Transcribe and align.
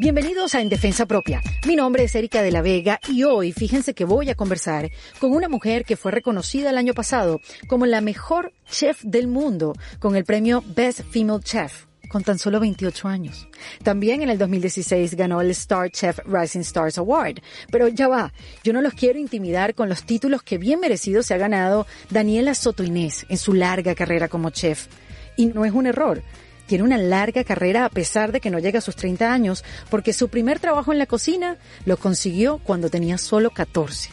Bienvenidos 0.00 0.54
a 0.54 0.60
En 0.60 0.68
Defensa 0.68 1.06
Propia. 1.06 1.42
Mi 1.66 1.74
nombre 1.74 2.04
es 2.04 2.14
Erika 2.14 2.40
de 2.40 2.52
la 2.52 2.62
Vega 2.62 3.00
y 3.08 3.24
hoy 3.24 3.50
fíjense 3.50 3.94
que 3.94 4.04
voy 4.04 4.30
a 4.30 4.36
conversar 4.36 4.92
con 5.18 5.32
una 5.32 5.48
mujer 5.48 5.84
que 5.84 5.96
fue 5.96 6.12
reconocida 6.12 6.70
el 6.70 6.78
año 6.78 6.94
pasado 6.94 7.40
como 7.66 7.84
la 7.84 8.00
mejor 8.00 8.52
chef 8.70 9.02
del 9.02 9.26
mundo 9.26 9.74
con 9.98 10.14
el 10.14 10.24
premio 10.24 10.62
Best 10.64 11.00
Female 11.00 11.42
Chef 11.42 11.86
con 12.08 12.22
tan 12.22 12.38
solo 12.38 12.60
28 12.60 13.08
años. 13.08 13.48
También 13.82 14.22
en 14.22 14.30
el 14.30 14.38
2016 14.38 15.16
ganó 15.16 15.40
el 15.40 15.50
Star 15.50 15.90
Chef 15.90 16.20
Rising 16.24 16.60
Stars 16.60 16.96
Award. 16.98 17.40
Pero 17.72 17.88
ya 17.88 18.06
va, 18.06 18.32
yo 18.62 18.72
no 18.72 18.80
los 18.80 18.94
quiero 18.94 19.18
intimidar 19.18 19.74
con 19.74 19.88
los 19.88 20.04
títulos 20.04 20.44
que 20.44 20.58
bien 20.58 20.78
merecidos 20.78 21.26
se 21.26 21.34
ha 21.34 21.38
ganado 21.38 21.88
Daniela 22.08 22.54
Soto 22.54 22.84
Inés 22.84 23.26
en 23.28 23.36
su 23.36 23.52
larga 23.52 23.96
carrera 23.96 24.28
como 24.28 24.50
chef. 24.50 24.86
Y 25.36 25.46
no 25.46 25.64
es 25.64 25.72
un 25.72 25.88
error. 25.88 26.22
Tiene 26.68 26.84
una 26.84 26.98
larga 26.98 27.44
carrera 27.44 27.86
a 27.86 27.88
pesar 27.88 28.30
de 28.30 28.40
que 28.40 28.50
no 28.50 28.58
llega 28.58 28.80
a 28.80 28.82
sus 28.82 28.94
30 28.94 29.32
años, 29.32 29.64
porque 29.88 30.12
su 30.12 30.28
primer 30.28 30.60
trabajo 30.60 30.92
en 30.92 30.98
la 30.98 31.06
cocina 31.06 31.56
lo 31.86 31.96
consiguió 31.96 32.58
cuando 32.58 32.90
tenía 32.90 33.16
solo 33.16 33.48
14. 33.50 34.10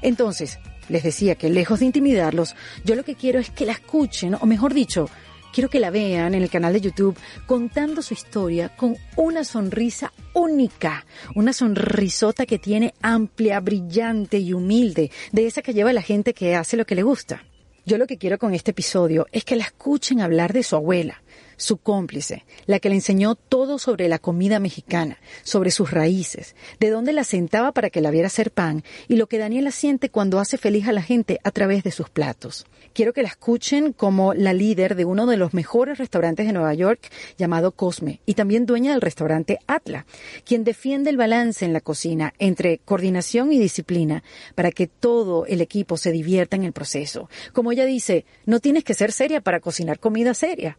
Entonces, 0.00 0.58
les 0.88 1.02
decía 1.02 1.34
que 1.34 1.50
lejos 1.50 1.80
de 1.80 1.84
intimidarlos, 1.84 2.56
yo 2.86 2.94
lo 2.94 3.04
que 3.04 3.16
quiero 3.16 3.38
es 3.38 3.50
que 3.50 3.66
la 3.66 3.72
escuchen, 3.72 4.34
o 4.34 4.46
mejor 4.46 4.72
dicho, 4.72 5.10
quiero 5.52 5.68
que 5.68 5.78
la 5.78 5.90
vean 5.90 6.34
en 6.34 6.42
el 6.42 6.48
canal 6.48 6.72
de 6.72 6.80
YouTube 6.80 7.18
contando 7.44 8.00
su 8.00 8.14
historia 8.14 8.70
con 8.70 8.96
una 9.16 9.44
sonrisa 9.44 10.10
única, 10.32 11.04
una 11.34 11.52
sonrisota 11.52 12.46
que 12.46 12.58
tiene 12.58 12.94
amplia, 13.02 13.60
brillante 13.60 14.38
y 14.38 14.54
humilde, 14.54 15.10
de 15.32 15.46
esa 15.46 15.60
que 15.60 15.74
lleva 15.74 15.92
la 15.92 16.00
gente 16.00 16.32
que 16.32 16.54
hace 16.54 16.78
lo 16.78 16.86
que 16.86 16.94
le 16.94 17.02
gusta. 17.02 17.44
Yo 17.86 17.98
lo 17.98 18.06
que 18.06 18.18
quiero 18.18 18.38
con 18.38 18.54
este 18.54 18.72
episodio 18.72 19.26
es 19.32 19.44
que 19.44 19.56
la 19.56 19.64
escuchen 19.64 20.20
hablar 20.20 20.52
de 20.52 20.62
su 20.62 20.76
abuela, 20.76 21.22
su 21.60 21.76
cómplice, 21.76 22.44
la 22.66 22.80
que 22.80 22.88
le 22.88 22.96
enseñó 22.96 23.34
todo 23.34 23.78
sobre 23.78 24.08
la 24.08 24.18
comida 24.18 24.58
mexicana, 24.58 25.18
sobre 25.42 25.70
sus 25.70 25.90
raíces, 25.90 26.56
de 26.80 26.90
dónde 26.90 27.12
la 27.12 27.24
sentaba 27.24 27.72
para 27.72 27.90
que 27.90 28.00
la 28.00 28.10
viera 28.10 28.26
hacer 28.26 28.50
pan 28.50 28.82
y 29.08 29.16
lo 29.16 29.26
que 29.26 29.38
Daniela 29.38 29.70
siente 29.70 30.08
cuando 30.08 30.40
hace 30.40 30.56
feliz 30.56 30.88
a 30.88 30.92
la 30.92 31.02
gente 31.02 31.38
a 31.44 31.50
través 31.50 31.84
de 31.84 31.90
sus 31.90 32.08
platos. 32.08 32.66
Quiero 32.94 33.12
que 33.12 33.22
la 33.22 33.28
escuchen 33.28 33.92
como 33.92 34.34
la 34.34 34.52
líder 34.52 34.96
de 34.96 35.04
uno 35.04 35.26
de 35.26 35.36
los 35.36 35.54
mejores 35.54 35.98
restaurantes 35.98 36.46
de 36.46 36.52
Nueva 36.52 36.74
York 36.74 37.08
llamado 37.36 37.72
Cosme 37.72 38.20
y 38.26 38.34
también 38.34 38.66
dueña 38.66 38.92
del 38.92 39.00
restaurante 39.00 39.58
Atla, 39.66 40.06
quien 40.44 40.64
defiende 40.64 41.10
el 41.10 41.16
balance 41.16 41.64
en 41.64 41.72
la 41.72 41.80
cocina 41.80 42.32
entre 42.38 42.78
coordinación 42.78 43.52
y 43.52 43.58
disciplina 43.58 44.24
para 44.54 44.72
que 44.72 44.86
todo 44.86 45.46
el 45.46 45.60
equipo 45.60 45.98
se 45.98 46.10
divierta 46.10 46.56
en 46.56 46.64
el 46.64 46.72
proceso. 46.72 47.28
Como 47.52 47.70
ella 47.70 47.84
dice, 47.84 48.24
no 48.46 48.60
tienes 48.60 48.82
que 48.82 48.94
ser 48.94 49.12
seria 49.12 49.40
para 49.40 49.60
cocinar 49.60 50.00
comida 50.00 50.34
seria. 50.34 50.78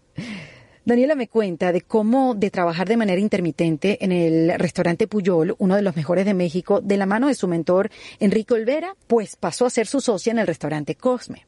Daniela 0.83 1.13
me 1.13 1.27
cuenta 1.27 1.71
de 1.71 1.81
cómo 1.81 2.33
de 2.33 2.49
trabajar 2.49 2.87
de 2.87 2.97
manera 2.97 3.21
intermitente 3.21 4.03
en 4.03 4.11
el 4.11 4.57
restaurante 4.57 5.05
Puyol, 5.07 5.55
uno 5.59 5.75
de 5.75 5.83
los 5.83 5.95
mejores 5.95 6.25
de 6.25 6.33
México, 6.33 6.81
de 6.81 6.97
la 6.97 7.05
mano 7.05 7.27
de 7.27 7.35
su 7.35 7.47
mentor 7.47 7.91
Enrique 8.19 8.55
Olvera, 8.55 8.95
pues 9.05 9.35
pasó 9.35 9.67
a 9.67 9.69
ser 9.69 9.85
su 9.85 10.01
socia 10.01 10.31
en 10.31 10.39
el 10.39 10.47
restaurante 10.47 10.95
Cosme. 10.95 11.45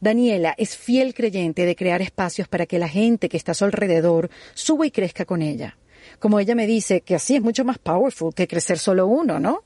Daniela 0.00 0.54
es 0.56 0.74
fiel 0.74 1.12
creyente 1.12 1.66
de 1.66 1.76
crear 1.76 2.00
espacios 2.00 2.48
para 2.48 2.64
que 2.64 2.78
la 2.78 2.88
gente 2.88 3.28
que 3.28 3.36
está 3.36 3.52
a 3.52 3.54
su 3.54 3.66
alrededor 3.66 4.30
suba 4.54 4.86
y 4.86 4.90
crezca 4.90 5.26
con 5.26 5.42
ella. 5.42 5.76
Como 6.18 6.40
ella 6.40 6.54
me 6.54 6.66
dice, 6.66 7.02
que 7.02 7.14
así 7.14 7.36
es 7.36 7.42
mucho 7.42 7.62
más 7.64 7.76
powerful 7.76 8.34
que 8.34 8.48
crecer 8.48 8.78
solo 8.78 9.06
uno, 9.06 9.38
¿no? 9.38 9.64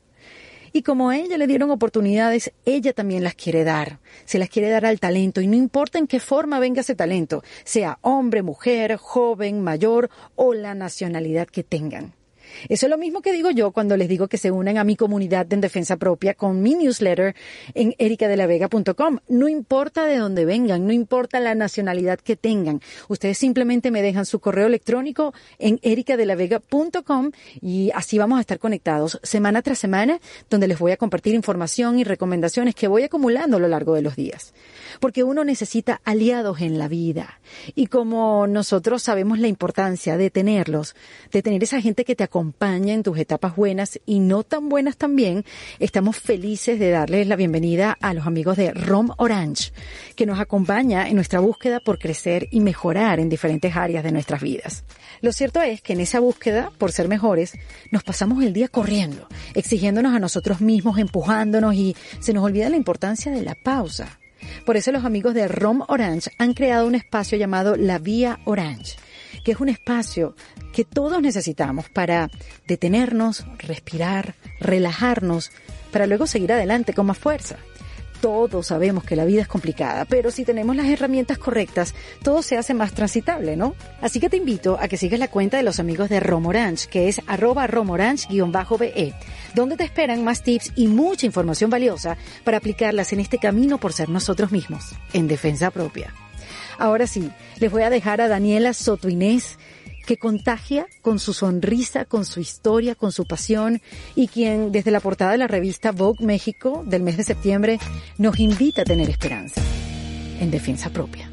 Y 0.72 0.82
como 0.82 1.10
a 1.10 1.18
ella 1.18 1.36
le 1.36 1.46
dieron 1.46 1.70
oportunidades, 1.70 2.52
ella 2.64 2.92
también 2.92 3.24
las 3.24 3.34
quiere 3.34 3.64
dar. 3.64 3.98
Se 4.24 4.38
las 4.38 4.48
quiere 4.48 4.70
dar 4.70 4.86
al 4.86 5.00
talento 5.00 5.40
y 5.40 5.46
no 5.46 5.56
importa 5.56 5.98
en 5.98 6.06
qué 6.06 6.20
forma 6.20 6.60
venga 6.60 6.82
ese 6.82 6.94
talento, 6.94 7.42
sea 7.64 7.98
hombre, 8.02 8.42
mujer, 8.42 8.96
joven, 8.96 9.62
mayor 9.62 10.10
o 10.36 10.54
la 10.54 10.74
nacionalidad 10.74 11.48
que 11.48 11.64
tengan. 11.64 12.19
Eso 12.68 12.86
es 12.86 12.90
lo 12.90 12.98
mismo 12.98 13.22
que 13.22 13.32
digo 13.32 13.50
yo 13.50 13.70
cuando 13.72 13.96
les 13.96 14.08
digo 14.08 14.28
que 14.28 14.38
se 14.38 14.50
unan 14.50 14.78
a 14.78 14.84
mi 14.84 14.96
comunidad 14.96 15.52
en 15.52 15.60
defensa 15.60 15.96
propia 15.96 16.34
con 16.34 16.62
mi 16.62 16.74
newsletter 16.74 17.34
en 17.74 17.94
ericadelavega.com. 17.98 19.18
No 19.28 19.48
importa 19.48 20.04
de 20.04 20.16
dónde 20.16 20.44
vengan, 20.44 20.86
no 20.86 20.92
importa 20.92 21.40
la 21.40 21.54
nacionalidad 21.54 22.18
que 22.18 22.36
tengan. 22.36 22.80
Ustedes 23.08 23.38
simplemente 23.38 23.90
me 23.90 24.02
dejan 24.02 24.26
su 24.26 24.40
correo 24.40 24.66
electrónico 24.66 25.34
en 25.58 25.78
ericadelavega.com 25.82 27.30
y 27.60 27.90
así 27.94 28.18
vamos 28.18 28.38
a 28.38 28.40
estar 28.40 28.58
conectados 28.58 29.20
semana 29.22 29.62
tras 29.62 29.78
semana 29.78 30.20
donde 30.48 30.68
les 30.68 30.78
voy 30.78 30.92
a 30.92 30.96
compartir 30.96 31.34
información 31.34 31.98
y 31.98 32.04
recomendaciones 32.04 32.74
que 32.74 32.88
voy 32.88 33.02
acumulando 33.04 33.56
a 33.56 33.60
lo 33.60 33.68
largo 33.68 33.94
de 33.94 34.02
los 34.02 34.16
días. 34.16 34.54
Porque 35.00 35.24
uno 35.24 35.44
necesita 35.44 36.00
aliados 36.04 36.60
en 36.60 36.78
la 36.78 36.88
vida. 36.88 37.40
Y 37.74 37.86
como 37.86 38.46
nosotros 38.46 39.02
sabemos 39.02 39.38
la 39.38 39.48
importancia 39.48 40.16
de 40.16 40.30
tenerlos, 40.30 40.94
de 41.32 41.42
tener 41.42 41.62
esa 41.62 41.80
gente 41.80 42.04
que 42.04 42.16
te 42.16 42.24
acompaña, 42.24 42.39
acompaña 42.40 42.94
en 42.94 43.02
tus 43.02 43.18
etapas 43.18 43.54
buenas 43.54 44.00
y 44.06 44.18
no 44.18 44.44
tan 44.44 44.70
buenas 44.70 44.96
también, 44.96 45.44
estamos 45.78 46.16
felices 46.16 46.78
de 46.78 46.88
darles 46.88 47.26
la 47.26 47.36
bienvenida 47.36 47.98
a 48.00 48.14
los 48.14 48.26
amigos 48.26 48.56
de 48.56 48.72
Rom 48.72 49.10
Orange, 49.18 49.72
que 50.16 50.24
nos 50.24 50.40
acompaña 50.40 51.06
en 51.06 51.16
nuestra 51.16 51.40
búsqueda 51.40 51.80
por 51.80 51.98
crecer 51.98 52.48
y 52.50 52.60
mejorar 52.60 53.20
en 53.20 53.28
diferentes 53.28 53.76
áreas 53.76 54.02
de 54.02 54.12
nuestras 54.12 54.40
vidas. 54.40 54.84
Lo 55.20 55.32
cierto 55.32 55.60
es 55.60 55.82
que 55.82 55.92
en 55.92 56.00
esa 56.00 56.18
búsqueda 56.18 56.72
por 56.78 56.92
ser 56.92 57.08
mejores, 57.08 57.52
nos 57.90 58.04
pasamos 58.04 58.42
el 58.42 58.54
día 58.54 58.68
corriendo, 58.68 59.28
exigiéndonos 59.54 60.14
a 60.14 60.18
nosotros 60.18 60.62
mismos, 60.62 60.98
empujándonos 60.98 61.74
y 61.74 61.94
se 62.20 62.32
nos 62.32 62.42
olvida 62.42 62.70
la 62.70 62.76
importancia 62.76 63.30
de 63.30 63.42
la 63.42 63.54
pausa. 63.54 64.18
Por 64.64 64.78
eso 64.78 64.92
los 64.92 65.04
amigos 65.04 65.34
de 65.34 65.46
Rom 65.46 65.82
Orange 65.88 66.30
han 66.38 66.54
creado 66.54 66.86
un 66.86 66.94
espacio 66.94 67.36
llamado 67.36 67.76
La 67.76 67.98
Vía 67.98 68.40
Orange 68.46 68.96
que 69.44 69.52
es 69.52 69.60
un 69.60 69.68
espacio 69.68 70.34
que 70.72 70.84
todos 70.84 71.20
necesitamos 71.20 71.88
para 71.88 72.30
detenernos, 72.66 73.44
respirar, 73.58 74.34
relajarnos, 74.60 75.50
para 75.90 76.06
luego 76.06 76.26
seguir 76.26 76.52
adelante 76.52 76.94
con 76.94 77.06
más 77.06 77.18
fuerza. 77.18 77.56
Todos 78.20 78.66
sabemos 78.66 79.04
que 79.04 79.16
la 79.16 79.24
vida 79.24 79.40
es 79.40 79.48
complicada, 79.48 80.04
pero 80.04 80.30
si 80.30 80.44
tenemos 80.44 80.76
las 80.76 80.86
herramientas 80.86 81.38
correctas, 81.38 81.94
todo 82.22 82.42
se 82.42 82.58
hace 82.58 82.74
más 82.74 82.92
transitable, 82.92 83.56
¿no? 83.56 83.74
Así 84.02 84.20
que 84.20 84.28
te 84.28 84.36
invito 84.36 84.76
a 84.78 84.88
que 84.88 84.98
sigas 84.98 85.18
la 85.18 85.28
cuenta 85.28 85.56
de 85.56 85.62
los 85.62 85.80
amigos 85.80 86.10
de 86.10 86.20
Romorange, 86.20 86.88
que 86.88 87.08
es 87.08 87.22
arroba 87.26 87.66
romorange-be, 87.66 89.14
donde 89.54 89.76
te 89.76 89.84
esperan 89.84 90.22
más 90.22 90.42
tips 90.42 90.72
y 90.76 90.88
mucha 90.88 91.24
información 91.24 91.70
valiosa 91.70 92.18
para 92.44 92.58
aplicarlas 92.58 93.14
en 93.14 93.20
este 93.20 93.38
camino 93.38 93.78
por 93.78 93.94
ser 93.94 94.10
nosotros 94.10 94.52
mismos, 94.52 94.92
en 95.14 95.26
defensa 95.26 95.70
propia. 95.70 96.12
Ahora 96.80 97.06
sí, 97.06 97.30
les 97.60 97.70
voy 97.70 97.82
a 97.82 97.90
dejar 97.90 98.22
a 98.22 98.28
Daniela 98.28 98.72
Soto 98.72 99.10
Inés, 99.10 99.58
que 100.06 100.16
contagia 100.16 100.86
con 101.02 101.18
su 101.18 101.34
sonrisa, 101.34 102.06
con 102.06 102.24
su 102.24 102.40
historia, 102.40 102.94
con 102.94 103.12
su 103.12 103.26
pasión 103.26 103.82
y 104.14 104.28
quien 104.28 104.72
desde 104.72 104.90
la 104.90 105.00
portada 105.00 105.32
de 105.32 105.38
la 105.38 105.46
revista 105.46 105.92
Vogue 105.92 106.24
México 106.24 106.82
del 106.86 107.02
mes 107.02 107.18
de 107.18 107.24
septiembre 107.24 107.78
nos 108.16 108.40
invita 108.40 108.80
a 108.80 108.86
tener 108.86 109.10
esperanza 109.10 109.60
en 110.40 110.50
defensa 110.50 110.88
propia. 110.88 111.30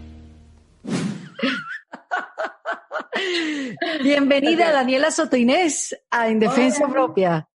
Bienvenida 4.03 4.73
Daniela 4.73 5.11
Soto 5.11 5.37
Inés 5.37 5.97
a 6.11 6.27
En 6.27 6.39
Defensa 6.39 6.89
Propia. 6.89 7.47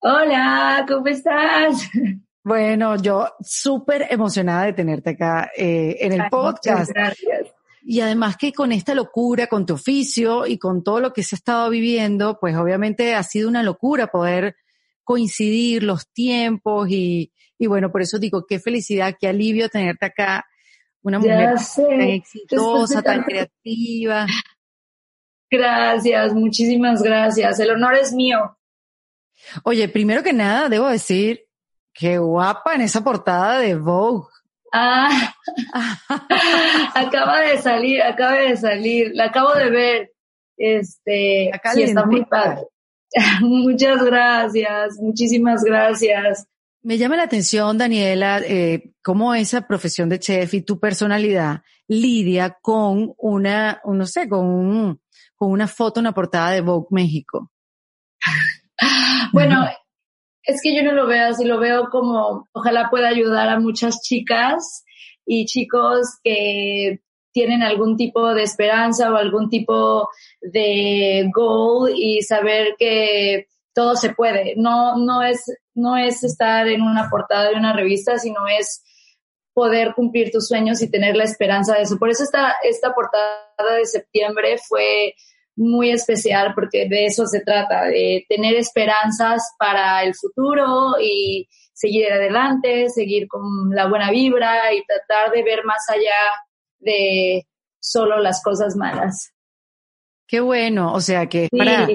Hola, 0.00 0.86
¿cómo 0.88 1.08
estás? 1.08 1.90
Bueno, 2.44 2.96
yo 2.96 3.26
súper 3.40 4.06
emocionada 4.10 4.66
de 4.66 4.74
tenerte 4.74 5.10
acá 5.10 5.50
eh, 5.56 5.96
en 6.00 6.12
el 6.12 6.28
podcast. 6.30 6.90
Gracias. 6.92 7.54
Y 7.82 8.00
además 8.00 8.36
que 8.36 8.52
con 8.52 8.70
esta 8.70 8.94
locura, 8.94 9.46
con 9.46 9.64
tu 9.64 9.74
oficio 9.74 10.46
y 10.46 10.58
con 10.58 10.84
todo 10.84 11.00
lo 11.00 11.14
que 11.14 11.22
se 11.22 11.34
ha 11.34 11.38
estado 11.38 11.70
viviendo, 11.70 12.38
pues 12.38 12.54
obviamente 12.54 13.14
ha 13.14 13.22
sido 13.22 13.48
una 13.48 13.62
locura 13.62 14.08
poder 14.08 14.56
coincidir 15.02 15.82
los 15.82 16.10
tiempos 16.12 16.88
y, 16.90 17.32
y 17.58 17.66
bueno, 17.66 17.90
por 17.90 18.02
eso 18.02 18.18
digo, 18.18 18.44
qué 18.46 18.60
felicidad, 18.60 19.16
qué 19.18 19.28
alivio 19.28 19.70
tenerte 19.70 20.04
acá. 20.04 20.44
Una 21.02 21.18
mujer 21.18 21.54
tan 21.76 22.00
exitosa, 22.02 23.02
tan 23.02 23.22
creativa. 23.22 24.26
Gracias, 25.50 26.34
muchísimas 26.34 27.02
gracias. 27.02 27.58
El 27.58 27.70
honor 27.70 27.94
es 27.94 28.12
mío. 28.12 28.58
Oye, 29.62 29.88
primero 29.88 30.22
que 30.22 30.32
nada, 30.32 30.68
debo 30.68 30.88
decir 30.88 31.44
Qué 31.94 32.18
guapa 32.18 32.74
en 32.74 32.80
esa 32.80 33.04
portada 33.04 33.60
de 33.60 33.76
Vogue. 33.76 34.26
Ah, 34.72 35.32
acaba 36.94 37.40
de 37.40 37.58
salir, 37.62 38.02
acaba 38.02 38.32
de 38.32 38.56
salir, 38.56 39.12
la 39.14 39.26
acabo 39.26 39.54
de 39.54 39.70
ver. 39.70 40.12
Este, 40.56 41.50
Acá 41.54 41.72
sí, 41.72 41.82
está 41.84 42.04
muy 42.04 42.24
padre. 42.24 42.62
Muchas 43.40 44.02
gracias, 44.02 44.98
muchísimas 44.98 45.62
gracias. 45.62 46.48
Me 46.82 46.98
llama 46.98 47.16
la 47.16 47.22
atención, 47.22 47.78
Daniela, 47.78 48.40
eh, 48.40 48.92
cómo 49.02 49.34
esa 49.34 49.66
profesión 49.66 50.08
de 50.08 50.18
chef 50.18 50.52
y 50.54 50.62
tu 50.62 50.80
personalidad 50.80 51.62
lidia 51.86 52.58
con 52.60 53.14
una, 53.16 53.80
no 53.84 54.06
sé, 54.06 54.28
con, 54.28 54.44
un, 54.44 55.00
con 55.36 55.52
una 55.52 55.68
foto, 55.68 56.00
una 56.00 56.12
portada 56.12 56.50
de 56.50 56.60
Vogue 56.60 56.88
México. 56.90 57.52
bueno, 59.32 59.64
es 60.44 60.60
que 60.62 60.74
yo 60.74 60.82
no 60.82 60.92
lo 60.92 61.06
veo 61.06 61.28
así, 61.28 61.44
lo 61.44 61.58
veo 61.58 61.88
como 61.90 62.48
ojalá 62.52 62.90
pueda 62.90 63.08
ayudar 63.08 63.48
a 63.48 63.60
muchas 63.60 64.00
chicas 64.02 64.84
y 65.26 65.46
chicos 65.46 66.18
que 66.22 67.00
tienen 67.32 67.62
algún 67.62 67.96
tipo 67.96 68.32
de 68.32 68.42
esperanza 68.42 69.12
o 69.12 69.16
algún 69.16 69.48
tipo 69.48 70.08
de 70.40 71.28
goal 71.34 71.92
y 71.96 72.22
saber 72.22 72.76
que 72.78 73.48
todo 73.74 73.96
se 73.96 74.14
puede. 74.14 74.54
No, 74.56 74.96
no 74.96 75.22
es, 75.22 75.44
no 75.74 75.96
es 75.96 76.22
estar 76.22 76.68
en 76.68 76.80
una 76.80 77.10
portada 77.10 77.50
de 77.50 77.56
una 77.56 77.72
revista, 77.72 78.18
sino 78.18 78.46
es 78.46 78.84
poder 79.52 79.94
cumplir 79.94 80.30
tus 80.30 80.46
sueños 80.46 80.80
y 80.80 80.90
tener 80.90 81.16
la 81.16 81.24
esperanza 81.24 81.74
de 81.74 81.82
eso. 81.82 81.98
Por 81.98 82.10
eso 82.10 82.22
esta, 82.22 82.54
esta 82.62 82.92
portada 82.94 83.74
de 83.76 83.86
septiembre 83.86 84.56
fue 84.58 85.14
muy 85.56 85.90
especial 85.90 86.52
porque 86.54 86.88
de 86.88 87.06
eso 87.06 87.26
se 87.26 87.40
trata, 87.40 87.84
de 87.84 88.24
tener 88.28 88.54
esperanzas 88.54 89.54
para 89.58 90.02
el 90.02 90.14
futuro 90.14 90.94
y 91.00 91.48
seguir 91.72 92.10
adelante, 92.12 92.88
seguir 92.88 93.28
con 93.28 93.70
la 93.70 93.88
buena 93.88 94.10
vibra 94.10 94.72
y 94.72 94.84
tratar 94.84 95.32
de 95.32 95.42
ver 95.42 95.64
más 95.64 95.88
allá 95.88 96.10
de 96.78 97.46
solo 97.80 98.18
las 98.18 98.42
cosas 98.42 98.76
malas. 98.76 99.32
Qué 100.26 100.40
bueno, 100.40 100.92
o 100.92 101.00
sea 101.00 101.28
que 101.28 101.48
para, 101.56 101.86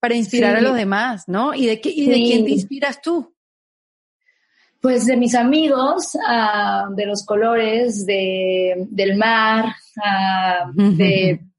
para 0.00 0.14
inspirar 0.14 0.56
a 0.56 0.60
los 0.60 0.74
demás, 0.74 1.24
¿no? 1.28 1.54
¿Y 1.54 1.66
de, 1.66 1.80
qué, 1.80 1.90
y 1.90 2.06
de 2.06 2.14
quién 2.14 2.44
te 2.44 2.50
inspiras 2.52 3.00
tú? 3.02 3.34
Pues 4.80 5.06
de 5.06 5.16
mis 5.16 5.34
amigos, 5.34 6.14
uh, 6.14 6.94
de 6.94 7.06
los 7.06 7.24
colores, 7.24 8.06
de, 8.06 8.86
del 8.90 9.16
mar, 9.16 9.74
uh, 9.96 10.72
de 10.74 11.40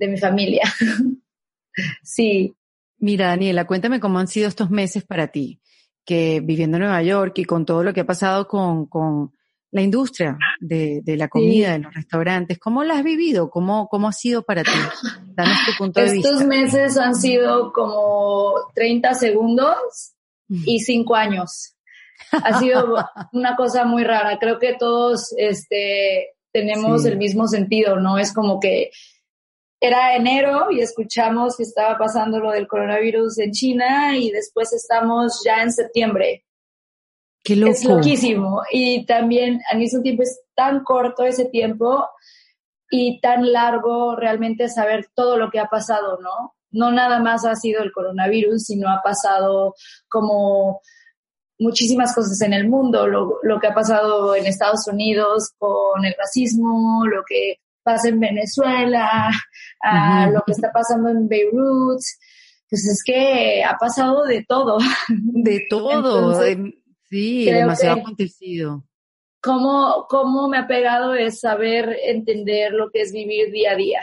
de 0.00 0.08
mi 0.08 0.18
familia. 0.18 0.62
sí. 2.02 2.54
Mira, 2.98 3.28
Daniela, 3.28 3.66
cuéntame 3.66 4.00
cómo 4.00 4.18
han 4.18 4.28
sido 4.28 4.48
estos 4.48 4.70
meses 4.70 5.04
para 5.04 5.28
ti, 5.28 5.60
que 6.04 6.40
viviendo 6.42 6.76
en 6.76 6.82
Nueva 6.82 7.02
York 7.02 7.38
y 7.38 7.44
con 7.44 7.64
todo 7.64 7.84
lo 7.84 7.94
que 7.94 8.00
ha 8.00 8.06
pasado 8.06 8.48
con, 8.48 8.86
con 8.86 9.32
la 9.70 9.82
industria 9.82 10.36
de, 10.58 11.00
de 11.02 11.16
la 11.16 11.28
comida, 11.28 11.72
de 11.72 11.80
los 11.80 11.94
restaurantes, 11.94 12.58
¿cómo 12.58 12.82
la 12.82 12.94
has 12.94 13.04
vivido? 13.04 13.50
¿Cómo, 13.50 13.88
cómo 13.88 14.08
ha 14.08 14.12
sido 14.12 14.42
para 14.42 14.64
ti? 14.64 14.70
Danos 15.34 15.58
tu 15.66 15.72
punto 15.78 16.00
de 16.00 16.12
vista. 16.12 16.28
Estos 16.28 16.46
meses 16.46 16.96
han 16.98 17.14
sido 17.14 17.72
como 17.72 18.54
30 18.74 19.14
segundos 19.14 19.76
y 20.48 20.80
5 20.80 21.14
años. 21.14 21.76
Ha 22.32 22.58
sido 22.58 22.96
una 23.32 23.56
cosa 23.56 23.84
muy 23.84 24.04
rara. 24.04 24.38
Creo 24.38 24.58
que 24.58 24.74
todos 24.78 25.34
este, 25.38 26.34
tenemos 26.52 27.04
el 27.06 27.16
mismo 27.16 27.46
sentido, 27.48 27.96
¿no? 27.96 28.18
Es 28.18 28.32
como 28.32 28.60
que 28.60 28.90
era 29.80 30.14
enero 30.14 30.70
y 30.70 30.80
escuchamos 30.80 31.56
que 31.56 31.62
estaba 31.62 31.96
pasando 31.96 32.38
lo 32.38 32.50
del 32.50 32.68
coronavirus 32.68 33.38
en 33.38 33.52
China 33.52 34.16
y 34.16 34.30
después 34.30 34.72
estamos 34.74 35.40
ya 35.44 35.62
en 35.62 35.72
septiembre. 35.72 36.44
Qué 37.42 37.56
loco. 37.56 37.72
Es 37.72 37.84
loquísimo. 37.84 38.62
Y 38.70 39.06
también 39.06 39.62
al 39.70 39.78
mismo 39.78 40.02
tiempo 40.02 40.22
es 40.22 40.42
tan 40.54 40.84
corto 40.84 41.24
ese 41.24 41.46
tiempo 41.46 42.06
y 42.90 43.20
tan 43.20 43.50
largo 43.50 44.16
realmente 44.16 44.68
saber 44.68 45.08
todo 45.14 45.38
lo 45.38 45.50
que 45.50 45.58
ha 45.58 45.68
pasado, 45.68 46.18
¿no? 46.20 46.54
No 46.72 46.92
nada 46.92 47.18
más 47.18 47.46
ha 47.46 47.56
sido 47.56 47.82
el 47.82 47.92
coronavirus, 47.92 48.64
sino 48.64 48.90
ha 48.90 49.00
pasado 49.02 49.74
como 50.08 50.82
muchísimas 51.58 52.14
cosas 52.14 52.40
en 52.42 52.52
el 52.52 52.68
mundo, 52.68 53.06
lo, 53.06 53.38
lo 53.42 53.60
que 53.60 53.66
ha 53.68 53.74
pasado 53.74 54.34
en 54.34 54.46
Estados 54.46 54.86
Unidos 54.86 55.52
con 55.58 56.04
el 56.04 56.14
racismo, 56.18 57.06
lo 57.06 57.22
que 57.26 57.56
pasa 57.90 58.08
en 58.08 58.20
Venezuela, 58.20 59.30
a 59.80 60.30
lo 60.30 60.42
que 60.46 60.52
está 60.52 60.70
pasando 60.72 61.08
en 61.08 61.28
Beirut. 61.28 62.00
Pues 62.68 62.86
es 62.86 63.02
que 63.04 63.64
ha 63.64 63.76
pasado 63.76 64.24
de 64.24 64.44
todo. 64.46 64.78
De 65.08 65.66
todo, 65.68 66.40
sí, 67.08 67.44
demasiado 67.46 68.00
acontecido. 68.00 68.84
Cómo, 69.42 70.06
cómo 70.08 70.48
me 70.48 70.58
ha 70.58 70.68
pegado 70.68 71.14
es 71.14 71.40
saber 71.40 71.96
entender 72.04 72.72
lo 72.72 72.90
que 72.90 73.00
es 73.00 73.12
vivir 73.12 73.50
día 73.50 73.72
a 73.72 73.76
día 73.76 74.00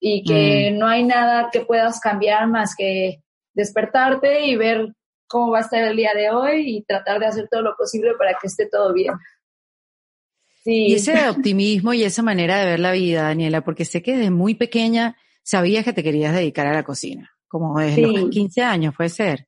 y 0.00 0.24
que 0.24 0.70
mm. 0.72 0.78
no 0.78 0.88
hay 0.88 1.04
nada 1.04 1.50
que 1.52 1.60
puedas 1.60 2.00
cambiar 2.00 2.48
más 2.48 2.74
que 2.76 3.22
despertarte 3.52 4.46
y 4.46 4.56
ver 4.56 4.94
cómo 5.28 5.52
va 5.52 5.58
a 5.58 5.62
estar 5.62 5.84
el 5.84 5.96
día 5.96 6.14
de 6.14 6.30
hoy 6.30 6.76
y 6.76 6.82
tratar 6.82 7.20
de 7.20 7.26
hacer 7.26 7.46
todo 7.50 7.62
lo 7.62 7.76
posible 7.76 8.12
para 8.18 8.32
que 8.40 8.46
esté 8.46 8.68
todo 8.68 8.92
bien. 8.92 9.14
Y 10.64 10.94
ese 10.94 11.28
optimismo 11.28 11.92
y 11.92 12.04
esa 12.04 12.22
manera 12.22 12.58
de 12.58 12.66
ver 12.66 12.80
la 12.80 12.92
vida, 12.92 13.22
Daniela, 13.22 13.62
porque 13.62 13.84
sé 13.84 14.02
que 14.02 14.16
desde 14.16 14.30
muy 14.30 14.54
pequeña 14.54 15.16
sabías 15.42 15.84
que 15.84 15.92
te 15.92 16.02
querías 16.02 16.34
dedicar 16.34 16.66
a 16.66 16.72
la 16.72 16.84
cocina, 16.84 17.30
como 17.48 17.78
desde 17.78 18.06
los 18.06 18.30
15 18.30 18.62
años, 18.62 18.94
puede 18.96 19.10
ser. 19.10 19.46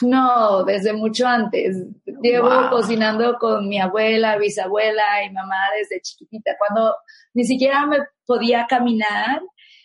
No, 0.00 0.64
desde 0.64 0.92
mucho 0.92 1.26
antes. 1.26 1.76
Llevo 2.22 2.70
cocinando 2.70 3.36
con 3.38 3.68
mi 3.68 3.78
abuela, 3.78 4.38
bisabuela 4.38 5.24
y 5.24 5.32
mamá 5.32 5.56
desde 5.78 6.00
chiquitita. 6.00 6.52
Cuando 6.58 6.94
ni 7.34 7.44
siquiera 7.44 7.84
me 7.86 7.98
podía 8.24 8.66
caminar, 8.66 9.42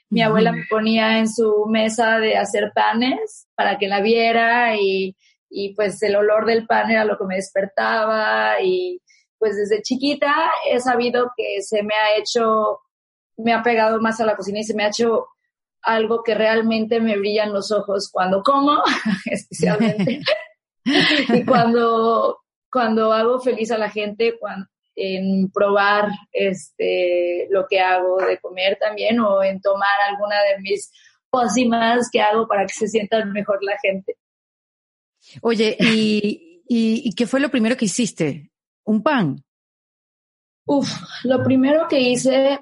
mi 0.09 0.21
abuela 0.21 0.51
me 0.51 0.65
ponía 0.69 1.19
en 1.19 1.29
su 1.29 1.65
mesa 1.68 2.19
de 2.19 2.38
hacer 2.38 2.71
panes 2.73 3.47
para 3.56 3.77
que 3.77 3.88
la 3.88 4.01
viera 4.01 4.75
y, 4.77 5.15
y 5.50 5.73
pues 5.73 6.01
el 6.03 6.15
olor 6.15 6.45
del 6.45 6.68
pan 6.68 6.91
era 6.91 7.06
lo 7.06 7.18
que 7.18 7.25
me 7.25 7.35
despertaba 7.35 8.62
y 8.62 9.01
pues 9.42 9.58
desde 9.58 9.82
chiquita 9.82 10.52
he 10.70 10.80
sabido 10.80 11.32
que 11.36 11.64
se 11.64 11.82
me 11.82 11.96
ha 11.96 12.16
hecho, 12.16 12.80
me 13.38 13.54
ha 13.54 13.64
pegado 13.64 14.00
más 14.00 14.22
a 14.22 14.26
la 14.26 14.36
cocina 14.36 14.60
y 14.60 14.64
se 14.64 14.76
me 14.76 14.84
ha 14.84 14.90
hecho 14.90 15.26
algo 15.82 16.22
que 16.22 16.36
realmente 16.36 17.00
me 17.00 17.18
brillan 17.18 17.52
los 17.52 17.72
ojos 17.72 18.12
cuando 18.14 18.44
como, 18.44 18.84
especialmente, 19.26 20.22
y 20.86 21.44
cuando, 21.44 22.42
cuando 22.72 23.12
hago 23.12 23.40
feliz 23.40 23.72
a 23.72 23.80
la 23.80 23.90
gente 23.90 24.38
en 24.96 25.50
probar 25.52 26.10
este, 26.32 27.48
lo 27.50 27.66
que 27.68 27.80
hago 27.80 28.18
de 28.18 28.38
comer 28.38 28.78
también 28.80 29.20
o 29.22 29.42
en 29.42 29.60
tomar 29.60 30.02
alguna 30.08 30.36
de 30.44 30.60
mis 30.62 30.92
pócimas 31.32 32.10
que 32.12 32.22
hago 32.22 32.48
para 32.48 32.68
que 32.68 32.74
se 32.74 32.88
sientan 32.88 33.32
mejor 33.32 33.58
la 33.64 33.80
gente. 33.82 34.18
Oye, 35.42 35.76
¿y, 35.80 36.62
y 36.68 37.12
qué 37.16 37.26
fue 37.26 37.40
lo 37.40 37.50
primero 37.50 37.76
que 37.76 37.86
hiciste 37.86 38.50
un 38.86 39.04
pan? 39.04 39.44
Uf, 40.66 40.89
lo 41.24 41.44
primero 41.44 41.88
que 41.88 42.00
hice 42.00 42.60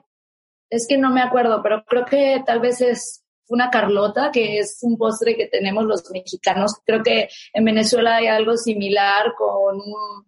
es 0.70 0.88
que 0.88 0.98
no 0.98 1.12
me 1.12 1.22
acuerdo, 1.22 1.62
pero 1.62 1.84
creo 1.86 2.06
que 2.06 2.44
tal 2.46 2.60
vez 2.60 2.82
es 2.82 3.26
una 3.50 3.70
carlota, 3.70 4.30
que 4.32 4.60
es 4.60 4.80
un 4.82 4.98
postre 4.98 5.36
que 5.36 5.48
tenemos 5.48 5.84
los 5.86 6.10
mexicanos. 6.12 6.76
Creo 6.86 7.04
que 7.04 7.30
en 7.54 7.66
Venezuela 7.66 8.18
hay 8.18 8.28
algo 8.28 8.56
similar 8.56 9.34
con 9.36 9.76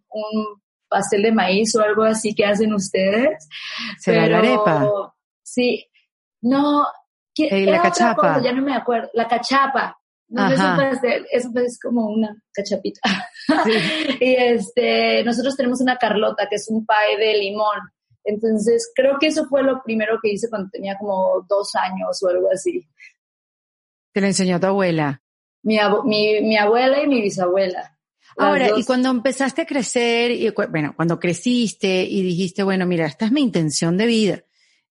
un, 0.10 0.62
pastel 0.90 1.22
de 1.22 1.32
maíz 1.32 1.74
o 1.76 1.82
algo 1.82 2.04
así 2.04 2.36
que 2.36 2.46
hacen 2.46 2.74
ustedes. 2.74 3.48
¿Será 3.98 4.28
la 4.28 4.40
arepa? 4.40 5.14
Sí, 5.42 5.88
no. 6.42 6.86
¿qué, 7.34 7.66
la 7.66 7.82
cachapa. 7.82 8.42
ya 8.42 8.52
no 8.52 8.62
me 8.62 8.76
acuerdo. 8.76 9.10
La 9.14 9.26
cachapa. 9.26 10.01
No, 10.32 10.50
eso 10.50 11.52
es 11.56 11.78
como 11.80 12.08
una 12.08 12.42
cachapita. 12.54 13.02
y 14.22 14.34
este, 14.34 15.26
nosotros 15.26 15.58
tenemos 15.58 15.82
una 15.82 15.98
carlota, 15.98 16.48
que 16.50 16.56
es 16.56 16.70
un 16.70 16.86
pie 16.86 17.18
de 17.20 17.38
limón. 17.38 17.80
Entonces, 18.24 18.92
creo 18.96 19.18
que 19.20 19.28
eso 19.28 19.46
fue 19.48 19.62
lo 19.62 19.84
primero 19.84 20.20
que 20.24 20.32
hice 20.32 20.50
cuando 20.50 20.70
tenía 20.70 20.96
como 20.98 21.46
dos 21.50 21.76
años 21.76 22.24
o 22.24 22.30
algo 22.30 22.48
así. 22.50 22.88
¿Te 24.14 24.22
lo 24.22 24.28
enseñó 24.28 24.58
tu 24.58 24.68
abuela? 24.68 25.22
Mi, 25.64 25.78
mi, 26.06 26.42
mi 26.42 26.58
abuela 26.58 27.04
y 27.04 27.08
mi 27.08 27.22
bisabuela. 27.22 27.98
Ahora, 28.38 28.70
y 28.78 28.86
cuando 28.86 29.10
empezaste 29.10 29.64
a 29.64 29.66
crecer, 29.66 30.32
y, 30.32 30.50
bueno, 30.70 30.94
cuando 30.96 31.20
creciste 31.20 32.04
y 32.04 32.24
dijiste, 32.24 32.64
bueno, 32.64 32.86
mira, 32.86 33.06
esta 33.06 33.26
es 33.26 33.34
mi 33.34 33.42
intención 33.42 33.98
de 33.98 34.06
vida, 34.06 34.44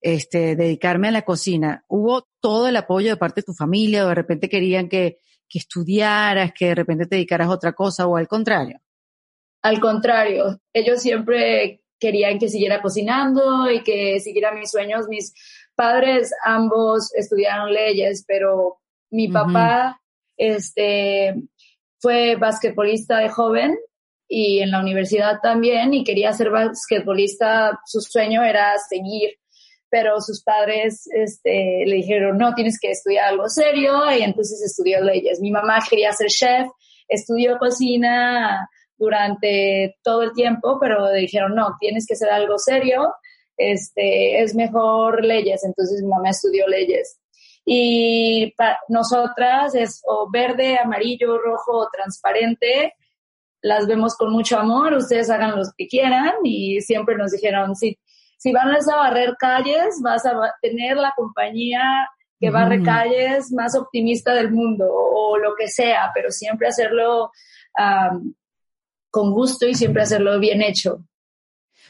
este, 0.03 0.55
dedicarme 0.55 1.09
a 1.09 1.13
la 1.13 1.23
cocina, 1.23 1.85
¿hubo 1.89 2.29
todo 2.41 2.69
el 2.69 2.77
apoyo 2.77 3.09
de 3.09 3.17
parte 3.17 3.41
de 3.41 3.47
tu 3.47 3.55
familia 3.55 4.05
o 4.05 4.09
de 4.09 4.15
repente 4.15 4.51
querían 4.51 4.91
que 4.91 5.21
que 5.51 5.59
estudiaras, 5.59 6.53
que 6.55 6.67
de 6.67 6.75
repente 6.77 7.07
te 7.07 7.17
dedicaras 7.17 7.49
a 7.49 7.53
otra 7.53 7.73
cosa 7.73 8.07
o 8.07 8.17
al 8.17 8.29
contrario? 8.29 8.81
Al 9.63 9.81
contrario, 9.81 10.61
ellos 10.73 11.03
siempre 11.03 11.83
querían 11.99 12.39
que 12.39 12.49
siguiera 12.49 12.81
cocinando 12.81 13.71
y 13.71 13.83
que 13.83 14.21
siguiera 14.21 14.53
mis 14.53 14.71
sueños. 14.71 15.07
Mis 15.09 15.35
padres 15.75 16.33
ambos 16.45 17.13
estudiaron 17.15 17.73
leyes, 17.73 18.25
pero 18.27 18.79
mi 19.11 19.29
papá 19.29 20.01
este, 20.37 21.35
fue 21.99 22.37
basquetbolista 22.37 23.19
de 23.19 23.29
joven 23.29 23.77
y 24.27 24.61
en 24.61 24.71
la 24.71 24.81
universidad 24.81 25.41
también 25.43 25.93
y 25.93 26.05
quería 26.05 26.33
ser 26.33 26.51
basquetbolista. 26.51 27.81
Su 27.85 28.01
sueño 28.01 28.43
era 28.43 28.79
seguir 28.79 29.40
pero 29.91 30.21
sus 30.21 30.43
padres 30.43 31.09
este, 31.13 31.85
le 31.87 31.97
dijeron, 31.97 32.39
no, 32.39 32.55
tienes 32.55 32.79
que 32.81 32.91
estudiar 32.91 33.29
algo 33.29 33.49
serio, 33.49 34.11
y 34.17 34.23
entonces 34.23 34.63
estudió 34.63 35.03
leyes. 35.03 35.41
Mi 35.41 35.51
mamá 35.51 35.79
quería 35.89 36.13
ser 36.13 36.29
chef, 36.29 36.69
estudió 37.09 37.59
cocina 37.59 38.69
durante 38.97 39.97
todo 40.03 40.23
el 40.23 40.33
tiempo, 40.33 40.79
pero 40.81 41.13
le 41.13 41.21
dijeron, 41.21 41.55
no, 41.55 41.77
tienes 41.81 42.07
que 42.07 42.15
hacer 42.15 42.31
algo 42.31 42.59
serio, 42.59 43.13
este, 43.57 44.43
es 44.43 44.55
mejor 44.55 45.25
leyes, 45.25 45.65
entonces 45.65 46.03
mi 46.03 46.09
mamá 46.09 46.31
estudió 46.31 46.67
leyes. 46.69 47.19
Y 47.65 48.53
para 48.57 48.79
nosotras 48.89 49.75
es 49.75 50.03
o 50.07 50.31
verde, 50.31 50.79
amarillo, 50.79 51.39
rojo 51.39 51.79
o 51.79 51.89
transparente, 51.93 52.95
las 53.63 53.87
vemos 53.87 54.17
con 54.17 54.33
mucho 54.33 54.59
amor, 54.59 54.95
ustedes 54.95 55.31
hagan 55.31 55.59
lo 55.59 55.63
que 55.77 55.87
quieran 55.87 56.35
y 56.45 56.81
siempre 56.81 57.17
nos 57.17 57.33
dijeron, 57.33 57.77
sí, 57.77 57.99
si 58.41 58.53
van 58.53 58.75
a 58.75 58.97
barrer 58.97 59.37
calles, 59.39 60.01
vas 60.03 60.25
a 60.25 60.33
tener 60.63 60.97
la 60.97 61.13
compañía 61.15 62.09
que 62.41 62.49
barre 62.49 62.83
calles 62.83 63.53
más 63.53 63.77
optimista 63.77 64.33
del 64.33 64.51
mundo 64.51 64.87
o, 64.89 65.37
lo 65.37 65.55
que 65.55 65.69
sea, 65.69 66.11
pero 66.15 66.31
siempre 66.31 66.69
hacerlo 66.69 67.31
con 69.11 69.33
gusto 69.35 69.69
y 69.69 69.75
siempre 69.75 70.05
hacerlo 70.05 70.41
bien 70.41 70.63
hecho. 70.63 71.05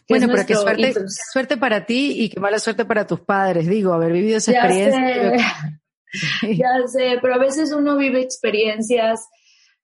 Bueno, 0.08 0.26
pero 0.26 0.44
qué 0.44 0.56
suerte, 0.56 0.94
suerte 1.08 1.56
para 1.56 1.86
ti 1.86 2.14
y 2.20 2.28
qué 2.30 2.40
mala 2.40 2.58
suerte 2.58 2.84
para 2.84 3.06
tus 3.06 3.20
padres, 3.20 3.68
digo, 3.68 3.92
haber 3.92 4.12
vivido 4.12 4.38
esa 4.38 4.50
experiencia. 4.50 5.80
ya 6.42 6.88
sé, 6.88 7.18
pero 7.22 7.36
a 7.36 7.38
veces 7.38 7.72
uno 7.72 7.96
vive 7.96 8.20
experiencias 8.20 9.28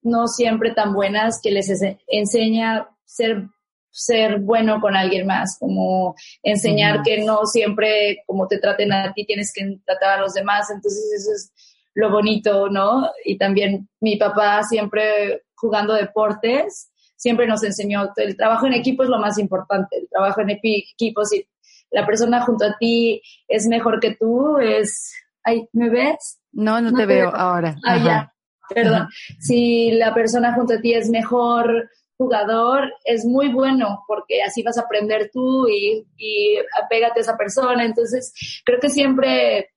no 0.02 0.26
siempre 0.26 0.72
tan 0.72 0.94
buenas 0.94 1.38
que 1.40 1.52
les 1.52 1.70
enseña 2.08 2.88
ser 3.04 3.50
ser 3.96 4.40
bueno 4.40 4.80
con 4.80 4.94
alguien 4.94 5.26
más, 5.26 5.56
como 5.58 6.14
enseñar 6.42 7.02
que 7.02 7.24
no 7.24 7.46
siempre 7.46 8.22
como 8.26 8.46
te 8.46 8.58
traten 8.58 8.92
a 8.92 9.12
ti 9.14 9.24
tienes 9.24 9.52
que 9.54 9.78
tratar 9.86 10.18
a 10.18 10.20
los 10.20 10.34
demás, 10.34 10.70
entonces 10.70 11.02
eso 11.16 11.32
es 11.32 11.52
lo 11.94 12.10
bonito, 12.10 12.68
¿no? 12.68 13.10
Y 13.24 13.38
también 13.38 13.88
mi 14.00 14.16
papá 14.16 14.62
siempre 14.62 15.44
jugando 15.54 15.94
deportes, 15.94 16.90
siempre 17.16 17.46
nos 17.46 17.64
enseñó, 17.64 18.12
el 18.16 18.36
trabajo 18.36 18.66
en 18.66 18.74
equipo 18.74 19.02
es 19.02 19.08
lo 19.08 19.18
más 19.18 19.38
importante, 19.38 19.96
el 19.96 20.08
trabajo 20.08 20.42
en 20.42 20.50
equipo, 20.50 21.24
si 21.24 21.48
la 21.90 22.04
persona 22.04 22.42
junto 22.42 22.66
a 22.66 22.76
ti 22.78 23.22
es 23.48 23.66
mejor 23.66 23.98
que 23.98 24.14
tú, 24.14 24.58
es, 24.58 25.14
ay, 25.42 25.66
¿me 25.72 25.88
ves? 25.88 26.38
No, 26.52 26.82
no, 26.82 26.92
te, 26.92 27.06
veo, 27.06 27.34
ahora. 27.34 27.76
Ah, 27.82 27.96
ya, 27.96 28.34
perdón. 28.68 29.08
Si 29.40 29.92
la 29.92 30.12
persona 30.12 30.52
junto 30.52 30.74
a 30.74 30.80
ti 30.80 30.92
es 30.92 31.08
mejor 31.08 31.88
jugador, 32.16 32.92
es 33.04 33.24
muy 33.24 33.48
bueno 33.48 34.04
porque 34.06 34.42
así 34.42 34.62
vas 34.62 34.78
a 34.78 34.82
aprender 34.82 35.30
tú 35.32 35.68
y, 35.68 36.06
y 36.16 36.56
apégate 36.82 37.20
a 37.20 37.22
esa 37.22 37.36
persona. 37.36 37.84
Entonces, 37.84 38.32
creo 38.64 38.80
que 38.80 38.90
siempre 38.90 39.70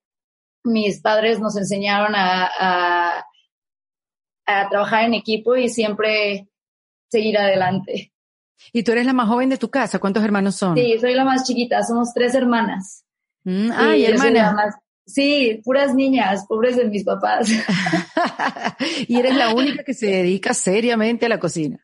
mis 0.63 1.01
padres 1.01 1.39
nos 1.39 1.55
enseñaron 1.57 2.13
a, 2.15 2.49
a, 4.45 4.69
trabajar 4.69 5.05
en 5.05 5.13
equipo 5.13 5.55
y 5.55 5.69
siempre 5.69 6.49
seguir 7.09 7.37
adelante. 7.37 8.13
¿Y 8.73 8.83
tú 8.83 8.91
eres 8.91 9.05
la 9.05 9.13
más 9.13 9.29
joven 9.29 9.49
de 9.49 9.57
tu 9.57 9.69
casa? 9.69 9.99
¿Cuántos 9.99 10.23
hermanos 10.23 10.55
son? 10.55 10.75
Sí, 10.75 10.97
soy 10.99 11.13
la 11.13 11.23
más 11.23 11.45
chiquita, 11.45 11.83
somos 11.83 12.13
tres 12.13 12.33
hermanas. 12.35 13.05
Mm, 13.43 13.71
ay, 13.73 14.05
hermanas. 14.05 14.75
Sí, 15.05 15.61
puras 15.63 15.95
niñas, 15.95 16.45
pobres 16.47 16.75
de 16.75 16.85
mis 16.85 17.03
papás. 17.03 17.49
y 19.07 19.19
eres 19.19 19.35
la 19.35 19.53
única 19.53 19.83
que 19.83 19.93
se 19.93 20.07
dedica 20.07 20.53
seriamente 20.53 21.25
a 21.25 21.29
la 21.29 21.39
cocina. 21.39 21.83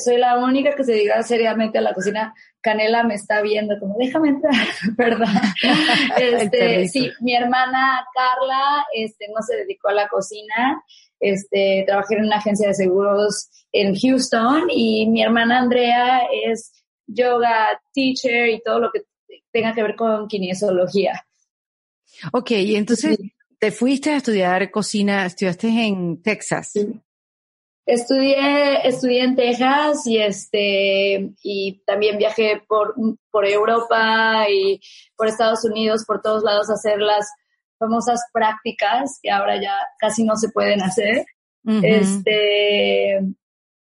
Soy 0.00 0.18
la 0.18 0.38
única 0.38 0.74
que 0.74 0.84
se 0.84 0.92
dedica 0.92 1.22
seriamente 1.22 1.78
a 1.78 1.82
la 1.82 1.94
cocina. 1.94 2.34
Canela 2.60 3.04
me 3.04 3.14
está 3.14 3.42
viendo 3.42 3.78
como, 3.78 3.96
déjame 3.98 4.30
entrar, 4.30 4.54
perdón. 4.96 5.28
Este, 6.18 6.88
sí, 6.88 7.10
mi 7.20 7.34
hermana 7.34 8.04
Carla, 8.14 8.86
este, 8.94 9.26
no 9.34 9.42
se 9.42 9.56
dedicó 9.56 9.88
a 9.88 9.94
la 9.94 10.08
cocina. 10.08 10.82
Este, 11.20 11.84
trabajé 11.86 12.16
en 12.16 12.24
una 12.24 12.36
agencia 12.36 12.68
de 12.68 12.74
seguros 12.74 13.48
en 13.72 13.94
Houston 13.94 14.68
y 14.70 15.08
mi 15.08 15.22
hermana 15.22 15.58
Andrea 15.60 16.22
es 16.46 16.72
yoga 17.06 17.80
teacher 17.94 18.48
y 18.48 18.60
todo 18.62 18.80
lo 18.80 18.90
que 18.90 19.02
tenga 19.50 19.74
que 19.74 19.82
ver 19.82 19.96
con 19.96 20.28
kinesiología. 20.28 21.26
Ok, 22.32 22.52
y 22.52 22.76
entonces 22.76 23.18
te 23.58 23.70
fuiste 23.70 24.10
a 24.10 24.16
estudiar 24.16 24.70
cocina, 24.70 25.26
estudiaste 25.26 25.68
en 25.68 26.22
Texas. 26.22 26.72
Estudié, 27.86 28.86
estudié 28.86 29.22
en 29.22 29.36
Texas 29.36 30.04
y 30.06 30.18
este, 30.18 31.30
y 31.40 31.82
también 31.86 32.18
viajé 32.18 32.60
por, 32.66 32.94
por 33.30 33.46
Europa 33.46 34.46
y 34.50 34.80
por 35.16 35.28
Estados 35.28 35.64
Unidos, 35.64 36.04
por 36.04 36.20
todos 36.20 36.42
lados 36.42 36.68
a 36.68 36.74
hacer 36.74 36.98
las 36.98 37.30
famosas 37.78 38.20
prácticas 38.32 39.20
que 39.22 39.30
ahora 39.30 39.60
ya 39.62 39.74
casi 40.00 40.24
no 40.24 40.34
se 40.36 40.48
pueden 40.48 40.82
hacer. 40.82 41.26
Este, 41.82 43.20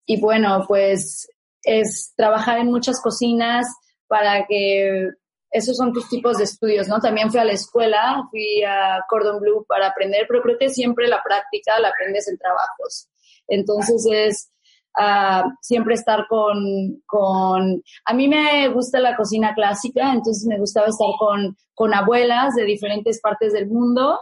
y 0.07 0.21
bueno, 0.21 0.65
pues 0.69 1.29
es 1.63 2.13
trabajar 2.17 2.59
en 2.59 2.71
muchas 2.71 3.01
cocinas 3.01 3.67
para 4.07 4.47
que 4.47 5.11
esos 5.51 5.77
son 5.77 5.93
tus 5.93 6.09
tipos 6.09 6.39
de 6.39 6.45
estudios, 6.45 6.87
¿no? 6.87 7.01
También 7.01 7.31
fui 7.31 7.41
a 7.41 7.45
la 7.45 7.53
escuela, 7.53 8.23
fui 8.31 8.63
a 8.63 9.05
Cordon 9.09 9.41
Blue 9.41 9.65
para 9.69 9.89
aprender, 9.89 10.27
pero 10.29 10.43
creo 10.43 10.59
que 10.59 10.69
siempre 10.71 11.09
la 11.09 11.23
práctica 11.23 11.79
la 11.81 11.89
aprendes 11.89 12.29
en 12.29 12.39
trabajos. 12.39 13.09
Entonces 13.49 14.07
es 14.11 14.51
uh, 14.99 15.49
siempre 15.61 15.95
estar 15.95 16.27
con, 16.29 17.03
con, 17.07 17.83
a 18.05 18.15
mí 18.15 18.29
me 18.29 18.69
gusta 18.69 19.01
la 19.01 19.17
cocina 19.17 19.55
clásica, 19.55 20.13
entonces 20.13 20.47
me 20.49 20.59
gustaba 20.59 20.89
estar 20.89 21.09
con, 21.19 21.57
con 21.75 21.95
abuelas 21.95 22.55
de 22.55 22.65
diferentes 22.65 23.21
partes 23.21 23.53
del 23.53 23.69
mundo 23.69 24.19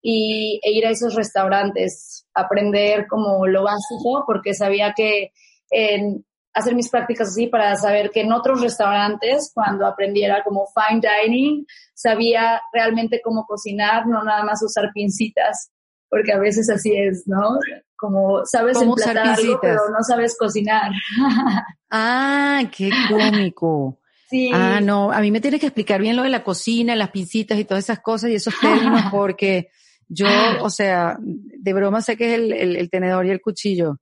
y, 0.00 0.60
e 0.62 0.72
ir 0.72 0.86
a 0.86 0.90
esos 0.90 1.14
restaurantes, 1.14 2.26
aprender 2.34 3.06
como 3.08 3.46
lo 3.46 3.64
básico, 3.64 4.24
porque 4.26 4.54
sabía 4.54 4.92
que 4.94 5.32
en, 5.70 6.24
hacer 6.54 6.74
mis 6.74 6.90
prácticas 6.90 7.28
así 7.28 7.46
para 7.46 7.76
saber 7.76 8.10
que 8.10 8.20
en 8.20 8.32
otros 8.32 8.60
restaurantes, 8.60 9.52
cuando 9.54 9.86
aprendiera 9.86 10.42
como 10.44 10.66
fine 10.66 11.00
dining, 11.00 11.66
sabía 11.94 12.60
realmente 12.72 13.20
cómo 13.22 13.44
cocinar, 13.46 14.06
no 14.06 14.22
nada 14.22 14.44
más 14.44 14.62
usar 14.62 14.90
pincitas, 14.92 15.70
porque 16.08 16.32
a 16.32 16.38
veces 16.38 16.68
así 16.68 16.94
es, 16.94 17.24
¿no? 17.26 17.58
Como 18.02 18.44
sabes 18.44 18.82
emplatar 18.82 19.18
algo, 19.18 19.60
pero 19.62 19.88
no 19.90 20.02
sabes 20.02 20.36
cocinar. 20.36 20.90
ah, 21.90 22.62
qué 22.76 22.90
cómico. 23.08 24.00
Sí. 24.28 24.50
Ah, 24.52 24.80
no, 24.82 25.12
a 25.12 25.20
mí 25.20 25.30
me 25.30 25.40
tienes 25.40 25.60
que 25.60 25.66
explicar 25.66 26.00
bien 26.00 26.16
lo 26.16 26.24
de 26.24 26.30
la 26.30 26.42
cocina, 26.42 26.96
las 26.96 27.10
pincitas 27.10 27.56
y 27.60 27.64
todas 27.64 27.84
esas 27.84 28.00
cosas 28.00 28.30
y 28.30 28.34
esos 28.34 28.58
términos, 28.58 29.02
porque 29.12 29.68
yo, 30.08 30.26
o 30.62 30.70
sea, 30.70 31.16
de 31.20 31.72
broma 31.72 32.00
sé 32.00 32.16
que 32.16 32.34
es 32.34 32.40
el, 32.40 32.52
el 32.52 32.90
tenedor 32.90 33.24
y 33.24 33.30
el 33.30 33.40
cuchillo 33.40 34.00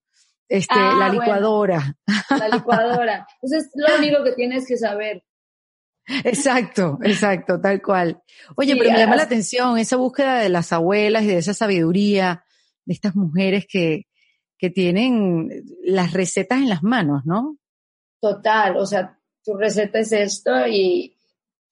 este, 0.50 0.74
ah, 0.76 0.96
la 0.98 1.08
licuadora. 1.08 1.96
la 2.28 2.48
licuadora. 2.48 3.26
Pues 3.40 3.52
es 3.52 3.70
lo 3.74 3.96
único 3.96 4.24
que 4.24 4.32
tienes 4.32 4.66
que 4.66 4.76
saber. 4.76 5.22
Exacto, 6.24 6.98
exacto, 7.02 7.60
tal 7.60 7.80
cual. 7.80 8.20
Oye, 8.56 8.74
pero 8.76 8.90
me 8.90 8.98
llama 8.98 9.14
la 9.14 9.22
atención 9.22 9.78
esa 9.78 9.96
búsqueda 9.96 10.40
de 10.40 10.48
las 10.48 10.72
abuelas 10.72 11.22
y 11.22 11.28
de 11.28 11.38
esa 11.38 11.54
sabiduría 11.54 12.44
de 12.84 12.94
estas 12.94 13.16
mujeres 13.16 13.66
que, 13.68 14.06
que 14.58 14.70
tienen 14.70 15.64
las 15.84 16.12
recetas 16.12 16.58
en 16.58 16.68
las 16.68 16.82
manos, 16.82 17.24
¿no? 17.24 17.56
Total, 18.20 18.76
o 18.76 18.86
sea, 18.86 19.18
tu 19.42 19.56
receta 19.56 20.00
es 20.00 20.12
esto 20.12 20.66
y 20.68 21.16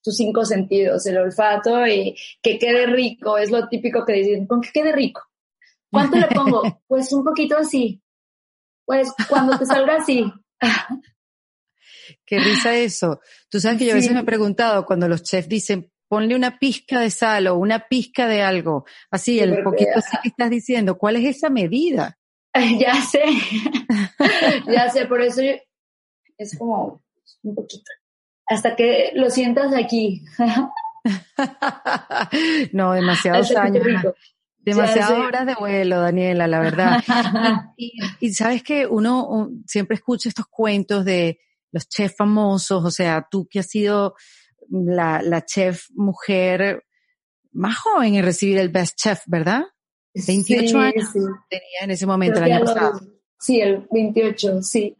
tus 0.03 0.17
cinco 0.17 0.45
sentidos, 0.45 1.05
el 1.07 1.19
olfato 1.19 1.87
y 1.87 2.17
que 2.41 2.59
quede 2.59 2.87
rico, 2.87 3.37
es 3.37 3.51
lo 3.51 3.69
típico 3.69 4.05
que 4.07 4.15
dicen, 4.15 4.47
con 4.47 4.61
que 4.61 4.71
quede 4.73 4.93
rico. 4.93 5.23
¿Cuánto 5.91 6.17
le 6.17 6.29
pongo? 6.29 6.63
Pues 6.89 7.13
un 7.13 7.25
poquito 7.25 7.57
así. 7.57 8.03
Pues 8.85 9.13
cuando 9.29 9.59
te 9.59 9.67
salga 9.67 9.97
así. 9.97 10.25
Qué 12.25 12.39
risa 12.39 12.75
eso. 12.75 13.21
Tú 13.51 13.61
sabes 13.61 13.79
que 13.79 13.85
yo 13.85 13.93
a 13.93 13.97
veces 13.97 14.13
me 14.13 14.21
he 14.21 14.25
preguntado 14.25 14.87
cuando 14.87 15.09
los 15.09 15.23
chefs 15.23 15.49
dicen, 15.49 15.93
ponle 16.09 16.35
una 16.35 16.59
pizca 16.59 17.01
de 17.01 17.11
sal 17.11 17.47
o 17.47 17.57
una 17.57 17.87
pizca 17.89 18.27
de 18.27 18.43
algo, 18.43 18.85
así, 19.11 19.39
el 19.39 19.63
poquito 19.63 19.93
así 19.97 20.17
que 20.23 20.29
estás 20.29 20.51
diciendo, 20.51 20.99
¿cuál 20.99 21.17
es 21.17 21.37
esa 21.37 21.51
medida? 21.51 22.19
Ya 22.81 23.01
sé, 23.03 23.23
ya 24.67 24.91
sé, 24.91 25.07
por 25.07 25.23
eso 25.23 25.43
es 26.39 26.59
como 26.59 27.05
un 27.43 27.55
poquito, 27.55 27.91
hasta 28.47 28.75
que 28.75 29.13
lo 29.15 29.31
sientas 29.31 29.73
aquí. 29.75 30.25
no, 32.73 32.95
demasiados 32.95 33.55
años. 33.55 33.87
Demasiadas 34.59 35.13
horas 35.13 35.47
de 35.47 35.55
vuelo, 35.55 36.01
Daniela, 36.01 36.49
la 36.49 36.59
verdad. 36.59 37.05
y, 37.77 38.33
sabes 38.33 38.63
que 38.63 38.87
uno 38.87 39.51
siempre 39.67 39.95
escucha 39.95 40.29
estos 40.29 40.47
cuentos 40.47 41.05
de 41.05 41.41
los 41.71 41.89
chefs 41.89 42.17
famosos, 42.17 42.85
o 42.85 42.91
sea, 42.91 43.27
tú 43.31 43.47
que 43.49 43.61
has 43.61 43.69
sido 43.69 44.15
la, 44.69 45.23
la 45.23 45.45
chef 45.45 45.87
mujer 45.95 46.85
más 47.53 47.79
joven 47.79 48.15
en 48.15 48.25
recibir 48.25 48.59
el 48.59 48.69
Best 48.69 48.99
Chef, 48.99 49.21
¿verdad? 49.27 49.63
28 50.15 50.79
años 50.79 51.13
tenía 51.13 51.81
en 51.83 51.91
ese 51.91 52.07
momento, 52.07 52.39
el 52.39 52.53
año 52.53 52.65
pasado. 52.65 53.01
Sí, 53.39 53.61
el 53.61 53.87
28, 53.91 54.63
sí. 54.63 54.97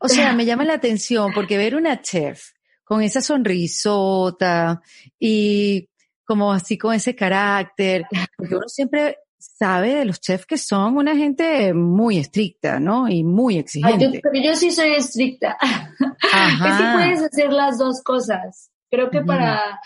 O 0.00 0.08
sea, 0.08 0.32
me 0.32 0.44
llama 0.44 0.64
la 0.64 0.74
atención 0.74 1.32
porque 1.34 1.56
ver 1.56 1.74
una 1.74 2.00
chef 2.00 2.50
con 2.84 3.02
esa 3.02 3.20
sonrisota 3.20 4.80
y 5.18 5.88
como 6.24 6.52
así 6.52 6.78
con 6.78 6.94
ese 6.94 7.14
carácter, 7.14 8.04
porque 8.36 8.54
uno 8.54 8.68
siempre 8.68 9.18
sabe 9.58 9.94
de 9.94 10.04
los 10.04 10.20
chefs 10.20 10.46
que 10.46 10.58
son 10.58 10.96
una 10.96 11.16
gente 11.16 11.72
muy 11.72 12.18
estricta, 12.18 12.78
¿no? 12.78 13.08
Y 13.08 13.24
muy 13.24 13.58
exigente. 13.58 14.04
yo, 14.04 14.20
pero 14.22 14.44
yo 14.44 14.54
sí 14.54 14.70
soy 14.70 14.94
estricta. 14.94 15.56
que 15.60 16.72
sí 16.72 16.84
puedes 16.94 17.22
hacer 17.22 17.52
las 17.52 17.78
dos 17.78 18.02
cosas. 18.02 18.70
Creo 18.90 19.10
que 19.10 19.22
para, 19.22 19.80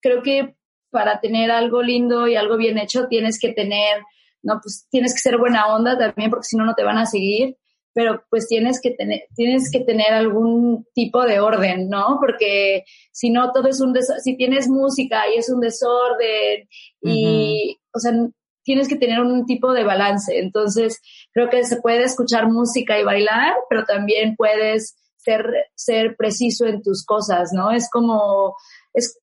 creo 0.00 0.22
que 0.22 0.56
para 0.90 1.20
tener 1.20 1.50
algo 1.50 1.82
lindo 1.82 2.26
y 2.26 2.36
algo 2.36 2.56
bien 2.56 2.78
hecho 2.78 3.06
tienes 3.08 3.38
que 3.38 3.52
tener, 3.52 4.02
no, 4.42 4.60
pues 4.62 4.86
tienes 4.90 5.12
que 5.12 5.20
ser 5.20 5.38
buena 5.38 5.66
onda 5.74 5.98
también 5.98 6.30
porque 6.30 6.46
si 6.46 6.56
no, 6.56 6.64
no 6.64 6.74
te 6.74 6.84
van 6.84 6.98
a 6.98 7.06
seguir. 7.06 7.56
pero 7.92 8.24
pues 8.28 8.46
tienes 8.46 8.80
que 8.80 8.90
tener, 8.90 9.22
tienes 9.34 9.70
que 9.70 9.80
tener 9.80 10.12
algún 10.12 10.86
tipo 10.94 11.24
de 11.24 11.40
orden, 11.40 11.88
¿no? 11.88 12.18
Porque 12.20 12.84
si 13.10 13.30
no 13.30 13.52
todo 13.52 13.68
es 13.68 13.80
un 13.80 13.92
desorden, 13.92 14.22
si 14.22 14.36
tienes 14.36 14.68
música 14.68 15.22
y 15.34 15.38
es 15.38 15.48
un 15.50 15.60
desorden 15.60 16.68
y, 17.00 17.78
o 17.94 17.98
sea, 17.98 18.12
tienes 18.66 18.88
que 18.88 18.96
tener 18.96 19.20
un 19.20 19.46
tipo 19.46 19.72
de 19.72 19.84
balance. 19.84 20.38
Entonces, 20.38 21.00
creo 21.32 21.48
que 21.48 21.64
se 21.64 21.80
puede 21.80 22.02
escuchar 22.02 22.48
música 22.48 22.98
y 22.98 23.04
bailar, 23.04 23.54
pero 23.70 23.84
también 23.84 24.34
puedes 24.36 24.96
ser, 25.16 25.46
ser 25.76 26.16
preciso 26.16 26.66
en 26.66 26.82
tus 26.82 27.06
cosas, 27.06 27.50
¿no? 27.52 27.70
Es 27.70 27.88
como, 27.88 28.56
es, 28.92 29.20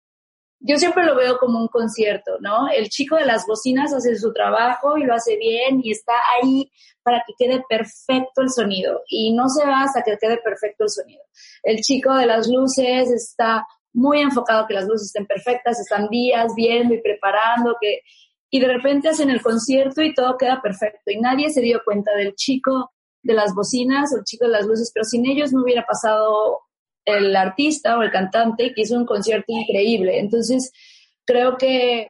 yo 0.60 0.78
siempre 0.78 1.04
lo 1.04 1.16
veo 1.16 1.38
como 1.40 1.60
un 1.60 1.68
concierto, 1.68 2.38
¿no? 2.40 2.70
El 2.70 2.88
chico 2.88 3.18
de 3.18 3.26
las 3.26 3.46
bocinas 3.46 3.94
hace 3.94 4.16
su 4.16 4.32
trabajo 4.32 4.98
y 4.98 5.04
lo 5.04 5.14
hace 5.14 5.36
bien 5.36 5.82
y 5.84 5.92
está 5.92 6.14
ahí 6.42 6.72
para 7.04 7.22
que 7.28 7.34
quede 7.38 7.64
perfecto 7.68 8.42
el 8.42 8.50
sonido 8.50 9.02
y 9.10 9.34
no 9.34 9.50
se 9.50 9.66
va 9.66 9.84
hasta 9.84 10.04
que 10.04 10.18
quede 10.18 10.38
perfecto 10.38 10.86
el 10.86 10.90
sonido. 10.90 11.22
El 11.64 11.82
chico 11.82 12.16
de 12.16 12.28
las 12.28 12.48
luces 12.48 13.12
está 13.12 13.68
muy 13.92 14.22
enfocado 14.22 14.66
que 14.68 14.74
las 14.74 14.86
luces 14.86 15.08
estén 15.08 15.28
perfectas, 15.28 15.82
están 15.82 16.08
días 16.08 16.54
viendo 16.56 16.94
y 16.94 17.02
preparando 17.02 17.76
que 17.80 18.00
y 18.54 18.60
de 18.60 18.68
repente 18.68 19.10
hacen 19.10 19.32
el 19.32 19.42
concierto 19.42 20.04
y 20.04 20.14
todo 20.14 20.38
queda 20.38 20.62
perfecto 20.62 21.10
y 21.10 21.20
nadie 21.20 21.50
se 21.50 21.60
dio 21.60 21.82
cuenta 21.84 22.12
del 22.16 22.36
chico 22.36 22.92
de 23.24 23.34
las 23.34 23.56
bocinas 23.56 24.14
o 24.14 24.20
el 24.20 24.26
chico 24.26 24.46
de 24.46 24.52
las 24.52 24.68
luces, 24.68 24.92
pero 24.94 25.06
sin 25.06 25.26
ellos 25.26 25.52
no 25.52 25.64
hubiera 25.64 25.88
pasado 25.88 26.60
el 27.04 27.36
artista 27.36 27.98
o 27.98 28.04
el 28.04 28.12
cantante 28.12 28.72
que 28.76 28.82
hizo 28.84 28.96
un 28.96 29.08
concierto 29.08 29.46
increíble. 29.48 30.20
Entonces, 30.20 30.72
creo 31.26 31.58
que 31.58 32.10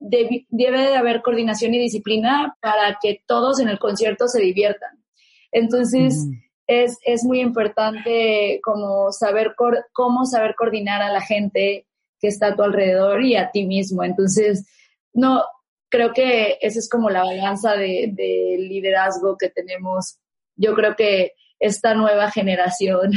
debe, 0.00 0.44
de 0.50 0.96
haber 0.96 1.22
coordinación 1.22 1.72
y 1.72 1.78
disciplina 1.78 2.56
para 2.60 2.98
que 3.00 3.22
todos 3.24 3.60
en 3.60 3.68
el 3.68 3.78
concierto 3.78 4.26
se 4.26 4.40
diviertan. 4.40 5.04
Entonces, 5.52 6.26
es, 6.66 6.98
es, 7.04 7.22
muy 7.22 7.38
importante 7.38 8.58
como 8.64 9.12
saber 9.12 9.54
cómo 9.92 10.24
saber 10.26 10.56
coordinar 10.56 11.00
a 11.00 11.12
la 11.12 11.20
gente 11.20 11.86
que 12.18 12.26
está 12.26 12.48
a 12.48 12.56
tu 12.56 12.64
alrededor 12.64 13.22
y 13.22 13.36
a 13.36 13.52
ti 13.52 13.66
mismo. 13.66 14.02
Entonces, 14.02 14.66
no, 15.14 15.44
creo 15.88 16.12
que 16.12 16.58
esa 16.60 16.78
es 16.78 16.88
como 16.88 17.08
la 17.08 17.24
balanza 17.24 17.74
de, 17.76 18.10
de 18.12 18.56
liderazgo 18.58 19.38
que 19.38 19.48
tenemos. 19.48 20.18
Yo 20.56 20.74
creo 20.74 20.94
que 20.96 21.32
esta 21.58 21.94
nueva 21.94 22.30
generación 22.30 23.12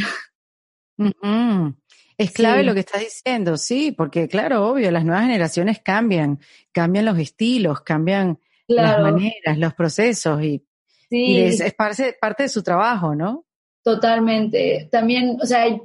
Es 2.18 2.32
clave 2.32 2.64
lo 2.64 2.74
que 2.74 2.80
estás 2.80 3.02
diciendo, 3.02 3.58
sí, 3.58 3.92
porque 3.92 4.28
claro, 4.28 4.68
obvio, 4.68 4.90
las 4.90 5.06
nuevas 5.06 5.26
generaciones 5.26 5.80
cambian, 5.84 6.40
cambian 6.72 7.06
los 7.06 7.20
estilos, 7.20 7.82
cambian 7.82 8.40
las 8.68 9.00
maneras, 9.00 9.58
los 9.58 9.76
procesos 9.76 10.42
y, 10.42 10.64
es, 11.10 11.74
parte, 11.76 12.18
parte, 12.20 12.44
de 12.44 12.50
su 12.50 12.64
trabajo, 12.64 13.16
¿no? 13.16 13.46
Totalmente. 13.84 14.90
También, 14.92 15.38
o 15.42 15.46
sea, 15.46 15.62
hay, 15.62 15.82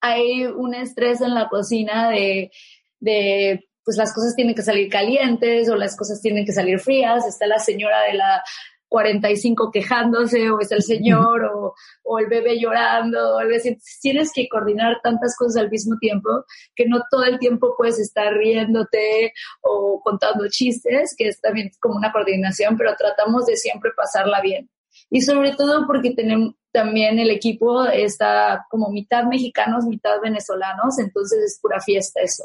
hay 0.00 0.44
un 0.44 0.74
estrés 0.74 1.22
en 1.22 1.34
la 1.34 1.48
cocina 1.48 2.10
de, 2.10 2.52
de 3.00 3.69
pues 3.84 3.96
las 3.96 4.12
cosas 4.14 4.34
tienen 4.34 4.54
que 4.54 4.62
salir 4.62 4.88
calientes 4.88 5.68
o 5.68 5.76
las 5.76 5.96
cosas 5.96 6.20
tienen 6.20 6.44
que 6.44 6.52
salir 6.52 6.78
frías. 6.78 7.26
Está 7.26 7.46
la 7.46 7.58
señora 7.58 8.02
de 8.02 8.14
la 8.14 8.42
45 8.90 9.70
quejándose 9.70 10.50
o 10.50 10.60
es 10.60 10.70
el 10.72 10.82
señor 10.82 11.44
o, 11.44 12.18
el 12.18 12.26
bebé 12.26 12.58
llorando 12.58 13.36
o 13.36 13.40
el 13.40 13.50
Tienes 14.02 14.32
que 14.34 14.48
coordinar 14.48 15.00
tantas 15.02 15.36
cosas 15.36 15.62
al 15.62 15.70
mismo 15.70 15.96
tiempo 15.98 16.44
que 16.74 16.86
no 16.86 17.02
todo 17.08 17.24
el 17.24 17.38
tiempo 17.38 17.74
puedes 17.78 17.98
estar 18.00 18.34
riéndote 18.34 19.32
o 19.62 20.00
contando 20.02 20.48
chistes, 20.48 21.14
que 21.16 21.28
es 21.28 21.40
también 21.40 21.70
como 21.80 21.96
una 21.96 22.12
coordinación, 22.12 22.76
pero 22.76 22.94
tratamos 22.96 23.46
de 23.46 23.56
siempre 23.56 23.92
pasarla 23.96 24.40
bien. 24.40 24.68
Y 25.08 25.22
sobre 25.22 25.54
todo 25.54 25.86
porque 25.86 26.10
tenemos 26.10 26.54
también 26.72 27.18
el 27.18 27.30
equipo 27.30 27.84
está 27.86 28.66
como 28.70 28.90
mitad 28.90 29.24
mexicanos, 29.24 29.84
mitad 29.86 30.20
venezolanos, 30.20 30.98
entonces 30.98 31.38
es 31.44 31.58
pura 31.60 31.80
fiesta 31.80 32.20
eso. 32.22 32.44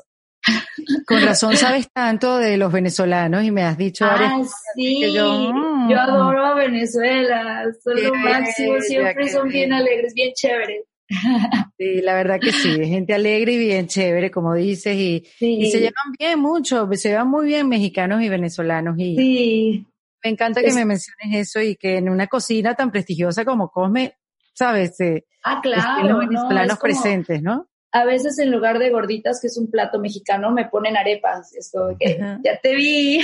Con 1.06 1.22
razón 1.22 1.56
sabes 1.58 1.90
tanto 1.92 2.38
de 2.38 2.58
los 2.58 2.72
venezolanos 2.72 3.44
y 3.44 3.52
me 3.52 3.64
has 3.64 3.78
dicho 3.78 4.06
ah, 4.06 4.42
sí. 4.76 5.14
yo, 5.14 5.52
mm". 5.54 5.90
yo, 5.90 6.00
adoro 6.00 6.46
a 6.46 6.54
Venezuela, 6.56 7.66
son 7.84 8.04
lo 8.04 8.14
máximo, 8.16 8.80
siempre 8.82 9.30
son 9.30 9.48
bien 9.50 9.74
alegres, 9.74 10.14
bien 10.14 10.32
chéveres. 10.34 10.84
Sí, 11.78 12.02
la 12.02 12.16
verdad 12.16 12.40
que 12.40 12.52
sí, 12.52 12.84
gente 12.86 13.14
alegre 13.14 13.52
y 13.52 13.58
bien 13.58 13.86
chévere, 13.86 14.32
como 14.32 14.56
dices, 14.56 14.96
y, 14.96 15.24
y 15.40 15.70
se 15.70 15.80
llevan 15.80 16.14
bien 16.18 16.40
mucho, 16.40 16.90
se 16.94 17.10
llevan 17.10 17.28
muy 17.28 17.48
bien 17.48 17.68
mexicanos 17.68 18.22
y 18.22 18.30
venezolanos. 18.30 18.96
Y 18.98 19.16
sí. 19.16 19.86
Me 20.24 20.32
encanta 20.32 20.62
que 20.62 20.74
me 20.74 20.86
menciones 20.86 21.48
eso 21.48 21.62
y 21.62 21.76
que 21.76 21.98
en 21.98 22.10
una 22.10 22.28
cocina 22.28 22.74
tan 22.74 22.92
prestigiosa 22.92 23.46
como 23.46 23.70
Cosme, 23.70 24.16
¿sabes? 24.54 24.98
ah, 25.44 25.60
claro. 25.62 26.08
los 26.08 26.20
venezolanos 26.28 26.80
presentes, 26.80 27.44
¿no? 27.44 27.68
A 27.96 28.04
veces 28.04 28.38
en 28.40 28.52
lugar 28.52 28.78
de 28.78 28.90
gorditas, 28.90 29.40
que 29.40 29.48
es 29.48 29.58
un 29.58 29.72
plato 29.72 30.00
mexicano, 30.00 30.52
me 30.52 30.66
ponen 30.66 30.98
arepas. 30.98 31.56
Esto 31.56 31.96
que 31.98 32.20
ya 32.44 32.60
te 32.62 32.76
vi. 32.76 33.24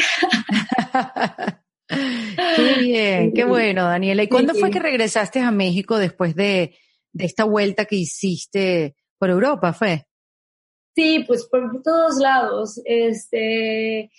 qué 1.88 2.76
bien, 2.80 3.34
qué 3.34 3.44
bueno, 3.44 3.84
Daniela. 3.84 4.24
¿Y 4.24 4.30
cuándo 4.30 4.54
fue 4.54 4.72
que 4.72 4.80
regresaste 4.80 5.42
a 5.42 5.52
México 5.52 5.98
después 5.98 6.36
de, 6.36 6.78
esta 7.20 7.44
vuelta 7.44 7.84
que 7.84 7.98
hiciste 7.98 8.96
por 9.18 9.30
Europa, 9.30 9.74
fue? 9.74 10.06
Sí, 10.96 11.26
pues 11.28 11.50
por 11.52 11.84
todos 11.84 12.16
lados. 12.16 12.82
Este. 12.86 14.10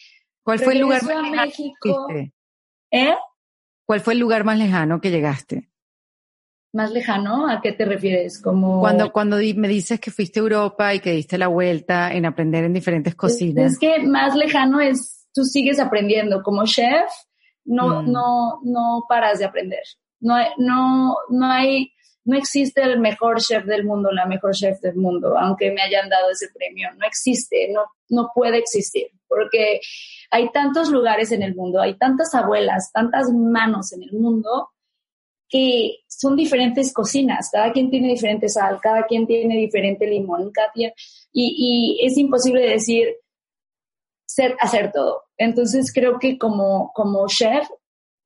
¿Cuál 0.43 0.59
fue 0.59 0.75
el 0.75 0.81
lugar 0.81 1.03
más 1.03 1.17
lejano 1.17 1.47
México. 1.47 2.07
¿Eh? 2.91 3.15
¿Cuál 3.87 4.01
fue 4.03 4.13
el 4.13 4.21
lugar 4.21 4.45
más 4.45 4.59
lejano 4.59 5.01
que 5.01 5.11
llegaste? 5.11 5.72
Más 6.73 6.91
lejano? 6.91 7.49
¿A 7.49 7.61
qué 7.61 7.73
te 7.73 7.85
refieres? 7.85 8.41
Como... 8.41 8.81
Cuando, 8.81 9.13
cuando 9.13 9.37
me 9.37 9.69
dices 9.69 10.01
que 10.01 10.11
fuiste 10.11 10.41
a 10.41 10.43
Europa 10.43 10.95
y 10.95 11.01
que 11.01 11.13
diste 11.13 11.39
la 11.39 11.49
vuelta 11.49 12.13
en 12.13 12.25
aprender 12.27 12.65
en 12.65 12.73
diferentes 12.73 13.15
cocinas. 13.15 13.73
Es, 13.73 13.79
que 13.79 13.99
más 14.01 14.35
lejano 14.35 14.81
es, 14.81 15.27
tú 15.35 15.45
sigues 15.45 15.79
aprendiendo. 15.79 16.43
Como 16.43 16.65
chef, 16.65 17.11
no, 17.65 18.03
mm. 18.03 18.11
no, 18.11 18.61
no 18.65 19.05
paras 19.09 19.39
de 19.39 19.45
aprender. 19.45 19.83
No, 20.21 20.37
no, 20.57 21.17
no 21.29 21.47
hay, 21.47 21.93
no 22.25 22.37
existe 22.37 22.83
el 22.83 23.01
mejor 23.01 23.41
chef 23.41 23.65
del 23.65 23.85
mundo, 23.85 24.11
la 24.11 24.27
mejor 24.27 24.53
chef 24.53 24.81
del 24.81 24.97
mundo, 24.97 25.37
aunque 25.37 25.71
me 25.73 25.83
hayan 25.83 26.09
dado 26.09 26.31
ese 26.31 26.49
premio. 26.55 26.89
No 26.97 27.07
existe, 27.07 27.71
no, 27.73 27.85
no 28.09 28.31
puede 28.35 28.59
existir, 28.59 29.09
porque 29.29 29.81
hay 30.31 30.51
tantos 30.53 30.91
lugares 30.91 31.33
en 31.33 31.43
el 31.43 31.55
mundo, 31.55 31.81
hay 31.81 31.99
tantas 31.99 32.35
abuelas, 32.35 32.93
tantas 32.93 33.31
manos 33.33 33.93
en 33.93 34.05
el 34.05 34.13
mundo 34.13 34.71
que 35.49 35.99
son 36.23 36.37
diferentes 36.37 36.93
cocinas, 36.93 37.51
cada 37.51 37.73
quien 37.73 37.91
tiene 37.91 38.11
diferente 38.11 38.49
sal, 38.49 38.79
cada 38.81 39.07
quien 39.07 39.27
tiene 39.27 39.57
diferente 39.57 40.07
limón, 40.07 40.53
cada 40.53 40.71
y, 40.77 40.93
y 41.33 42.07
es 42.07 42.17
imposible 42.17 42.61
decir 42.61 43.09
ser, 44.25 44.55
hacer 44.61 44.93
todo. 44.93 45.25
Entonces 45.37 45.93
creo 45.93 46.21
que 46.21 46.39
como, 46.39 46.93
como 46.95 47.27
chef 47.27 47.67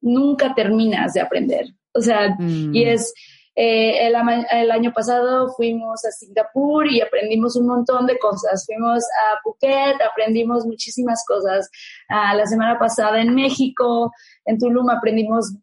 nunca 0.02 0.54
terminas 0.54 1.14
de 1.14 1.22
aprender. 1.22 1.68
O 1.94 2.02
sea, 2.02 2.36
y 2.38 2.84
mm. 2.84 2.86
es, 2.86 3.14
eh, 3.54 4.06
el, 4.06 4.14
el, 4.50 4.70
año 4.70 4.92
pasado 4.92 5.48
fuimos 5.56 6.04
a 6.04 6.10
Singapur 6.10 6.86
y 6.92 7.00
aprendimos 7.00 7.56
un 7.56 7.66
montón 7.66 8.04
de 8.04 8.18
cosas. 8.18 8.66
Fuimos 8.66 9.02
a 9.04 9.40
Phuket, 9.42 10.02
aprendimos 10.02 10.66
muchísimas 10.66 11.24
cosas. 11.26 11.70
Uh, 12.10 12.36
la 12.36 12.44
semana 12.44 12.78
pasada 12.78 13.22
en 13.22 13.34
México, 13.34 14.12
en 14.44 14.58
Tulum 14.58 14.90
aprendimos 14.90 15.54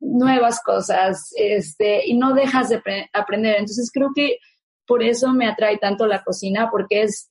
nuevas 0.00 0.60
cosas, 0.62 1.32
este, 1.36 2.06
y 2.06 2.16
no 2.16 2.34
dejas 2.34 2.68
de 2.68 2.80
aprender. 3.12 3.56
Entonces 3.58 3.90
creo 3.92 4.10
que 4.14 4.38
por 4.86 5.02
eso 5.02 5.32
me 5.32 5.46
atrae 5.46 5.78
tanto 5.78 6.06
la 6.06 6.22
cocina, 6.22 6.70
porque 6.70 7.02
es, 7.02 7.30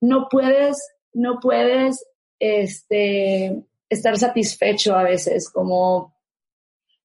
no 0.00 0.28
puedes, 0.30 0.78
no 1.12 1.38
puedes, 1.40 2.04
este, 2.38 3.62
estar 3.88 4.16
satisfecho 4.18 4.94
a 4.94 5.02
veces, 5.02 5.50
como 5.50 6.14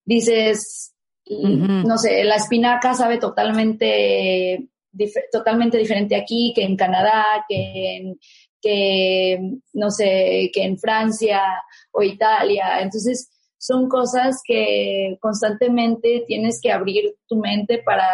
dices, 0.04 0.94
no 1.26 1.96
sé, 1.98 2.24
la 2.24 2.36
espinaca 2.36 2.94
sabe 2.94 3.18
totalmente, 3.18 4.68
totalmente 5.32 5.78
diferente 5.78 6.16
aquí 6.16 6.52
que 6.54 6.64
en 6.64 6.76
Canadá, 6.76 7.24
que 7.48 7.96
en, 7.96 8.18
que, 8.60 9.38
no 9.74 9.90
sé, 9.90 10.50
que 10.52 10.64
en 10.64 10.78
Francia 10.78 11.42
o 11.92 12.02
Italia. 12.02 12.80
Entonces, 12.80 13.30
son 13.64 13.88
cosas 13.88 14.42
que 14.44 15.16
constantemente 15.22 16.24
tienes 16.26 16.60
que 16.62 16.70
abrir 16.70 17.14
tu 17.26 17.36
mente 17.36 17.78
para, 17.78 18.06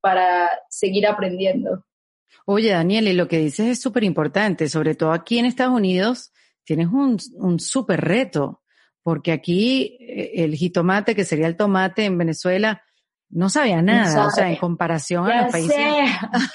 para 0.00 0.48
seguir 0.70 1.06
aprendiendo. 1.06 1.84
Oye, 2.46 2.70
Daniel, 2.70 3.08
y 3.08 3.12
lo 3.12 3.28
que 3.28 3.38
dices 3.38 3.66
es 3.66 3.78
súper 3.78 4.04
importante, 4.04 4.70
sobre 4.70 4.94
todo 4.94 5.12
aquí 5.12 5.38
en 5.38 5.44
Estados 5.44 5.74
Unidos 5.74 6.32
tienes 6.64 6.86
un, 6.86 7.18
un 7.34 7.60
súper 7.60 8.00
reto, 8.00 8.62
porque 9.02 9.32
aquí 9.32 9.98
eh, 10.00 10.44
el 10.44 10.54
jitomate, 10.54 11.14
que 11.14 11.26
sería 11.26 11.46
el 11.46 11.58
tomate 11.58 12.06
en 12.06 12.16
Venezuela, 12.16 12.82
no 13.28 13.50
sabía 13.50 13.82
nada, 13.82 14.28
o 14.28 14.30
sea, 14.30 14.48
en 14.48 14.56
comparación 14.56 15.30
a 15.30 15.42
los 15.42 15.52
países. 15.52 15.76
Sé. 15.76 16.04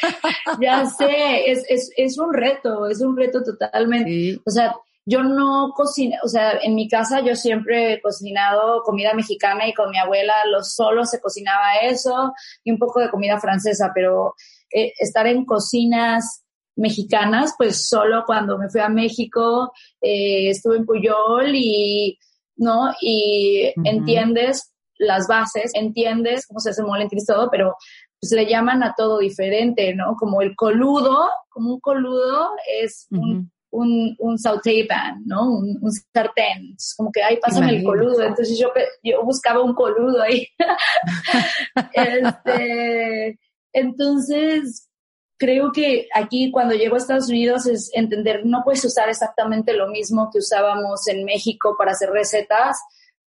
ya 0.61 0.87
sé, 0.87 1.51
es, 1.51 1.63
es, 1.69 1.91
es 1.95 2.17
un 2.17 2.33
reto, 2.33 2.87
es 2.87 3.01
un 3.01 3.15
reto 3.15 3.43
totalmente. 3.43 4.39
O 4.47 4.49
sea, 4.49 4.73
yo 5.11 5.23
no 5.23 5.73
cocino, 5.75 6.15
o 6.23 6.27
sea, 6.29 6.53
en 6.61 6.73
mi 6.73 6.87
casa 6.87 7.19
yo 7.19 7.35
siempre 7.35 7.93
he 7.93 8.01
cocinado 8.01 8.81
comida 8.83 9.13
mexicana 9.13 9.67
y 9.67 9.73
con 9.73 9.89
mi 9.89 9.97
abuela 9.97 10.33
lo 10.49 10.63
solo 10.63 11.05
se 11.05 11.19
cocinaba 11.19 11.75
eso 11.83 12.31
y 12.63 12.71
un 12.71 12.77
poco 12.77 13.01
de 13.01 13.09
comida 13.09 13.37
francesa, 13.37 13.91
pero 13.93 14.35
eh, 14.73 14.93
estar 14.97 15.27
en 15.27 15.43
cocinas 15.43 16.45
mexicanas, 16.77 17.55
pues 17.57 17.89
solo 17.89 18.23
cuando 18.25 18.57
me 18.57 18.69
fui 18.69 18.79
a 18.79 18.87
México, 18.87 19.73
eh, 19.99 20.49
estuve 20.49 20.77
en 20.77 20.85
Puyol 20.85 21.51
y, 21.55 22.17
¿no? 22.55 22.93
Y 23.01 23.73
entiendes 23.83 24.71
las 24.97 25.27
bases, 25.27 25.71
entiendes 25.73 26.47
cómo 26.47 26.61
se 26.61 26.69
hace 26.69 26.83
mole 26.83 27.09
en 27.11 27.25
todo, 27.25 27.49
pero 27.51 27.75
pues 28.21 28.31
le 28.31 28.45
llaman 28.45 28.81
a 28.83 28.93
todo 28.95 29.19
diferente, 29.19 29.93
¿no? 29.93 30.15
Como 30.15 30.41
el 30.41 30.55
coludo, 30.55 31.27
como 31.49 31.73
un 31.73 31.79
coludo 31.81 32.51
es 32.81 33.07
un, 33.11 33.51
un, 33.71 34.15
un 34.19 34.37
sauté 34.37 34.85
pan, 34.87 35.23
¿no? 35.25 35.49
Un, 35.49 35.77
un 35.81 35.91
sartén. 35.91 36.75
como 36.97 37.11
que, 37.11 37.23
ay, 37.23 37.37
pásame 37.37 37.77
el 37.77 37.83
coludo. 37.83 38.21
Entonces 38.21 38.57
yo, 38.59 38.69
yo 39.03 39.23
buscaba 39.23 39.61
un 39.61 39.73
coludo 39.73 40.21
ahí. 40.21 40.47
este, 41.93 43.39
entonces, 43.73 44.89
creo 45.37 45.71
que 45.71 46.07
aquí 46.13 46.51
cuando 46.51 46.75
llego 46.75 46.95
a 46.95 46.99
Estados 46.99 47.29
Unidos 47.29 47.65
es 47.65 47.89
entender, 47.93 48.45
no 48.45 48.61
puedes 48.63 48.83
usar 48.85 49.09
exactamente 49.09 49.73
lo 49.73 49.87
mismo 49.87 50.29
que 50.31 50.39
usábamos 50.39 51.07
en 51.07 51.25
México 51.25 51.75
para 51.77 51.93
hacer 51.93 52.11
recetas, 52.11 52.77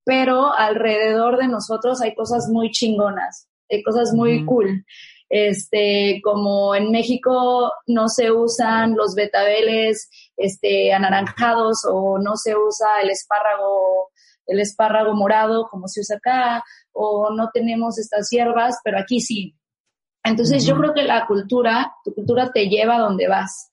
pero 0.04 0.52
alrededor 0.52 1.38
de 1.38 1.48
nosotros 1.48 2.00
hay 2.02 2.14
cosas 2.14 2.48
muy 2.48 2.70
chingonas, 2.70 3.48
hay 3.70 3.83
cosas 3.83 4.12
muy 4.12 4.44
cool. 4.44 4.85
Este, 5.37 6.20
como 6.23 6.77
en 6.77 6.92
México 6.92 7.73
no 7.88 8.09
se 8.09 8.31
usan 8.31 8.94
los 8.94 9.16
betabeles, 9.16 10.09
este, 10.37 10.92
anaranjados 10.92 11.79
o 11.90 12.20
no 12.20 12.37
se 12.37 12.55
usa 12.55 13.01
el 13.03 13.11
espárrago, 13.11 14.11
el 14.47 14.61
espárrago 14.61 15.12
morado 15.12 15.66
como 15.68 15.88
se 15.88 16.03
usa 16.03 16.18
acá, 16.18 16.62
o 16.92 17.31
no 17.35 17.51
tenemos 17.53 17.99
estas 17.99 18.31
hierbas, 18.31 18.79
pero 18.85 18.97
aquí 19.01 19.20
sí. 19.20 19.57
Entonces 20.23 20.64
yo 20.64 20.77
creo 20.77 20.94
que 20.94 21.03
la 21.03 21.27
cultura, 21.27 21.92
tu 22.05 22.14
cultura 22.14 22.53
te 22.53 22.68
lleva 22.68 22.94
a 22.94 23.01
donde 23.01 23.27
vas. 23.27 23.73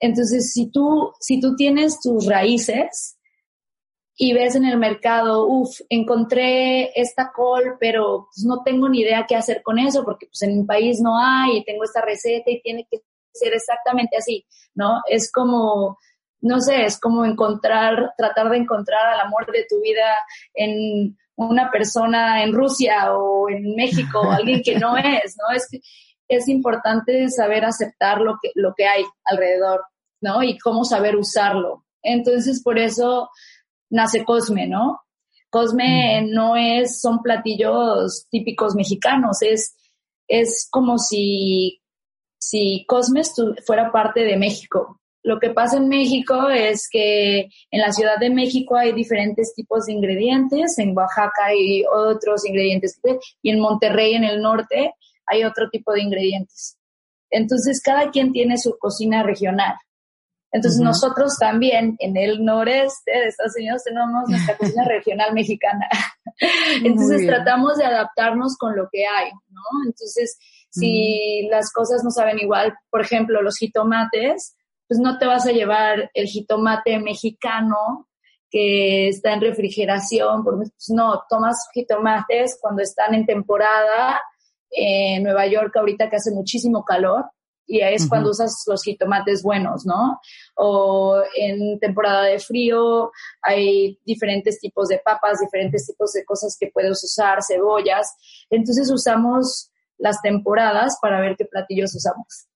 Entonces, 0.00 0.52
si 0.52 0.68
tú, 0.72 1.12
si 1.20 1.40
tú 1.40 1.54
tienes 1.54 2.00
tus 2.00 2.26
raíces 2.26 3.15
y 4.18 4.32
ves 4.32 4.56
en 4.56 4.64
el 4.64 4.78
mercado, 4.78 5.46
uff, 5.46 5.80
encontré 5.90 6.98
esta 6.98 7.32
col, 7.32 7.76
pero 7.78 8.28
pues, 8.32 8.46
no 8.46 8.62
tengo 8.62 8.88
ni 8.88 9.00
idea 9.00 9.26
qué 9.28 9.36
hacer 9.36 9.62
con 9.62 9.78
eso, 9.78 10.04
porque 10.04 10.26
pues 10.26 10.42
en 10.42 10.56
mi 10.56 10.64
país 10.64 11.00
no 11.02 11.18
hay 11.18 11.58
y 11.58 11.64
tengo 11.64 11.84
esta 11.84 12.00
receta 12.00 12.50
y 12.50 12.62
tiene 12.62 12.86
que 12.90 13.02
ser 13.32 13.52
exactamente 13.52 14.16
así, 14.16 14.46
¿no? 14.74 15.02
Es 15.10 15.30
como, 15.30 15.98
no 16.40 16.60
sé, 16.60 16.86
es 16.86 16.98
como 16.98 17.26
encontrar, 17.26 18.14
tratar 18.16 18.48
de 18.48 18.56
encontrar 18.56 19.06
al 19.06 19.20
amor 19.20 19.52
de 19.52 19.66
tu 19.68 19.82
vida 19.82 20.16
en 20.54 21.18
una 21.34 21.70
persona 21.70 22.42
en 22.42 22.54
Rusia 22.54 23.14
o 23.14 23.50
en 23.50 23.74
México, 23.74 24.30
alguien 24.30 24.62
que 24.62 24.78
no 24.78 24.96
es, 24.96 25.36
¿no? 25.36 25.54
Es, 25.54 25.68
es 26.26 26.48
importante 26.48 27.28
saber 27.28 27.66
aceptar 27.66 28.22
lo 28.22 28.38
que, 28.40 28.50
lo 28.54 28.72
que 28.74 28.86
hay 28.86 29.04
alrededor, 29.24 29.84
¿no? 30.22 30.42
Y 30.42 30.56
cómo 30.58 30.84
saber 30.84 31.16
usarlo. 31.16 31.84
Entonces, 32.02 32.62
por 32.62 32.78
eso 32.78 33.28
nace 33.90 34.24
Cosme, 34.24 34.66
¿no? 34.66 35.00
Cosme 35.50 36.22
no 36.22 36.56
es, 36.56 37.00
son 37.00 37.22
platillos 37.22 38.26
típicos 38.30 38.74
mexicanos, 38.74 39.42
es, 39.42 39.76
es 40.28 40.68
como 40.70 40.98
si, 40.98 41.80
si 42.38 42.84
Cosme 42.86 43.22
fuera 43.64 43.92
parte 43.92 44.20
de 44.20 44.36
México, 44.36 45.00
lo 45.26 45.40
que 45.40 45.50
pasa 45.50 45.78
en 45.78 45.88
México 45.88 46.50
es 46.50 46.88
que 46.88 47.48
en 47.72 47.80
la 47.80 47.90
Ciudad 47.90 48.16
de 48.20 48.30
México 48.30 48.76
hay 48.76 48.92
diferentes 48.92 49.54
tipos 49.56 49.86
de 49.86 49.92
ingredientes, 49.92 50.78
en 50.78 50.96
Oaxaca 50.96 51.46
hay 51.46 51.82
otros 51.84 52.46
ingredientes 52.46 53.00
y 53.42 53.50
en 53.50 53.58
Monterrey, 53.58 54.14
en 54.14 54.22
el 54.22 54.40
norte, 54.40 54.94
hay 55.26 55.42
otro 55.42 55.68
tipo 55.68 55.92
de 55.92 56.02
ingredientes. 56.02 56.78
Entonces, 57.28 57.82
cada 57.82 58.12
quien 58.12 58.30
tiene 58.30 58.56
su 58.56 58.78
cocina 58.78 59.24
regional. 59.24 59.74
Entonces, 60.56 60.80
nosotros 60.80 61.36
también 61.38 61.96
en 61.98 62.16
el 62.16 62.42
noreste 62.42 63.10
de 63.10 63.26
Estados 63.26 63.56
Unidos 63.56 63.84
tenemos 63.84 64.26
nuestra 64.26 64.56
cocina 64.58 64.84
regional 64.84 65.34
mexicana. 65.34 65.86
Entonces, 66.82 67.26
tratamos 67.26 67.76
de 67.76 67.84
adaptarnos 67.84 68.56
con 68.56 68.74
lo 68.74 68.88
que 68.90 69.04
hay, 69.06 69.30
¿no? 69.50 69.62
Entonces, 69.86 70.38
si 70.70 71.46
las 71.50 71.70
cosas 71.72 72.02
no 72.02 72.10
saben 72.10 72.38
igual, 72.38 72.74
por 72.90 73.02
ejemplo, 73.02 73.42
los 73.42 73.58
jitomates, 73.58 74.56
pues 74.88 74.98
no 74.98 75.18
te 75.18 75.26
vas 75.26 75.46
a 75.46 75.52
llevar 75.52 76.10
el 76.14 76.26
jitomate 76.26 76.98
mexicano 77.00 78.08
que 78.50 79.08
está 79.08 79.34
en 79.34 79.42
refrigeración, 79.42 80.42
pues 80.42 80.72
no, 80.88 81.22
tomas 81.28 81.68
jitomates 81.74 82.58
cuando 82.62 82.82
están 82.82 83.12
en 83.12 83.26
temporada, 83.26 84.22
en 84.70 85.22
Nueva 85.22 85.46
York 85.46 85.76
ahorita 85.76 86.08
que 86.08 86.16
hace 86.16 86.30
muchísimo 86.30 86.82
calor, 86.82 87.26
y 87.66 87.80
es 87.80 88.08
cuando 88.08 88.30
usas 88.30 88.64
los 88.66 88.82
jitomates 88.82 89.42
buenos, 89.42 89.84
¿no? 89.84 90.20
O 90.54 91.20
en 91.36 91.78
temporada 91.80 92.24
de 92.24 92.38
frío 92.38 93.10
hay 93.42 93.98
diferentes 94.04 94.60
tipos 94.60 94.88
de 94.88 95.00
papas, 95.04 95.40
diferentes 95.40 95.86
tipos 95.86 96.12
de 96.12 96.24
cosas 96.24 96.56
que 96.58 96.70
puedes 96.72 97.02
usar, 97.02 97.38
cebollas. 97.46 98.14
Entonces 98.50 98.90
usamos 98.90 99.70
las 99.98 100.20
temporadas 100.22 100.98
para 101.00 101.20
ver 101.20 101.36
qué 101.36 101.44
platillos 101.44 101.94
usamos. 101.94 102.46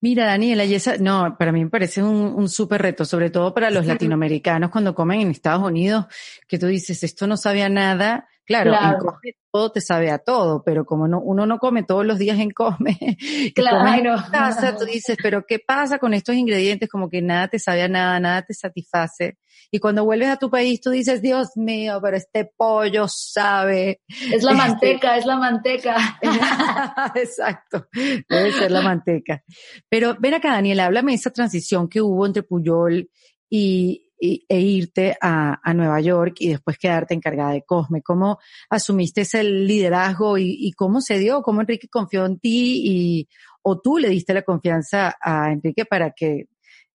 Mira, 0.00 0.26
Daniela, 0.26 0.66
y 0.66 0.74
esa, 0.74 0.98
no, 0.98 1.34
para 1.38 1.50
mí 1.50 1.64
me 1.64 1.70
parece 1.70 2.02
un, 2.02 2.34
un 2.34 2.48
súper 2.50 2.82
reto, 2.82 3.06
sobre 3.06 3.30
todo 3.30 3.54
para 3.54 3.70
los 3.70 3.86
latinoamericanos 3.86 4.70
cuando 4.70 4.94
comen 4.94 5.22
en 5.22 5.30
Estados 5.30 5.62
Unidos, 5.62 6.04
que 6.46 6.58
tú 6.58 6.66
dices, 6.66 7.02
esto 7.02 7.26
no 7.26 7.38
sabía 7.38 7.70
nada. 7.70 8.28
Claro, 8.46 8.74
en 9.22 9.34
todo 9.50 9.72
te 9.72 9.80
sabe 9.80 10.10
a 10.10 10.18
todo, 10.18 10.62
pero 10.64 10.84
como 10.84 11.08
no, 11.08 11.20
uno 11.20 11.46
no 11.46 11.58
come 11.58 11.82
todos 11.82 12.04
los 12.04 12.18
días 12.18 12.38
en 12.38 12.50
Come, 12.50 12.98
claro. 13.54 13.88
en 13.88 14.30
casa, 14.30 14.76
tú 14.76 14.84
dices, 14.84 15.16
pero 15.22 15.46
¿qué 15.46 15.58
pasa 15.58 15.98
con 15.98 16.12
estos 16.12 16.34
ingredientes? 16.34 16.88
Como 16.90 17.08
que 17.08 17.22
nada 17.22 17.48
te 17.48 17.58
sabe 17.58 17.82
a 17.82 17.88
nada, 17.88 18.20
nada 18.20 18.42
te 18.42 18.52
satisface. 18.52 19.38
Y 19.70 19.78
cuando 19.78 20.04
vuelves 20.04 20.28
a 20.28 20.36
tu 20.36 20.50
país, 20.50 20.80
tú 20.80 20.90
dices, 20.90 21.22
Dios 21.22 21.56
mío, 21.56 21.98
pero 22.02 22.16
este 22.16 22.50
pollo 22.56 23.06
sabe. 23.08 24.02
Es 24.08 24.42
la 24.42 24.52
este 24.52 24.54
manteca, 24.54 25.16
es 25.16 25.24
la 25.24 25.36
manteca. 25.36 26.18
Exacto, 27.14 27.88
debe 28.28 28.52
ser 28.52 28.70
la 28.70 28.82
manteca. 28.82 29.42
Pero 29.88 30.16
ven 30.20 30.34
acá, 30.34 30.52
Daniela, 30.52 30.84
háblame 30.86 31.12
de 31.12 31.16
esa 31.16 31.30
transición 31.30 31.88
que 31.88 32.02
hubo 32.02 32.26
entre 32.26 32.42
Puyol 32.42 33.08
y, 33.48 34.03
e 34.18 34.60
irte 34.60 35.16
a, 35.20 35.60
a, 35.62 35.74
Nueva 35.74 36.00
York 36.00 36.36
y 36.38 36.48
después 36.48 36.78
quedarte 36.78 37.14
encargada 37.14 37.52
de 37.52 37.62
Cosme. 37.62 38.02
¿Cómo 38.02 38.38
asumiste 38.70 39.22
ese 39.22 39.42
liderazgo 39.44 40.38
y, 40.38 40.56
y, 40.58 40.72
cómo 40.72 41.00
se 41.00 41.18
dio? 41.18 41.42
¿Cómo 41.42 41.60
Enrique 41.60 41.88
confió 41.88 42.24
en 42.24 42.38
ti 42.38 42.82
y 42.84 43.28
o 43.62 43.80
tú 43.80 43.98
le 43.98 44.08
diste 44.08 44.34
la 44.34 44.42
confianza 44.42 45.16
a 45.20 45.50
Enrique 45.52 45.84
para 45.84 46.12
que 46.12 46.46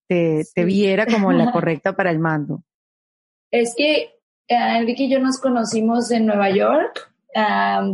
te, 0.08 0.44
te 0.54 0.64
viera 0.64 1.06
como 1.06 1.32
la 1.32 1.52
correcta 1.52 1.96
para 1.96 2.12
el 2.12 2.20
mando? 2.20 2.64
Es 3.52 3.74
que 3.76 3.96
eh, 4.48 4.78
Enrique 4.78 5.04
y 5.04 5.12
yo 5.12 5.20
nos 5.20 5.40
conocimos 5.40 6.12
en 6.12 6.26
Nueva 6.26 6.50
York. 6.50 7.12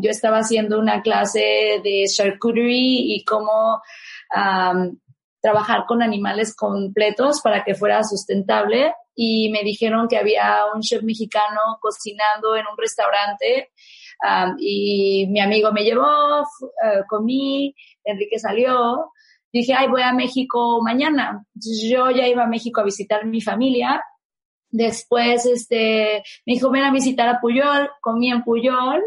yo 0.01 0.09
estaba 0.09 0.39
haciendo 0.39 0.79
una 0.79 1.01
clase 1.01 1.81
de 1.83 2.05
charcuterie 2.07 3.15
y 3.15 3.25
cómo 3.25 3.81
trabajar 5.41 5.85
con 5.87 6.01
animales 6.01 6.55
completos 6.55 7.41
para 7.41 7.63
que 7.63 7.75
fuera 7.75 8.03
sustentable 8.03 8.93
y 9.15 9.49
me 9.49 9.63
dijeron 9.63 10.07
que 10.07 10.17
había 10.17 10.65
un 10.73 10.81
chef 10.81 11.01
mexicano 11.03 11.77
cocinando 11.79 12.55
en 12.55 12.65
un 12.69 12.77
restaurante 12.77 13.71
y 14.59 15.27
mi 15.27 15.39
amigo 15.39 15.71
me 15.71 15.83
llevó, 15.83 16.41
uh, 16.41 17.05
comí, 17.07 17.75
Enrique 18.03 18.39
salió, 18.39 19.11
dije, 19.51 19.73
ay, 19.73 19.87
voy 19.87 20.01
a 20.01 20.13
México 20.13 20.81
mañana. 20.81 21.45
Yo 21.53 22.11
ya 22.11 22.27
iba 22.27 22.43
a 22.43 22.47
México 22.47 22.81
a 22.81 22.85
visitar 22.85 23.21
a 23.21 23.25
mi 23.25 23.41
familia. 23.41 24.03
Después, 24.69 25.45
este, 25.45 26.23
me 26.45 26.53
dijo, 26.53 26.69
ven 26.69 26.83
a 26.83 26.91
visitar 26.91 27.29
a 27.29 27.39
Puyol, 27.39 27.89
comí 28.01 28.31
en 28.31 28.43
Puyol 28.43 29.01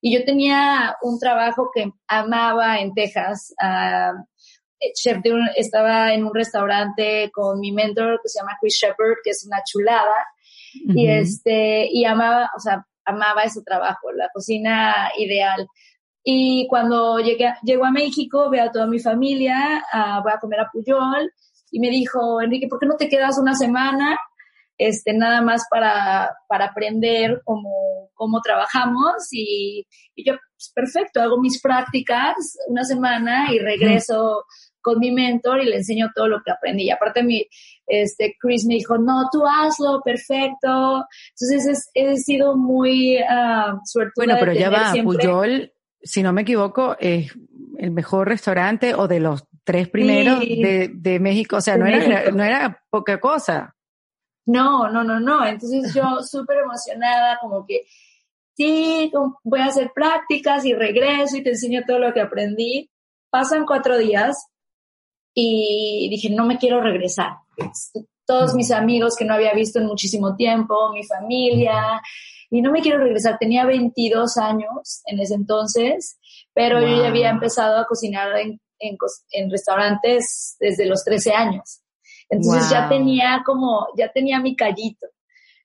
y 0.00 0.12
yo 0.12 0.24
tenía 0.24 0.96
un 1.02 1.18
trabajo 1.20 1.70
que 1.72 1.92
amaba 2.08 2.80
en 2.80 2.92
Texas. 2.92 3.54
Chef 4.94 5.18
de 5.22 5.32
un, 5.32 5.48
estaba 5.56 6.12
en 6.12 6.24
un 6.24 6.34
restaurante 6.34 7.30
con 7.32 7.60
mi 7.60 7.72
mentor 7.72 8.20
que 8.22 8.28
se 8.28 8.40
llama 8.40 8.56
Chris 8.60 8.78
Shepard, 8.80 9.18
que 9.22 9.30
es 9.30 9.44
una 9.46 9.62
chulada, 9.64 10.26
y 10.74 11.06
este, 11.08 11.86
y 11.90 12.04
amaba, 12.04 12.50
o 12.56 12.60
sea, 12.60 12.86
amaba 13.04 13.42
ese 13.42 13.62
trabajo, 13.62 14.10
la 14.12 14.28
cocina 14.32 15.10
ideal. 15.18 15.66
Y 16.24 16.66
cuando 16.68 17.18
llegué, 17.18 17.52
llego 17.62 17.84
a 17.84 17.90
México, 17.90 18.48
veo 18.48 18.64
a 18.64 18.70
toda 18.70 18.86
mi 18.86 19.00
familia, 19.00 19.82
uh, 19.92 20.22
voy 20.22 20.32
a 20.32 20.38
comer 20.38 20.60
a 20.60 20.70
Puyol, 20.72 21.30
y 21.70 21.80
me 21.80 21.90
dijo, 21.90 22.40
Enrique, 22.40 22.68
¿por 22.68 22.78
qué 22.78 22.86
no 22.86 22.96
te 22.96 23.08
quedas 23.08 23.38
una 23.38 23.54
semana? 23.54 24.18
Este, 24.78 25.12
nada 25.12 25.42
más 25.42 25.66
para, 25.70 26.34
para 26.48 26.66
aprender 26.66 27.40
cómo, 27.44 28.10
cómo 28.14 28.40
trabajamos 28.40 29.28
y, 29.30 29.86
y 30.14 30.24
yo, 30.24 30.34
pues, 30.34 30.72
perfecto, 30.74 31.20
hago 31.20 31.38
mis 31.38 31.60
prácticas 31.60 32.34
una 32.68 32.84
semana 32.84 33.52
y 33.52 33.58
regreso 33.58 34.44
con 34.82 34.98
mi 34.98 35.10
mentor 35.10 35.62
y 35.62 35.66
le 35.66 35.76
enseño 35.76 36.10
todo 36.14 36.28
lo 36.28 36.42
que 36.42 36.50
aprendí. 36.50 36.84
Y 36.84 36.90
aparte 36.90 37.22
mi, 37.22 37.46
este, 37.86 38.36
Chris 38.38 38.66
me 38.66 38.74
dijo, 38.74 38.98
no, 38.98 39.28
tú 39.32 39.44
hazlo, 39.46 40.02
perfecto. 40.04 41.06
Entonces 41.40 41.90
he 41.94 42.16
sido 42.18 42.56
muy 42.56 43.16
uh, 43.18 43.80
Bueno, 44.16 44.36
pero 44.38 44.52
ya 44.52 44.70
va, 44.70 44.92
Puyol, 45.02 45.72
si 46.02 46.22
no 46.22 46.32
me 46.32 46.42
equivoco, 46.42 46.96
es 46.98 47.32
el 47.78 47.90
mejor 47.90 48.28
restaurante 48.28 48.94
o 48.94 49.08
de 49.08 49.20
los 49.20 49.44
tres 49.64 49.88
primeros 49.88 50.40
de, 50.40 50.90
de, 50.92 51.20
México. 51.20 51.56
O 51.56 51.60
sea, 51.60 51.76
no 51.76 51.86
era, 51.86 52.30
no 52.30 52.42
era 52.42 52.82
poca 52.90 53.20
cosa. 53.20 53.74
No, 54.46 54.90
no, 54.90 55.04
no, 55.04 55.20
no. 55.20 55.46
Entonces 55.46 55.94
yo 55.94 56.02
súper 56.22 56.58
emocionada, 56.58 57.38
como 57.40 57.64
que 57.66 57.82
sí, 58.56 59.10
voy 59.44 59.60
a 59.60 59.66
hacer 59.66 59.92
prácticas 59.94 60.64
y 60.64 60.74
regreso 60.74 61.36
y 61.36 61.42
te 61.42 61.50
enseño 61.50 61.82
todo 61.86 61.98
lo 61.98 62.12
que 62.12 62.20
aprendí. 62.20 62.90
Pasan 63.30 63.64
cuatro 63.64 63.96
días 63.98 64.48
y 65.34 66.08
dije, 66.10 66.30
no 66.30 66.46
me 66.46 66.58
quiero 66.58 66.80
regresar. 66.80 67.32
Todos 68.26 68.54
mis 68.54 68.70
amigos 68.70 69.16
que 69.16 69.24
no 69.24 69.34
había 69.34 69.52
visto 69.52 69.78
en 69.78 69.86
muchísimo 69.86 70.36
tiempo, 70.36 70.92
mi 70.92 71.04
familia, 71.04 72.00
y 72.50 72.60
no 72.60 72.70
me 72.70 72.80
quiero 72.80 72.98
regresar. 72.98 73.38
Tenía 73.38 73.64
22 73.64 74.36
años 74.36 75.02
en 75.06 75.20
ese 75.20 75.34
entonces, 75.34 76.18
pero 76.52 76.80
yo 76.80 77.02
ya 77.02 77.08
había 77.08 77.30
empezado 77.30 77.78
a 77.78 77.86
cocinar 77.86 78.36
en, 78.38 78.60
en, 78.78 79.50
restaurantes 79.50 80.56
desde 80.60 80.86
los 80.86 81.02
13 81.04 81.32
años. 81.32 81.80
Entonces 82.28 82.70
ya 82.70 82.88
tenía 82.88 83.42
como, 83.44 83.86
ya 83.96 84.10
tenía 84.10 84.40
mi 84.40 84.54
callito. 84.56 85.06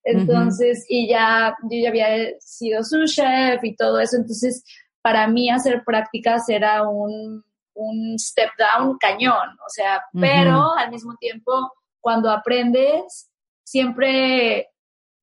Entonces, 0.03 0.86
y 0.88 1.10
ya, 1.10 1.56
yo 1.63 1.80
ya 1.82 1.89
había 1.89 2.08
sido 2.39 2.84
su 2.84 3.03
chef 3.06 3.62
y 3.63 3.75
todo 3.75 3.99
eso. 3.99 4.15
Entonces, 4.15 4.63
para 5.01 5.27
mí 5.27 5.49
hacer 5.49 5.84
prácticas 5.86 6.47
era 6.47 6.88
un, 6.88 7.43
un 7.78 8.18
step 8.20 8.50
down 8.58 8.98
cañón. 8.98 9.58
O 9.66 9.70
sea, 9.70 10.04
pero 10.13 10.76
al 10.76 10.92
mismo 10.92 11.16
tiempo, 11.20 11.72
cuando 12.00 12.30
aprendes, 12.30 13.30
siempre 13.63 14.70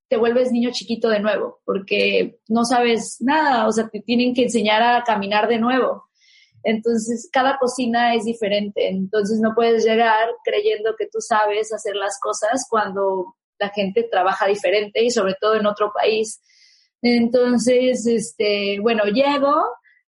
te 0.08 0.16
vuelves 0.16 0.52
niño 0.52 0.70
chiquito 0.72 1.08
de 1.08 1.20
nuevo, 1.20 1.60
porque 1.64 2.38
no 2.48 2.64
sabes 2.64 3.16
nada, 3.20 3.66
o 3.66 3.72
sea, 3.72 3.88
te 3.88 4.00
tienen 4.00 4.34
que 4.34 4.42
enseñar 4.42 4.82
a 4.82 5.02
caminar 5.02 5.48
de 5.48 5.58
nuevo. 5.58 6.04
Entonces, 6.62 7.28
cada 7.32 7.58
cocina 7.58 8.14
es 8.14 8.24
diferente, 8.24 8.88
entonces 8.88 9.40
no 9.40 9.54
puedes 9.54 9.84
llegar 9.84 10.28
creyendo 10.44 10.94
que 10.96 11.06
tú 11.06 11.20
sabes 11.20 11.72
hacer 11.72 11.96
las 11.96 12.18
cosas 12.20 12.66
cuando 12.70 13.34
la 13.58 13.70
gente 13.70 14.06
trabaja 14.10 14.46
diferente 14.46 15.02
y 15.02 15.10
sobre 15.10 15.34
todo 15.40 15.56
en 15.56 15.66
otro 15.66 15.92
país. 15.92 16.40
Entonces, 17.02 18.06
este, 18.06 18.78
bueno, 18.80 19.04
llego, 19.04 19.54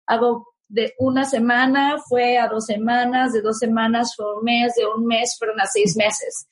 hago 0.06 0.46
de 0.68 0.94
una 0.98 1.24
semana, 1.24 1.96
fue 2.08 2.38
a 2.38 2.48
dos 2.48 2.66
semanas, 2.66 3.32
de 3.32 3.40
dos 3.40 3.58
semanas 3.58 4.14
fue 4.16 4.36
un 4.36 4.44
mes, 4.44 4.74
de 4.74 4.86
un 4.86 5.06
mes 5.06 5.36
fueron 5.38 5.60
a 5.60 5.66
seis 5.66 5.96
meses. 5.96 6.48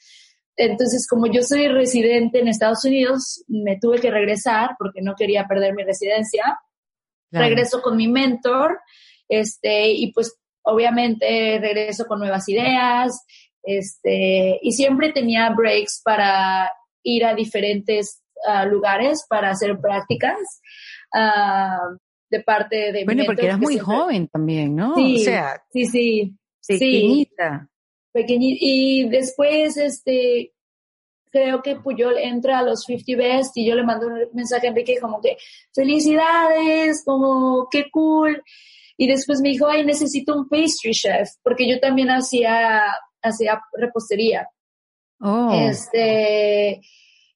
Entonces, 0.56 1.06
como 1.08 1.26
yo 1.26 1.42
soy 1.42 1.66
residente 1.68 2.38
en 2.38 2.48
Estados 2.48 2.84
Unidos, 2.84 3.44
me 3.48 3.78
tuve 3.78 3.98
que 3.98 4.10
regresar 4.10 4.76
porque 4.78 5.02
no 5.02 5.14
quería 5.16 5.46
perder 5.46 5.74
mi 5.74 5.82
residencia. 5.82 6.58
Regreso 7.32 7.82
con 7.82 7.96
mi 7.96 8.06
mentor, 8.06 8.78
este, 9.28 9.88
y 9.88 10.12
pues 10.12 10.36
obviamente 10.62 11.58
regreso 11.60 12.06
con 12.06 12.20
nuevas 12.20 12.48
ideas, 12.48 13.24
este, 13.64 14.60
y 14.62 14.70
siempre 14.70 15.10
tenía 15.10 15.50
breaks 15.50 16.00
para 16.04 16.70
ir 17.02 17.24
a 17.24 17.34
diferentes 17.34 18.22
ah, 18.46 18.64
lugares 18.66 19.26
para 19.28 19.50
hacer 19.50 19.80
prácticas 19.80 20.38
uh, 21.14 21.96
de 22.30 22.40
parte 22.40 22.92
de 22.92 23.04
Bueno, 23.04 23.24
porque 23.26 23.46
eras 23.46 23.58
muy 23.58 23.78
joven 23.78 24.28
también, 24.28 24.74
¿no? 24.74 24.94
Sí, 24.96 25.16
o 25.16 25.18
sea, 25.18 25.62
sí, 25.72 25.86
sí. 25.86 26.36
Pequeñita. 26.66 27.68
pequeñita. 28.12 28.58
Y 28.60 29.08
después, 29.08 29.76
este, 29.76 30.52
creo 31.30 31.62
que 31.62 31.76
Puyol 31.76 32.16
entra 32.18 32.60
a 32.60 32.62
los 32.62 32.84
50 32.84 33.16
Best 33.16 33.56
y 33.56 33.66
yo 33.66 33.74
le 33.74 33.82
mando 33.82 34.06
un 34.06 34.20
mensaje 34.32 34.66
a 34.66 34.70
Enrique 34.70 34.98
como 35.00 35.20
que, 35.20 35.36
felicidades, 35.74 37.02
como, 37.04 37.68
qué 37.70 37.90
cool. 37.90 38.42
Y 38.96 39.08
después 39.08 39.40
me 39.40 39.50
dijo, 39.50 39.66
ay, 39.66 39.84
necesito 39.84 40.36
un 40.36 40.48
pastry 40.48 40.92
chef, 40.92 41.28
porque 41.42 41.68
yo 41.68 41.80
también 41.80 42.08
hacía, 42.10 42.84
hacía 43.20 43.60
repostería. 43.72 44.48
Oh. 45.20 45.50
Este, 45.52 46.80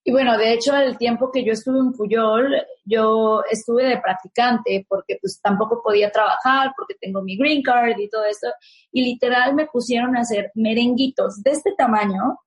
y 0.09 0.11
bueno, 0.11 0.39
de 0.39 0.55
hecho, 0.55 0.75
el 0.75 0.97
tiempo 0.97 1.31
que 1.31 1.45
yo 1.45 1.53
estuve 1.53 1.81
en 1.81 1.93
Puyol, 1.93 2.55
yo 2.87 3.43
estuve 3.51 3.85
de 3.85 3.99
practicante 3.99 4.87
porque 4.89 5.19
pues 5.21 5.39
tampoco 5.43 5.83
podía 5.83 6.11
trabajar 6.11 6.73
porque 6.75 6.95
tengo 6.99 7.21
mi 7.21 7.37
green 7.37 7.63
card 7.63 7.99
y 7.99 8.09
todo 8.09 8.25
esto. 8.25 8.49
Y 8.91 9.05
literal 9.05 9.55
me 9.55 9.67
pusieron 9.67 10.17
a 10.17 10.23
hacer 10.23 10.51
merenguitos 10.55 11.43
de 11.43 11.51
este 11.51 11.75
tamaño. 11.77 12.39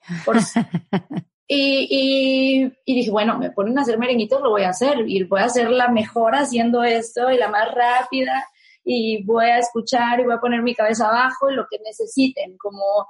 y, 1.46 2.74
y, 2.84 2.94
dije, 2.96 3.12
bueno, 3.12 3.38
me 3.38 3.52
ponen 3.52 3.78
a 3.78 3.82
hacer 3.82 3.96
merenguitos, 3.96 4.42
lo 4.42 4.50
voy 4.50 4.64
a 4.64 4.70
hacer. 4.70 5.08
Y 5.08 5.22
voy 5.22 5.42
a 5.42 5.48
ser 5.48 5.70
la 5.70 5.90
mejor 5.90 6.34
haciendo 6.34 6.82
esto 6.82 7.30
y 7.30 7.38
la 7.38 7.48
más 7.48 7.72
rápida. 7.72 8.44
Y 8.82 9.22
voy 9.22 9.44
a 9.44 9.58
escuchar 9.58 10.18
y 10.18 10.24
voy 10.24 10.34
a 10.34 10.40
poner 10.40 10.62
mi 10.62 10.74
cabeza 10.74 11.06
abajo 11.06 11.48
y 11.48 11.54
lo 11.54 11.68
que 11.70 11.78
necesiten, 11.78 12.56
como 12.58 13.06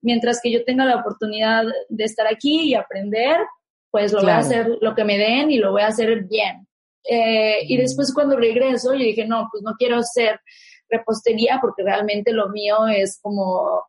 mientras 0.00 0.40
que 0.42 0.50
yo 0.52 0.64
tenga 0.64 0.84
la 0.84 0.96
oportunidad 0.96 1.64
de 1.88 2.04
estar 2.04 2.26
aquí 2.26 2.62
y 2.62 2.74
aprender, 2.74 3.38
pues 3.90 4.12
lo 4.12 4.22
voy 4.22 4.30
a 4.30 4.38
hacer 4.38 4.78
lo 4.80 4.94
que 4.94 5.04
me 5.04 5.18
den 5.18 5.50
y 5.50 5.58
lo 5.58 5.72
voy 5.72 5.82
a 5.82 5.88
hacer 5.88 6.24
bien. 6.24 6.66
Eh, 7.04 7.60
y 7.66 7.76
después 7.76 8.12
cuando 8.12 8.36
regreso, 8.36 8.92
yo 8.92 9.00
dije, 9.00 9.26
no, 9.26 9.48
pues 9.50 9.62
no 9.62 9.74
quiero 9.78 9.96
hacer 9.96 10.40
repostería 10.90 11.58
porque 11.60 11.82
realmente 11.82 12.32
lo 12.32 12.48
mío 12.48 12.86
es 12.86 13.18
como 13.20 13.84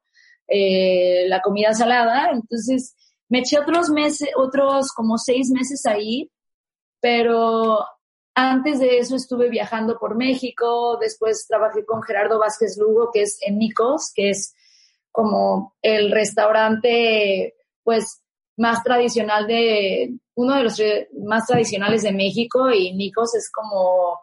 eh, 0.47 1.25
la 1.27 1.41
comida 1.41 1.73
salada. 1.73 2.31
Entonces 2.31 2.95
me 3.29 3.39
eché 3.39 3.59
otros 3.59 3.89
meses, 3.89 4.29
otros 4.35 4.91
como 4.93 5.17
seis 5.17 5.49
meses 5.49 5.85
ahí, 5.85 6.31
pero 6.99 7.85
antes 8.35 8.79
de 8.79 8.99
eso 8.99 9.15
estuve 9.15 9.49
viajando 9.49 9.97
por 9.99 10.15
México, 10.15 10.97
después 10.99 11.45
trabajé 11.47 11.85
con 11.85 12.01
Gerardo 12.01 12.39
Vázquez 12.39 12.77
Lugo, 12.77 13.11
que 13.13 13.23
es 13.23 13.37
en 13.41 13.57
Nicos, 13.57 14.11
que 14.13 14.29
es 14.29 14.55
como 15.11 15.75
el 15.81 16.11
restaurante, 16.11 17.55
pues, 17.83 18.21
más 18.57 18.83
tradicional 18.83 19.47
de, 19.47 20.19
uno 20.35 20.55
de 20.55 20.63
los 20.63 20.81
más 21.25 21.45
tradicionales 21.47 22.03
de 22.03 22.11
México 22.11 22.71
y 22.71 22.93
Nicos 22.93 23.35
es 23.35 23.51
como, 23.51 24.19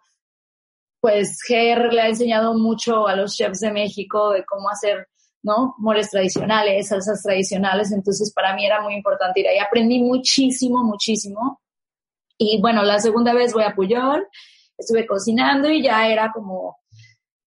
pues, 1.01 1.39
Ger 1.47 1.93
le 1.93 2.01
ha 2.01 2.09
enseñado 2.09 2.55
mucho 2.55 3.07
a 3.07 3.17
los 3.17 3.37
chefs 3.37 3.61
de 3.61 3.73
México 3.73 4.31
de 4.31 4.45
cómo 4.45 4.69
hacer, 4.71 5.09
¿no? 5.43 5.75
Moles 5.79 6.11
tradicionales, 6.11 6.89
salsas 6.89 7.23
tradicionales, 7.23 7.93
entonces 7.93 8.33
para 8.33 8.55
mí 8.55 8.67
era 8.67 8.81
muy 8.83 8.95
importante 8.95 9.41
ir 9.41 9.49
ahí. 9.49 9.59
Aprendí 9.59 10.01
muchísimo, 10.01 10.83
muchísimo. 10.85 11.61
Y 12.39 12.61
bueno, 12.61 12.83
la 12.83 12.99
segunda 12.99 13.33
vez 13.33 13.53
voy 13.53 13.65
a 13.65 13.75
Puyol, 13.75 14.27
estuve 14.77 15.07
cocinando 15.07 15.71
y 15.71 15.83
ya 15.83 16.09
era 16.09 16.33
como 16.33 16.79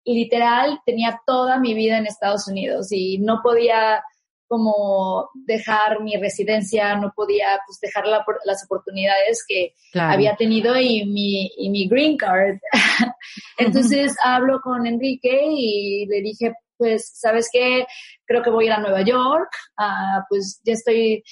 literal 0.04 0.80
tenía 0.84 1.20
toda 1.26 1.58
mi 1.58 1.74
vida 1.74 1.98
en 1.98 2.06
Estados 2.06 2.48
Unidos 2.48 2.88
y 2.90 3.18
no 3.18 3.40
podía 3.42 4.02
como 4.50 5.30
dejar 5.46 6.02
mi 6.02 6.16
residencia, 6.16 6.96
no 6.96 7.12
podía 7.14 7.60
pues, 7.64 7.78
dejar 7.80 8.04
las 8.44 8.64
oportunidades 8.64 9.44
que 9.46 9.74
había 9.94 10.34
tenido 10.34 10.76
y 10.76 11.06
mi, 11.06 11.52
y 11.56 11.70
mi 11.70 11.86
green 11.86 12.16
card. 12.16 12.58
Entonces 13.58 14.16
hablo 14.24 14.60
con 14.60 14.88
Enrique 14.88 15.44
y 15.48 16.04
le 16.06 16.20
dije, 16.20 16.52
pues, 16.76 17.12
¿sabes 17.14 17.48
qué? 17.52 17.86
Creo 18.26 18.42
que 18.42 18.50
voy 18.50 18.64
a 18.64 18.66
ir 18.66 18.72
a 18.72 18.80
Nueva 18.80 19.02
York, 19.02 19.50
uh, 19.78 20.24
pues 20.28 20.60
ya 20.64 20.72
estoy, 20.72 21.22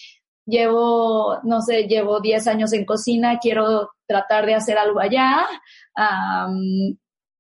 llevo, 0.47 1.41
no 1.43 1.61
sé, 1.61 1.89
llevo 1.89 2.21
10 2.21 2.47
años 2.47 2.73
en 2.73 2.85
cocina, 2.85 3.41
quiero 3.41 3.91
tratar 4.07 4.47
de 4.47 4.55
hacer 4.55 4.79
algo 4.79 5.01
allá 5.01 5.45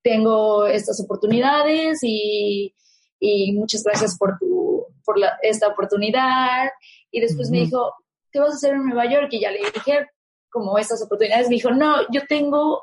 tengo 0.02 0.66
estas 0.66 1.00
oportunidades 1.02 1.98
y, 2.02 2.74
y 3.18 3.52
muchas 3.52 3.82
gracias 3.82 4.16
por, 4.18 4.38
tu, 4.38 4.86
por 5.04 5.16
esta 5.42 5.68
oportunidad. 5.68 6.68
Y 7.10 7.20
después 7.20 7.50
me 7.50 7.60
dijo, 7.60 7.94
¿qué 8.30 8.40
vas 8.40 8.52
a 8.52 8.56
hacer 8.56 8.74
en 8.74 8.84
Nueva 8.84 9.10
York? 9.10 9.28
Y 9.30 9.40
ya 9.40 9.50
le 9.50 9.58
dije, 9.58 10.06
como 10.50 10.78
estas 10.78 11.02
oportunidades, 11.02 11.48
me 11.48 11.56
dijo, 11.56 11.70
no, 11.70 12.02
yo 12.10 12.22
tengo 12.28 12.82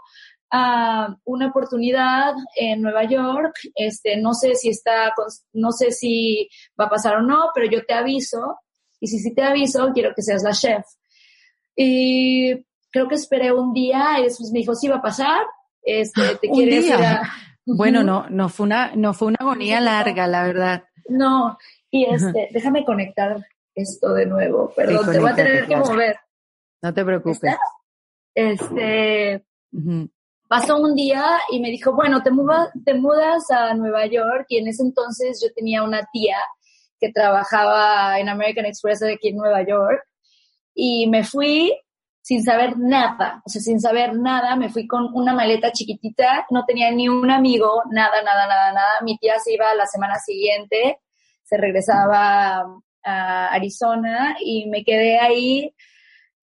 uh, 0.53 1.13
una 1.25 1.47
oportunidad 1.47 2.33
en 2.55 2.81
Nueva 2.81 3.03
York, 3.05 3.55
este, 3.75 4.17
no 4.17 4.33
sé 4.33 4.55
si 4.55 4.69
está, 4.69 5.13
no 5.53 5.71
sé 5.71 5.91
si 5.91 6.49
va 6.79 6.85
a 6.85 6.89
pasar 6.89 7.17
o 7.17 7.21
no, 7.21 7.51
pero 7.53 7.69
yo 7.69 7.85
te 7.85 7.93
aviso, 7.93 8.59
y 8.99 9.07
si 9.07 9.19
sí 9.19 9.33
te 9.33 9.43
aviso, 9.43 9.91
quiero 9.93 10.13
que 10.15 10.21
seas 10.21 10.43
la 10.43 10.51
chef. 10.51 10.85
Y 11.75 12.65
creo 12.91 13.07
que 13.07 13.15
esperé 13.15 13.51
un 13.51 13.73
día 13.73 14.19
y 14.19 14.23
después 14.23 14.51
me 14.51 14.59
dijo, 14.59 14.73
sí 14.75 14.87
va 14.87 14.97
a 14.97 15.01
pasar, 15.01 15.45
este, 15.85 16.35
te 16.41 16.49
Un 16.49 16.65
día. 16.65 17.21
Bueno, 17.67 18.03
no, 18.03 18.29
no 18.29 18.47
fue 18.47 18.67
una, 18.67 18.95
no 18.95 19.15
fue 19.15 19.29
una 19.29 19.37
agonía 19.39 19.81
larga, 19.81 20.27
la 20.27 20.43
verdad. 20.43 20.83
No, 21.09 21.57
y 21.89 22.05
este, 22.05 22.49
déjame 22.51 22.85
conectar 22.85 23.43
esto 23.73 24.13
de 24.13 24.27
nuevo, 24.27 24.71
perdón, 24.75 25.11
te 25.11 25.19
voy 25.19 25.31
a 25.31 25.35
tener 25.35 25.65
que 25.65 25.75
mover. 25.75 26.15
No 26.83 26.93
te 26.93 27.03
preocupes. 27.03 27.55
Este, 28.35 29.43
pasó 30.47 30.77
un 30.77 30.93
día 30.93 31.25
y 31.51 31.59
me 31.59 31.69
dijo, 31.69 31.93
bueno, 31.93 32.21
te, 32.21 32.29
mudas, 32.29 32.69
te 32.85 32.93
mudas 32.93 33.49
a 33.49 33.73
Nueva 33.73 34.05
York 34.05 34.45
y 34.49 34.59
en 34.59 34.67
ese 34.67 34.83
entonces 34.83 35.41
yo 35.43 35.51
tenía 35.55 35.83
una 35.83 36.07
tía 36.11 36.37
que 36.99 37.11
trabajaba 37.11 38.19
en 38.19 38.29
American 38.29 38.65
Express 38.65 39.01
aquí 39.03 39.29
en 39.29 39.37
Nueva 39.37 39.65
York 39.65 40.03
y 40.73 41.07
me 41.07 41.23
fui 41.23 41.73
sin 42.25 42.43
saber 42.43 42.73
nada, 42.79 43.43
o 43.45 43.49
sea, 43.49 43.61
sin 43.61 43.79
saber 43.79 44.15
nada, 44.15 44.55
me 44.55 44.69
fui 44.69 44.87
con 44.87 45.11
una 45.13 45.31
maleta 45.31 45.71
chiquitita, 45.71 46.47
no 46.49 46.65
tenía 46.65 46.89
ni 46.89 47.07
un 47.07 47.29
amigo, 47.29 47.83
nada, 47.91 48.23
nada, 48.23 48.47
nada, 48.47 48.73
nada. 48.73 48.93
Mi 49.03 49.15
tía 49.19 49.37
se 49.37 49.53
iba 49.53 49.75
la 49.75 49.85
semana 49.85 50.15
siguiente, 50.15 51.01
se 51.43 51.55
regresaba 51.55 52.65
a 53.03 53.47
Arizona 53.49 54.37
y 54.43 54.67
me 54.71 54.83
quedé 54.83 55.19
ahí 55.19 55.71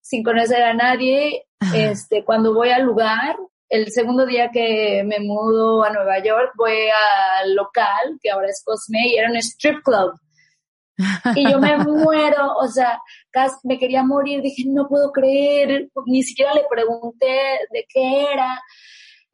sin 0.00 0.22
conocer 0.22 0.62
a 0.62 0.72
nadie. 0.72 1.46
Este, 1.74 2.24
cuando 2.24 2.54
voy 2.54 2.70
al 2.70 2.84
lugar, 2.84 3.36
el 3.68 3.90
segundo 3.90 4.24
día 4.24 4.50
que 4.52 5.02
me 5.04 5.18
mudo 5.18 5.82
a 5.82 5.90
Nueva 5.90 6.22
York, 6.22 6.52
voy 6.56 6.76
al 7.40 7.56
local, 7.56 8.20
que 8.22 8.30
ahora 8.30 8.46
es 8.50 8.62
Cosme, 8.64 9.08
y 9.08 9.16
era 9.16 9.28
un 9.28 9.36
strip 9.38 9.82
club. 9.82 10.12
Y 11.34 11.50
yo 11.50 11.58
me 11.58 11.76
muero, 11.78 12.54
o 12.58 12.68
sea, 12.68 13.00
casi 13.30 13.56
me 13.64 13.78
quería 13.78 14.02
morir, 14.02 14.42
dije, 14.42 14.64
no 14.66 14.88
puedo 14.88 15.10
creer, 15.10 15.88
ni 16.06 16.22
siquiera 16.22 16.52
le 16.54 16.64
pregunté 16.70 17.60
de 17.70 17.86
qué 17.88 18.32
era. 18.32 18.60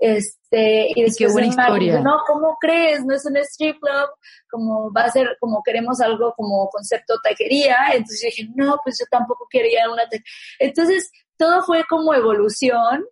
Este, 0.00 0.90
y 0.94 1.02
después 1.02 1.16
qué 1.16 1.32
buena 1.32 1.48
historia. 1.48 2.00
no, 2.00 2.20
¿cómo 2.26 2.56
crees? 2.60 3.04
No 3.04 3.14
es 3.14 3.26
un 3.26 3.36
strip 3.38 3.80
club, 3.80 4.08
como 4.48 4.92
va 4.92 5.02
a 5.02 5.10
ser, 5.10 5.36
como 5.40 5.62
queremos 5.64 6.00
algo 6.00 6.32
como 6.36 6.68
concepto 6.70 7.18
taquería. 7.22 7.76
Entonces 7.92 8.20
yo 8.22 8.26
dije, 8.26 8.52
no, 8.54 8.78
pues 8.84 8.98
yo 8.98 9.06
tampoco 9.10 9.46
quería 9.50 9.90
una 9.90 10.04
taquería. 10.04 10.24
Entonces, 10.60 11.10
todo 11.36 11.62
fue 11.62 11.84
como 11.88 12.14
evolución. 12.14 13.04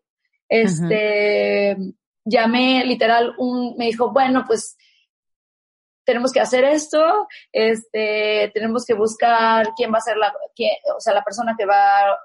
Este, 0.49 1.77
llamé 2.25 2.85
literal 2.85 3.35
un, 3.39 3.77
me 3.77 3.87
dijo, 3.87 4.13
bueno, 4.13 4.45
pues 4.47 4.77
tenemos 6.07 6.33
que 6.33 6.41
hacer 6.41 6.65
esto, 6.65 7.27
este, 7.53 8.51
tenemos 8.55 8.87
que 8.87 8.95
buscar 8.95 9.75
quién 9.77 9.93
va 9.93 9.99
a 9.99 10.01
ser 10.01 10.17
la, 10.17 10.33
quién, 10.55 10.71
o 10.97 11.01
sea, 11.01 11.13
la 11.13 11.25
persona 11.25 11.55
que 11.59 11.67
va 11.67 12.09
a 12.09 12.17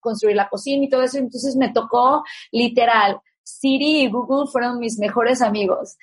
construir 0.00 0.36
la 0.36 0.48
cocina 0.48 0.84
y 0.84 0.88
todo 0.88 1.02
eso. 1.02 1.16
Entonces 1.16 1.56
me 1.56 1.72
tocó 1.72 2.22
literal. 2.52 3.20
Siri 3.42 4.02
y 4.02 4.10
Google 4.10 4.50
fueron 4.50 4.78
mis 4.78 4.98
mejores 4.98 5.40
amigos. 5.40 5.96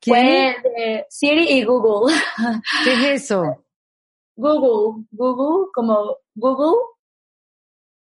¿Qué? 0.00 0.10
Fue 0.10 1.06
Siri 1.08 1.58
y 1.58 1.64
Google. 1.64 2.14
¿Qué 2.84 2.92
es 2.92 3.22
eso? 3.22 3.42
Google, 4.36 5.04
Google, 5.10 5.68
como 5.74 6.16
Google. 6.36 6.78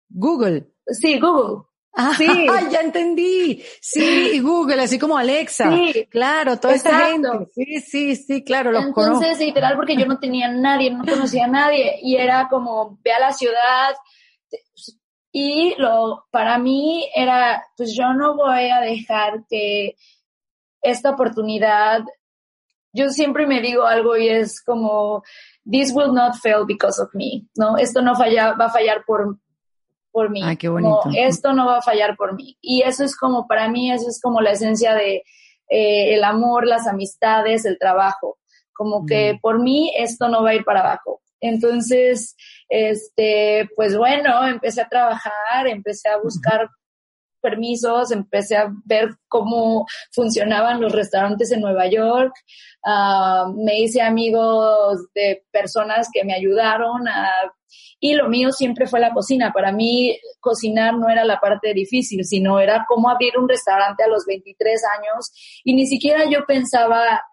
Google. 0.10 0.72
Sí, 0.88 1.20
Google. 1.20 1.64
Ah, 2.00 2.14
Sí. 2.16 2.46
ya 2.72 2.82
entendí. 2.82 3.64
Sí, 3.82 4.40
Google, 4.40 4.84
así 4.84 5.00
como 5.00 5.18
Alexa. 5.18 5.72
Sí, 5.72 6.06
claro, 6.12 6.60
toda 6.60 6.76
esta 6.76 7.08
gente. 7.08 7.28
exacto. 7.28 7.52
Sí, 7.56 7.82
sí, 7.82 8.16
sí, 8.16 8.44
claro, 8.44 8.72
los 8.72 8.94
conozco. 8.94 9.24
Entonces, 9.26 9.40
literal, 9.46 9.76
porque 9.76 9.98
yo 9.98 10.06
no 10.06 10.20
tenía 10.20 10.48
nadie, 10.48 10.92
no 10.92 11.04
conocía 11.04 11.46
a 11.46 11.50
nadie, 11.50 11.98
y 12.04 12.16
era 12.16 12.48
como, 12.50 13.00
ve 13.04 13.12
a 13.14 13.20
la 13.20 13.34
ciudad, 13.34 13.96
y 15.32 15.76
lo, 15.78 16.26
para 16.32 16.58
mí 16.58 17.10
era, 17.16 17.66
pues 17.76 17.96
yo 17.96 18.14
no 18.14 18.36
voy 18.36 18.70
a 18.70 18.80
dejar 18.80 19.46
que 19.50 19.96
esta 20.82 21.12
oportunidad, 21.12 22.02
yo 22.94 23.10
siempre 23.10 23.46
me 23.46 23.62
digo 23.62 23.86
algo 23.86 24.18
y 24.18 24.30
es 24.30 24.64
como, 24.64 25.24
this 25.70 25.92
will 25.94 26.14
not 26.14 26.36
fail 26.36 26.66
because 26.66 27.02
of 27.02 27.10
me, 27.14 27.46
¿no? 27.56 27.78
Esto 27.78 28.02
no 28.02 28.16
falla, 28.16 28.54
va 28.54 28.66
a 28.66 28.72
fallar 28.72 29.04
por, 29.06 29.38
por 30.18 30.32
mí. 30.32 30.42
Ay, 30.44 30.58
qué 30.58 30.68
Como, 30.68 31.02
bonito. 31.04 31.20
esto 31.30 31.54
no 31.54 31.68
va 31.68 31.78
a 31.78 31.82
fallar 31.84 32.16
por 32.18 32.34
mí. 32.34 32.58
Y 32.60 32.82
eso 32.82 33.04
es 33.04 33.16
como, 33.16 33.46
para 33.46 33.70
mí, 33.70 33.92
eso 33.92 34.08
es 34.10 34.20
como 34.20 34.42
la 34.42 34.52
esencia 34.52 34.96
de 34.96 35.22
eh, 35.70 36.16
el 36.16 36.24
amor, 36.24 36.66
las 36.66 36.88
amistades, 36.88 37.66
el 37.66 37.78
trabajo. 37.78 38.38
Como 38.74 39.06
que 39.06 39.34
Mm. 39.34 39.40
por 39.42 39.60
mí 39.60 39.92
esto 39.96 40.28
no 40.28 40.42
va 40.42 40.50
a 40.52 40.56
ir 40.56 40.64
para 40.64 40.80
abajo. 40.80 41.22
Entonces, 41.40 42.36
este, 42.68 43.70
pues 43.76 43.96
bueno, 43.96 44.48
empecé 44.48 44.82
a 44.82 44.88
trabajar, 44.90 45.68
empecé 45.68 46.10
a 46.10 46.18
buscar 46.18 46.68
permisos, 47.48 48.12
empecé 48.12 48.58
a 48.58 48.70
ver 48.86 49.10
cómo 49.30 49.86
funcionaban 50.12 50.82
los 50.82 50.92
restaurantes 50.92 51.52
en 51.52 51.62
Nueva 51.62 51.88
York, 51.88 52.34
ah, 52.86 53.46
me 53.56 53.80
hice 53.80 54.02
amigos 54.02 55.08
de 55.16 55.46
personas 55.52 56.10
que 56.12 56.26
me 56.26 56.34
ayudaron 56.34 57.08
a, 57.08 57.30
y 58.00 58.16
lo 58.16 58.28
mío 58.28 58.52
siempre 58.52 58.88
fue 58.88 59.00
la 59.00 59.14
cocina. 59.14 59.52
Para 59.54 59.72
mí 59.72 60.20
cocinar 60.40 60.94
no 60.96 61.10
era 61.10 61.24
la 61.24 61.40
parte 61.40 61.74
difícil, 61.74 62.26
sino 62.26 62.60
era 62.60 62.86
cómo 62.88 63.10
abrir 63.10 63.38
un 63.38 63.50
restaurante 63.50 64.04
a 64.04 64.08
los 64.08 64.26
23 64.26 64.82
años 65.00 65.62
y 65.64 65.74
ni 65.74 65.88
siquiera 65.88 66.26
yo 66.30 66.46
pensaba, 66.46 67.24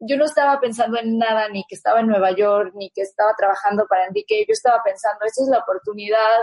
yo 0.00 0.16
no 0.16 0.24
estaba 0.24 0.60
pensando 0.60 0.98
en 0.98 1.18
nada, 1.18 1.48
ni 1.48 1.64
que 1.68 1.76
estaba 1.76 2.00
en 2.00 2.08
Nueva 2.08 2.32
York, 2.32 2.72
ni 2.74 2.90
que 2.90 3.02
estaba 3.02 3.32
trabajando 3.36 3.86
para 3.88 4.06
Enrique, 4.06 4.44
yo 4.46 4.52
estaba 4.52 4.82
pensando, 4.84 5.20
esta 5.24 5.42
es 5.42 5.48
la 5.48 5.60
oportunidad 5.60 6.42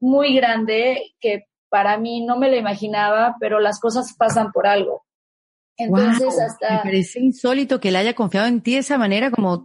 muy 0.00 0.34
grande 0.36 1.14
que 1.20 1.46
para 1.74 1.98
mí 1.98 2.24
no 2.24 2.36
me 2.38 2.48
la 2.48 2.56
imaginaba, 2.56 3.34
pero 3.40 3.58
las 3.58 3.80
cosas 3.80 4.14
pasan 4.16 4.52
por 4.52 4.68
algo. 4.68 5.02
Entonces, 5.76 6.32
Guau, 6.32 6.46
hasta... 6.46 6.70
Me 6.70 6.78
parece 6.84 7.18
insólito 7.18 7.80
que 7.80 7.88
él 7.88 7.96
haya 7.96 8.14
confiado 8.14 8.46
en 8.46 8.60
ti 8.60 8.74
de 8.74 8.78
esa 8.78 8.96
manera 8.96 9.32
como, 9.32 9.64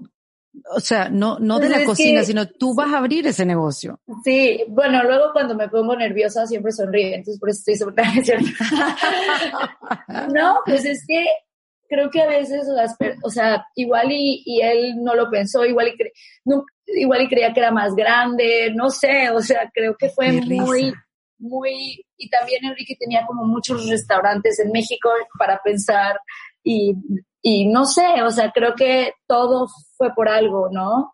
o 0.75 0.79
sea, 0.79 1.07
no, 1.09 1.37
no 1.37 1.59
de 1.59 1.67
Pues 1.67 1.79
la 1.79 1.85
cocina, 1.85 2.21
que- 2.21 2.25
sino 2.25 2.47
tú 2.47 2.73
vas 2.73 2.91
a 2.91 2.97
abrir 2.97 3.27
ese 3.27 3.45
negocio. 3.45 3.99
Sí, 4.23 4.63
bueno, 4.69 5.03
luego 5.03 5.25
cuando 5.33 5.53
me 5.53 5.69
pongo 5.69 5.95
nerviosa 5.95 6.47
siempre 6.47 6.71
sonríe, 6.71 7.13
entonces 7.13 7.39
por 7.39 7.49
eso 7.51 7.59
estoy 7.59 7.75
sobre 7.75 8.01
¿es 8.17 8.25
cierto? 8.25 8.47
No, 10.33 10.61
pues 10.65 10.85
es 10.85 11.05
que 11.07 11.23
creo 11.87 12.09
que 12.09 12.23
a 12.23 12.27
veces 12.27 12.65
las, 12.69 12.95
o 13.23 13.29
sea, 13.29 13.67
igual 13.75 14.11
y, 14.11 14.41
y 14.47 14.61
él 14.61 14.95
no 15.03 15.13
lo 15.13 15.29
pensó, 15.29 15.63
igual 15.63 15.89
y, 15.89 15.91
cre- 15.91 16.11
no- 16.45 16.65
igual 16.87 17.21
y 17.21 17.27
creía 17.27 17.53
que 17.53 17.59
era 17.59 17.69
más 17.71 17.93
grande, 17.93 18.71
no 18.73 18.89
sé, 18.89 19.29
o 19.29 19.41
sea, 19.41 19.69
creo 19.71 19.95
que 19.95 20.09
fue 20.09 20.25
Qué 20.31 20.41
risa. 20.41 20.65
Muy, 21.39 22.05
y 22.17 22.29
también 22.29 22.65
Enrique 22.65 22.95
tenía 22.99 23.25
como 23.25 23.45
muchos 23.45 23.89
restaurantes 23.89 24.59
en 24.59 24.71
México 24.71 25.09
para 25.37 25.61
pensar 25.63 26.19
y, 26.63 26.93
y 27.41 27.67
no 27.67 27.85
sé, 27.85 28.21
o 28.23 28.29
sea, 28.29 28.51
creo 28.51 28.75
que 28.75 29.13
todo 29.25 29.67
fue 29.97 30.13
por 30.13 30.29
algo, 30.29 30.69
¿no? 30.71 31.13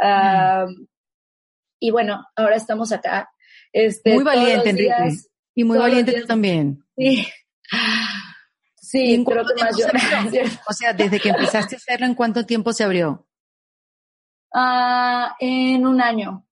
Ah, 0.00 0.66
y 1.78 1.90
bueno, 1.90 2.24
ahora 2.34 2.56
estamos 2.56 2.90
acá. 2.92 3.30
Este, 3.72 4.14
Muy 4.14 4.24
valiente, 4.24 4.70
Enrique. 4.70 5.16
Y 5.54 5.64
muy 5.64 5.78
valiente 5.78 6.20
tú 6.20 6.26
también. 6.26 6.84
Sí. 6.96 7.26
¿Y 8.82 9.16
Sí, 9.16 9.24
creo 9.24 9.44
que 9.44 9.62
más 9.62 9.76
yo. 9.76 9.86
se? 10.30 10.42
O 10.68 10.72
sea, 10.72 10.92
desde 10.92 11.18
que 11.18 11.30
empezaste 11.30 11.74
a 11.74 11.78
hacerlo, 11.78 12.06
¿en 12.06 12.14
cuánto 12.14 12.46
tiempo 12.46 12.72
se 12.72 12.84
abrió? 12.84 13.26
Ah, 14.54 15.34
en 15.40 15.84
un 15.86 16.00
año. 16.00 16.46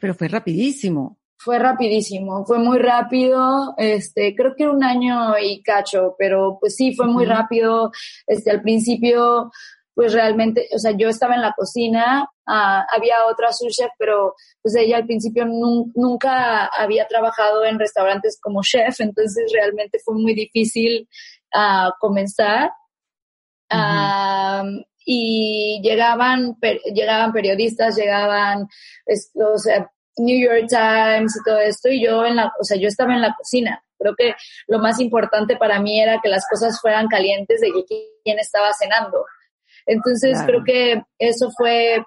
Pero 0.00 0.14
fue 0.14 0.28
rapidísimo. 0.28 1.19
Fue 1.42 1.58
rapidísimo, 1.58 2.44
fue 2.44 2.58
muy 2.58 2.78
rápido, 2.78 3.72
este, 3.78 4.34
creo 4.36 4.54
que 4.54 4.68
un 4.68 4.84
año 4.84 5.38
y 5.38 5.62
cacho, 5.62 6.14
pero 6.18 6.58
pues 6.60 6.76
sí, 6.76 6.94
fue 6.94 7.06
muy 7.06 7.24
rápido, 7.24 7.90
este, 8.26 8.50
al 8.50 8.60
principio, 8.60 9.50
pues 9.94 10.12
realmente, 10.12 10.68
o 10.74 10.78
sea, 10.78 10.90
yo 10.92 11.08
estaba 11.08 11.34
en 11.34 11.40
la 11.40 11.54
cocina, 11.56 12.28
ah, 12.46 12.84
había 12.94 13.14
otra 13.30 13.52
sous 13.54 13.74
chef, 13.74 13.90
pero 13.98 14.34
pues 14.62 14.74
ella 14.76 14.98
al 14.98 15.06
principio 15.06 15.46
nun- 15.46 15.90
nunca 15.94 16.66
había 16.66 17.06
trabajado 17.06 17.64
en 17.64 17.78
restaurantes 17.78 18.38
como 18.42 18.60
chef, 18.62 19.00
entonces 19.00 19.50
realmente 19.54 19.98
fue 20.04 20.14
muy 20.16 20.34
difícil 20.34 21.08
ah, 21.54 21.90
comenzar. 22.00 22.70
Ah, 23.70 24.64
y 25.06 25.80
llegaban, 25.82 26.56
per- 26.60 26.80
llegaban 26.94 27.32
periodistas, 27.32 27.96
llegaban, 27.96 28.68
es- 29.06 29.30
o 29.34 29.56
sea, 29.58 29.90
New 30.20 30.38
York 30.48 30.66
Times 30.68 31.36
y 31.36 31.42
todo 31.44 31.58
esto, 31.58 31.88
y 31.88 32.04
yo 32.04 32.24
en 32.24 32.36
la, 32.36 32.52
o 32.60 32.64
sea, 32.64 32.76
yo 32.78 32.88
estaba 32.88 33.14
en 33.14 33.20
la 33.22 33.34
cocina. 33.34 33.82
Creo 33.98 34.14
que 34.16 34.34
lo 34.68 34.78
más 34.78 35.00
importante 35.00 35.56
para 35.56 35.80
mí 35.80 36.00
era 36.00 36.20
que 36.22 36.28
las 36.28 36.46
cosas 36.48 36.80
fueran 36.80 37.08
calientes 37.08 37.60
de 37.60 37.70
quién 38.24 38.38
estaba 38.38 38.72
cenando. 38.72 39.24
Entonces 39.86 40.32
Claro. 40.38 40.46
creo 40.46 40.64
que 40.64 41.02
eso 41.18 41.50
fue, 41.56 42.04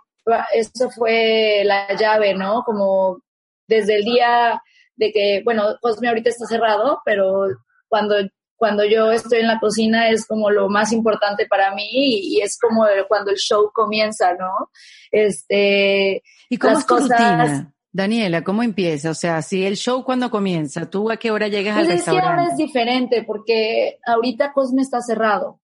eso 0.54 0.90
fue 0.92 1.64
la 1.66 1.94
llave, 1.96 2.34
¿no? 2.34 2.64
Como 2.64 3.20
desde 3.68 3.96
el 3.98 4.04
día 4.06 4.62
de 4.96 5.12
que, 5.12 5.42
bueno, 5.44 5.76
Cosme 5.82 6.08
ahorita 6.08 6.30
está 6.30 6.46
cerrado, 6.46 7.02
pero 7.06 7.46
cuando 7.88 8.16
cuando 8.56 8.86
yo 8.86 9.12
estoy 9.12 9.40
en 9.40 9.48
la 9.48 9.60
cocina 9.60 10.08
es 10.10 10.26
como 10.26 10.50
lo 10.50 10.70
más 10.70 10.94
importante 10.94 11.48
para 11.48 11.76
mí 11.76 11.86
y, 11.92 12.38
y 12.38 12.42
es 12.42 12.58
como 12.58 12.88
el- 12.88 13.06
cuando 13.08 13.32
el 13.32 13.38
show 13.38 13.70
comienza, 13.74 14.36
¿no? 14.36 14.70
Este, 15.12 16.22
¿Y 16.50 16.58
cómo 16.58 16.74
Las 16.74 16.82
es 16.82 16.88
tu 16.88 16.96
cosas- 16.96 17.10
rutina? 17.20 17.74
Daniela, 17.94 18.44
¿cómo 18.44 18.64
empieza? 18.64 19.12
O 19.12 19.14
sea, 19.14 19.42
si 19.44 19.64
el 19.64 19.78
show 19.78 20.04
cuando 20.04 20.32
comienza, 20.32 20.90
¿tú 20.90 21.12
a 21.12 21.18
qué 21.18 21.30
hora 21.30 21.48
llegas 21.48 21.78
pues 21.78 21.90
al 21.90 21.96
es 21.96 22.04
que 22.04 22.10
ahora 22.10 22.24
es 22.24 22.36
restaurante? 22.38 22.64
diferente 22.64 23.24
porque 23.24 24.00
ahorita 24.06 24.52
Cosme 24.52 24.82
está 24.82 25.00
cerrado. 25.02 25.60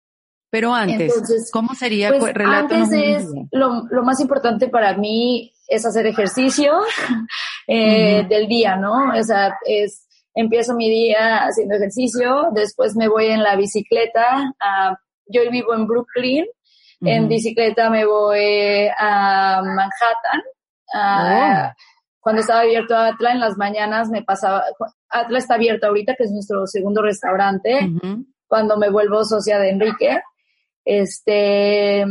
Pero 0.48 0.72
antes, 0.72 1.12
Entonces, 1.12 1.50
¿cómo 1.52 1.74
sería? 1.74 2.08
Pues 2.08 2.32
relátanos 2.32 2.92
antes 2.92 3.24
es, 3.24 3.32
lo, 3.50 3.84
lo 3.90 4.02
más 4.04 4.20
importante 4.20 4.68
para 4.68 4.96
mí 4.96 5.52
es 5.68 5.84
hacer 5.84 6.06
ejercicio 6.06 6.72
eh, 7.66 8.20
Ujú. 8.20 8.28
del 8.28 8.46
día, 8.48 8.76
¿no? 8.76 9.12
O 9.12 9.22
sea, 9.22 9.56
es 9.66 10.06
empiezo 10.34 10.74
mi 10.74 10.88
día 10.88 11.44
haciendo 11.44 11.74
ejercicio, 11.74 12.48
después 12.52 12.94
me 12.96 13.08
voy 13.08 13.26
en 13.26 13.42
la 13.42 13.56
bicicleta, 13.56 14.54
yo 15.26 15.42
vivo 15.50 15.74
en 15.74 15.86
Brooklyn, 15.86 16.46
en 17.02 17.28
bicicleta 17.28 17.90
me 17.90 18.04
voy 18.04 18.88
a 18.96 19.62
Manhattan, 19.64 20.42
oh. 20.94 21.72
Cuando 22.20 22.42
estaba 22.42 22.60
abierto 22.60 22.96
Atla 22.96 23.32
en 23.32 23.40
las 23.40 23.56
mañanas 23.56 24.10
me 24.10 24.22
pasaba, 24.22 24.64
Atla 25.08 25.38
está 25.38 25.54
abierto 25.54 25.86
ahorita, 25.86 26.14
que 26.16 26.24
es 26.24 26.32
nuestro 26.32 26.66
segundo 26.66 27.02
restaurante, 27.02 27.90
cuando 28.46 28.76
me 28.76 28.90
vuelvo 28.90 29.24
socia 29.24 29.58
de 29.58 29.70
Enrique, 29.70 30.20
este, 30.84 32.04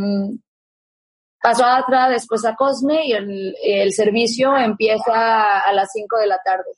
paso 1.42 1.64
a 1.64 1.78
Atla, 1.78 2.10
después 2.10 2.44
a 2.46 2.56
Cosme 2.56 3.06
y 3.06 3.14
el, 3.14 3.94
servicio 3.94 4.58
empieza 4.58 5.60
a 5.60 5.72
las 5.74 5.90
5 5.94 6.18
de 6.18 6.28
la 6.28 6.40
tarde. 6.44 6.72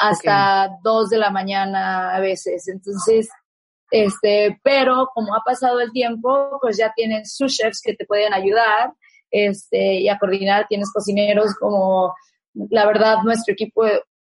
Hasta 0.00 0.70
2 0.82 1.10
de 1.10 1.18
la 1.18 1.30
mañana 1.30 2.16
a 2.16 2.20
veces. 2.20 2.66
Entonces, 2.68 3.28
este, 3.90 4.58
pero 4.64 5.10
como 5.14 5.34
ha 5.34 5.42
pasado 5.44 5.80
el 5.80 5.92
tiempo, 5.92 6.58
pues 6.60 6.76
ya 6.78 6.92
tienen 6.96 7.24
sus 7.24 7.56
chefs 7.56 7.80
que 7.82 7.94
te 7.94 8.06
pueden 8.06 8.34
ayudar, 8.34 8.92
este, 9.30 10.00
y 10.00 10.08
a 10.08 10.18
coordinar, 10.18 10.66
tienes 10.68 10.90
cocineros 10.92 11.54
como, 11.54 12.14
la 12.54 12.86
verdad, 12.86 13.18
nuestro 13.24 13.52
equipo 13.52 13.84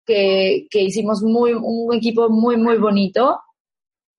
que, 0.06 0.68
que 0.70 0.82
hicimos 0.82 1.22
muy, 1.24 1.54
un 1.54 1.94
equipo 1.94 2.30
muy, 2.30 2.58
muy 2.58 2.78
bonito. 2.78 3.40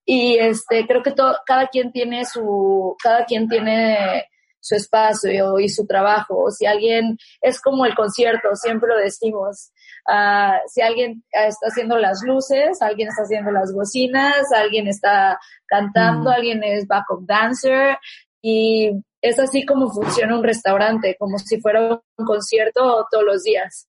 Y 0.05 0.39
este, 0.39 0.87
creo 0.87 1.03
que 1.03 1.13
todo, 1.13 1.37
cada 1.47 1.69
quien 1.69 1.93
tiene 1.93 2.25
su, 2.25 2.97
cada 3.03 3.25
quien 3.25 3.49
tiene 3.49 4.25
su 4.61 4.75
espacio 4.75 5.59
y 5.59 5.69
su 5.69 5.87
trabajo. 5.87 6.51
Si 6.51 6.67
alguien, 6.67 7.19
es 7.41 7.61
como 7.61 7.87
el 7.87 7.95
concierto, 7.95 8.55
siempre 8.55 8.89
lo 8.89 8.97
decimos. 8.97 9.71
Uh, 10.07 10.57
si 10.67 10.81
alguien 10.81 11.25
está 11.31 11.67
haciendo 11.67 11.99
las 11.99 12.23
luces, 12.25 12.81
alguien 12.81 13.09
está 13.09 13.23
haciendo 13.23 13.51
las 13.51 13.73
bocinas, 13.73 14.51
alguien 14.55 14.89
está 14.89 15.39
cantando, 15.67 16.31
mm. 16.31 16.33
alguien 16.33 16.65
es 16.65 16.87
backup 16.87 17.27
dancer 17.27 17.99
y 18.41 18.93
es 19.21 19.39
así 19.39 19.65
como 19.65 19.91
funciona 19.91 20.37
un 20.37 20.45
restaurante, 20.45 21.17
como 21.19 21.39
si 21.39 21.61
fuera 21.61 22.01
un 22.17 22.27
concierto 22.27 23.07
todos 23.11 23.25
los 23.25 23.43
días. 23.43 23.89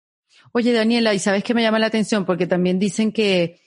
Oye, 0.51 0.73
Daniela, 0.73 1.13
¿y 1.13 1.19
sabes 1.19 1.43
qué 1.43 1.53
me 1.53 1.61
llama 1.61 1.80
la 1.80 1.88
atención? 1.88 2.25
Porque 2.25 2.47
también 2.47 2.80
dicen 2.80 3.11
que 3.11 3.61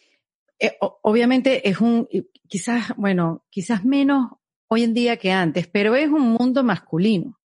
eh, 0.58 0.76
obviamente 0.80 1.68
es 1.68 1.80
un, 1.80 2.08
quizás, 2.48 2.94
bueno, 2.96 3.44
quizás 3.50 3.84
menos 3.84 4.30
hoy 4.68 4.84
en 4.84 4.94
día 4.94 5.16
que 5.16 5.30
antes, 5.30 5.66
pero 5.66 5.94
es 5.94 6.08
un 6.08 6.22
mundo 6.22 6.64
masculino. 6.64 7.38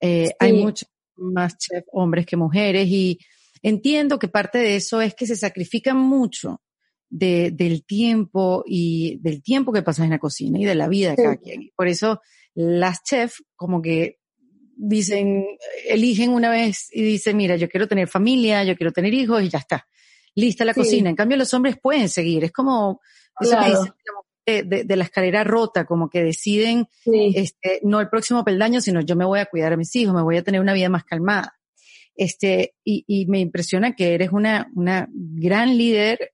Eh, 0.00 0.32
hay 0.38 0.52
muchos 0.52 0.88
más 1.16 1.56
chefs 1.58 1.86
hombres 1.92 2.26
que 2.26 2.36
mujeres 2.36 2.88
y 2.88 3.18
entiendo 3.62 4.18
que 4.18 4.28
parte 4.28 4.58
de 4.58 4.76
eso 4.76 5.00
es 5.00 5.14
que 5.14 5.26
se 5.26 5.36
sacrifican 5.36 5.96
mucho 5.96 6.60
de, 7.08 7.50
del 7.52 7.84
tiempo 7.84 8.64
y 8.66 9.18
del 9.20 9.42
tiempo 9.42 9.72
que 9.72 9.82
pasas 9.82 10.04
en 10.04 10.10
la 10.10 10.18
cocina 10.18 10.58
y 10.58 10.64
de 10.64 10.74
la 10.74 10.88
vida 10.88 11.10
de 11.10 11.16
cada 11.16 11.36
quien. 11.36 11.70
Por 11.76 11.88
eso 11.88 12.20
las 12.54 13.02
chefs 13.02 13.42
como 13.56 13.80
que 13.80 14.18
dicen, 14.76 15.46
eligen 15.88 16.30
una 16.30 16.50
vez 16.50 16.88
y 16.92 17.02
dicen, 17.02 17.36
mira, 17.36 17.56
yo 17.56 17.68
quiero 17.68 17.86
tener 17.86 18.08
familia, 18.08 18.64
yo 18.64 18.76
quiero 18.76 18.92
tener 18.92 19.14
hijos 19.14 19.42
y 19.42 19.48
ya 19.48 19.58
está. 19.58 19.86
Lista 20.34 20.64
la 20.64 20.74
cocina. 20.74 21.10
En 21.10 21.16
cambio, 21.16 21.36
los 21.36 21.52
hombres 21.54 21.76
pueden 21.80 22.08
seguir. 22.08 22.44
Es 22.44 22.52
como 22.52 23.00
eso 23.38 23.56
que 23.58 23.66
dicen, 23.66 24.86
de, 24.86 24.96
la 24.96 25.04
escalera 25.04 25.44
rota, 25.44 25.84
como 25.84 26.08
que 26.08 26.22
deciden, 26.22 26.88
este, 27.04 27.80
no 27.82 28.00
el 28.00 28.08
próximo 28.08 28.44
peldaño, 28.44 28.80
sino 28.80 29.02
yo 29.02 29.14
me 29.14 29.24
voy 29.24 29.40
a 29.40 29.46
cuidar 29.46 29.74
a 29.74 29.76
mis 29.76 29.94
hijos, 29.94 30.14
me 30.14 30.22
voy 30.22 30.38
a 30.38 30.42
tener 30.42 30.60
una 30.60 30.72
vida 30.72 30.88
más 30.88 31.04
calmada. 31.04 31.54
Este, 32.14 32.74
y, 32.84 33.04
y 33.06 33.26
me 33.26 33.40
impresiona 33.40 33.94
que 33.94 34.14
eres 34.14 34.30
una, 34.32 34.70
una 34.74 35.08
gran 35.12 35.76
líder 35.76 36.32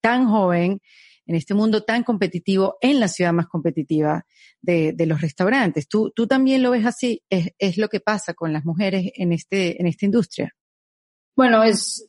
tan 0.00 0.28
joven 0.28 0.80
en 1.26 1.34
este 1.34 1.54
mundo 1.54 1.82
tan 1.82 2.02
competitivo, 2.02 2.76
en 2.80 3.00
la 3.00 3.08
ciudad 3.08 3.32
más 3.32 3.46
competitiva 3.46 4.26
de, 4.60 4.92
de 4.92 5.06
los 5.06 5.20
restaurantes. 5.20 5.88
¿Tú, 5.88 6.10
¿Tú 6.14 6.26
también 6.26 6.62
lo 6.62 6.70
ves 6.70 6.86
así? 6.86 7.22
¿Es, 7.30 7.50
¿Es 7.58 7.78
lo 7.78 7.88
que 7.88 8.00
pasa 8.00 8.34
con 8.34 8.52
las 8.52 8.64
mujeres 8.64 9.10
en, 9.14 9.32
este, 9.32 9.80
en 9.80 9.86
esta 9.86 10.04
industria? 10.04 10.54
Bueno, 11.36 11.62
es 11.62 12.08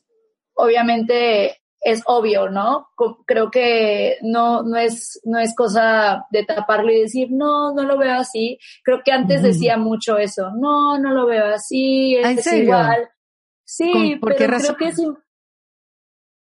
obviamente 0.54 1.58
es 1.80 2.02
obvio, 2.06 2.50
¿no? 2.50 2.88
Creo 3.26 3.50
que 3.50 4.16
no, 4.22 4.64
no 4.64 4.76
es, 4.76 5.20
no 5.24 5.38
es 5.38 5.54
cosa 5.54 6.26
de 6.30 6.44
taparlo 6.44 6.90
y 6.90 7.02
decir, 7.02 7.28
no, 7.30 7.72
no 7.74 7.84
lo 7.84 7.96
veo 7.96 8.14
así. 8.14 8.58
Creo 8.82 9.02
que 9.04 9.12
antes 9.12 9.42
decía 9.42 9.76
mucho 9.76 10.18
eso, 10.18 10.50
no, 10.50 10.98
no 10.98 11.12
lo 11.12 11.26
veo 11.26 11.46
así, 11.46 12.16
¿Ah, 12.16 12.32
es 12.32 12.52
igual. 12.52 13.08
Sí, 13.64 14.18
pero 14.20 14.36
creo 14.36 14.76
que 14.76 14.88
es, 14.88 15.00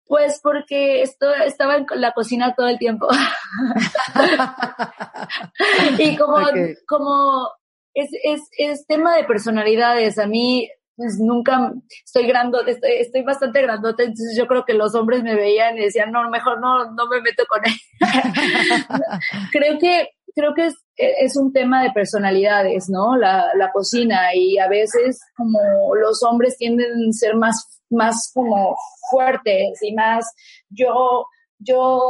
pues 0.07 0.41
porque 0.43 1.03
esto, 1.03 1.33
estaba 1.35 1.77
en 1.77 1.87
la 1.97 2.13
cocina 2.13 2.55
todo 2.57 2.69
el 2.69 2.79
tiempo. 2.79 3.09
y 5.99 6.17
como, 6.17 6.39
como 6.87 7.51
es, 7.95 8.11
es, 8.23 8.41
es 8.57 8.87
tema 8.87 9.17
de 9.17 9.25
personalidades. 9.25 10.19
A 10.19 10.27
mí 10.27 10.71
pues 10.97 11.19
nunca 11.21 11.73
estoy 12.05 12.27
grandote, 12.27 12.71
estoy, 12.71 12.93
estoy, 12.93 13.23
bastante 13.23 13.61
grandote, 13.61 14.05
entonces 14.05 14.37
yo 14.37 14.47
creo 14.47 14.65
que 14.65 14.73
los 14.73 14.95
hombres 14.95 15.23
me 15.23 15.35
veían 15.35 15.77
y 15.77 15.83
decían, 15.83 16.11
no, 16.11 16.29
mejor 16.31 16.59
no, 16.59 16.91
no 16.93 17.07
me 17.07 17.21
meto 17.21 17.45
con 17.47 17.61
él. 17.65 17.75
creo 19.53 19.79
que, 19.79 20.09
creo 20.35 20.55
que 20.55 20.67
es, 20.67 20.75
es, 20.97 21.37
un 21.37 21.53
tema 21.53 21.83
de 21.83 21.91
personalidades, 21.91 22.89
¿no? 22.89 23.17
La, 23.17 23.53
la 23.57 23.71
cocina 23.73 24.35
y 24.35 24.59
a 24.59 24.69
veces 24.69 25.21
como 25.37 25.59
los 25.97 26.23
hombres 26.23 26.57
tienden 26.57 26.89
a 26.89 27.13
ser 27.13 27.37
más, 27.37 27.76
más 27.91 28.31
como 28.35 28.77
fuertes 29.11 29.79
y 29.83 29.95
más, 29.95 30.33
yo, 30.69 31.27
yo 31.59 32.01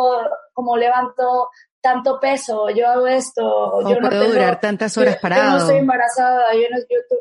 como 0.52 0.76
levanto 0.76 1.48
tanto 1.80 2.18
peso, 2.20 2.68
yo 2.70 2.88
hago 2.88 3.06
esto, 3.06 3.80
yo 3.88 4.00
no 4.00 4.08
puedo 4.08 4.26
durar 4.26 4.60
tantas 4.60 4.96
horas 4.98 5.18
parado. 5.18 5.44
Yo 5.44 5.50
no 5.50 5.58
estoy 5.58 5.78
embarazada, 5.78 6.52
yo 6.54 6.68
no, 6.70 6.78
yo, 6.78 7.16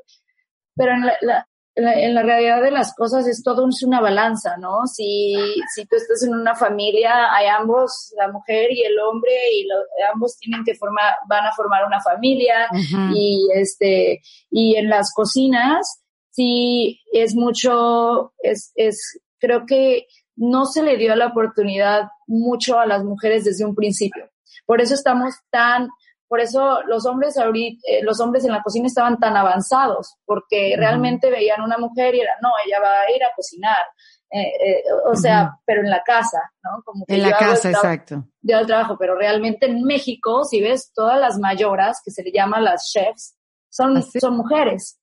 pero 0.76 0.94
en 0.94 1.06
la, 1.22 1.48
en 1.76 2.16
la, 2.16 2.24
realidad 2.24 2.62
de 2.62 2.72
las 2.72 2.96
cosas 2.96 3.28
es 3.28 3.44
todo 3.44 3.68
es 3.68 3.84
una 3.84 4.00
balanza, 4.00 4.58
¿no? 4.58 4.88
Si, 4.88 5.36
si 5.74 5.86
tú 5.86 5.98
estás 5.98 6.24
en 6.24 6.34
una 6.34 6.56
familia, 6.56 7.34
hay 7.34 7.48
ambos, 7.48 8.14
la 8.18 8.32
mujer 8.32 8.72
y 8.72 8.84
el 8.84 8.98
hombre, 9.00 9.34
y 9.52 9.68
ambos 10.12 10.38
tienen 10.38 10.64
que 10.64 10.76
formar, 10.76 11.16
van 11.28 11.46
a 11.46 11.54
formar 11.54 11.86
una 11.86 12.02
familia, 12.02 12.68
y 13.14 13.50
este, 13.54 14.22
y 14.50 14.78
en 14.78 14.90
las 14.90 15.14
cocinas, 15.14 16.02
sí 16.36 17.02
es 17.14 17.36
mucho, 17.36 18.34
es, 18.40 18.72
es, 18.76 19.22
creo 19.40 19.66
que 19.66 20.08
no 20.36 20.66
se 20.66 20.84
le 20.84 20.98
dio 20.98 21.16
la 21.16 21.28
oportunidad 21.28 22.10
mucho 22.28 22.80
a 22.80 22.86
las 22.86 23.04
mujeres 23.04 23.46
desde 23.46 23.66
un 23.66 23.76
principio. 23.76 24.30
Por 24.66 24.82
eso 24.82 24.96
estamos 24.96 25.36
tan 25.50 25.90
por 26.28 26.40
eso 26.40 26.82
los 26.88 27.06
hombres 27.06 27.38
ahorita, 27.38 27.82
eh, 27.88 28.04
los 28.04 28.20
hombres 28.20 28.44
en 28.46 28.52
la 28.52 28.64
cocina 28.64 28.88
estaban 28.88 29.20
tan 29.20 29.38
avanzados, 29.38 30.16
porque 30.26 30.76
realmente 30.76 31.30
veían 31.30 31.62
una 31.62 31.78
mujer 31.78 32.16
y 32.16 32.22
era, 32.22 32.32
no, 32.42 32.50
ella 32.66 32.80
va 32.82 32.92
a 32.92 33.16
ir 33.16 33.24
a 33.24 33.34
cocinar. 33.36 33.86
Eh, 34.32 34.42
eh, 34.42 34.84
o 35.06 35.16
sea, 35.16 35.52
pero 35.66 35.82
en 35.82 35.90
la 35.90 36.02
casa, 36.04 36.42
¿no? 36.64 36.82
Como 36.84 37.06
que 37.06 37.14
en 37.14 37.22
la 37.22 37.38
casa, 37.38 37.70
exacto. 37.70 38.26
De 38.42 38.56
al 38.56 38.66
trabajo, 38.66 38.98
pero 39.00 39.16
realmente 39.16 39.68
en 39.68 39.84
México, 39.84 40.44
si 40.44 40.62
ves, 40.62 40.92
todas 40.94 41.20
las 41.20 41.38
mayoras, 41.38 42.02
que 42.04 42.12
se 42.12 42.24
le 42.24 42.32
llaman 42.32 42.64
las 42.64 42.92
chefs, 42.92 43.38
son, 43.70 43.98
¿Ah, 43.98 44.02
son 44.20 44.36
mujeres. 44.36 45.00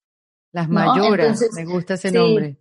Las 0.52 0.68
mayoras, 0.68 1.42
me 1.54 1.64
gusta 1.64 1.94
ese 1.94 2.12
nombre. 2.12 2.58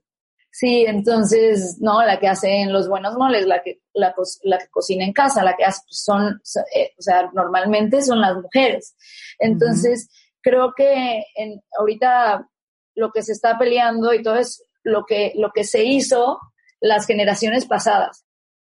Sí, 0.53 0.85
entonces, 0.85 1.77
no, 1.79 2.03
la 2.03 2.19
que 2.19 2.27
hacen 2.27 2.73
los 2.73 2.89
buenos 2.89 3.15
moles, 3.15 3.47
la 3.47 3.61
que, 3.61 3.81
la, 3.93 4.13
la 4.43 4.57
que 4.57 4.67
cocina 4.67 5.05
en 5.05 5.13
casa, 5.13 5.43
la 5.43 5.55
que 5.55 5.63
hace, 5.63 5.81
pues 5.87 6.03
son, 6.03 6.41
eh, 6.75 6.91
o 6.97 7.01
sea, 7.01 7.29
normalmente 7.33 8.01
son 8.01 8.19
las 8.19 8.35
mujeres. 8.35 8.95
Entonces, 9.39 10.09
creo 10.41 10.73
que 10.75 11.23
en, 11.35 11.61
ahorita 11.79 12.49
lo 12.95 13.11
que 13.11 13.23
se 13.23 13.31
está 13.31 13.57
peleando 13.57 14.13
y 14.13 14.21
todo 14.21 14.35
es 14.35 14.65
lo 14.83 15.05
que, 15.05 15.31
lo 15.35 15.51
que 15.51 15.63
se 15.63 15.85
hizo 15.85 16.39
las 16.81 17.05
generaciones 17.05 17.65
pasadas, 17.65 18.25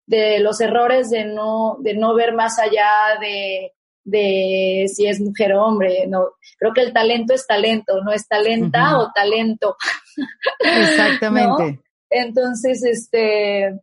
de 0.06 0.38
los 0.38 0.60
errores 0.60 1.10
de 1.10 1.24
no, 1.24 1.76
de 1.80 1.94
no 1.94 2.14
ver 2.14 2.34
más 2.34 2.58
allá 2.58 3.18
de, 3.20 3.72
de 4.04 4.86
si 4.92 5.06
es 5.06 5.20
mujer 5.20 5.54
o 5.54 5.64
hombre. 5.64 6.06
No, 6.06 6.28
creo 6.58 6.72
que 6.72 6.82
el 6.82 6.92
talento 6.92 7.34
es 7.34 7.46
talento, 7.46 8.02
no 8.02 8.12
es 8.12 8.28
talenta 8.28 8.98
o 8.98 9.10
talento. 9.12 9.76
Exactamente. 10.60 11.80
Entonces, 12.10 12.84
este, 12.84 13.80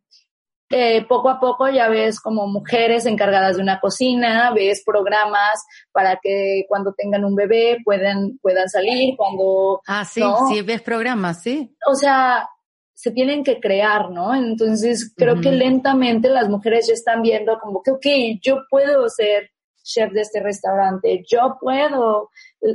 eh, 0.69 1.05
poco 1.05 1.29
a 1.29 1.39
poco 1.39 1.67
ya 1.67 1.89
ves 1.89 2.21
como 2.21 2.47
mujeres 2.47 3.05
encargadas 3.05 3.57
de 3.57 3.63
una 3.63 3.81
cocina, 3.81 4.53
ves 4.53 4.83
programas 4.85 5.65
para 5.91 6.17
que 6.21 6.63
cuando 6.69 6.93
tengan 6.93 7.25
un 7.25 7.35
bebé 7.35 7.79
puedan, 7.83 8.37
puedan 8.41 8.69
salir, 8.69 9.15
cuando... 9.17 9.81
Ah, 9.85 10.05
sí, 10.05 10.23
sí, 10.49 10.61
ves 10.61 10.81
programas, 10.81 11.41
sí. 11.41 11.75
O 11.85 11.95
sea, 11.95 12.47
se 12.93 13.11
tienen 13.11 13.43
que 13.43 13.59
crear, 13.59 14.11
¿no? 14.11 14.33
Entonces, 14.33 15.13
creo 15.17 15.41
que 15.41 15.51
lentamente 15.51 16.29
las 16.29 16.47
mujeres 16.47 16.87
ya 16.87 16.93
están 16.93 17.21
viendo 17.21 17.59
como 17.59 17.81
que, 17.83 17.91
ok, 17.91 18.39
yo 18.41 18.59
puedo 18.69 19.09
ser 19.09 19.49
chef 19.83 20.11
de 20.11 20.21
este 20.21 20.41
restaurante, 20.41 21.23
yo 21.27 21.57
puedo 21.59 22.29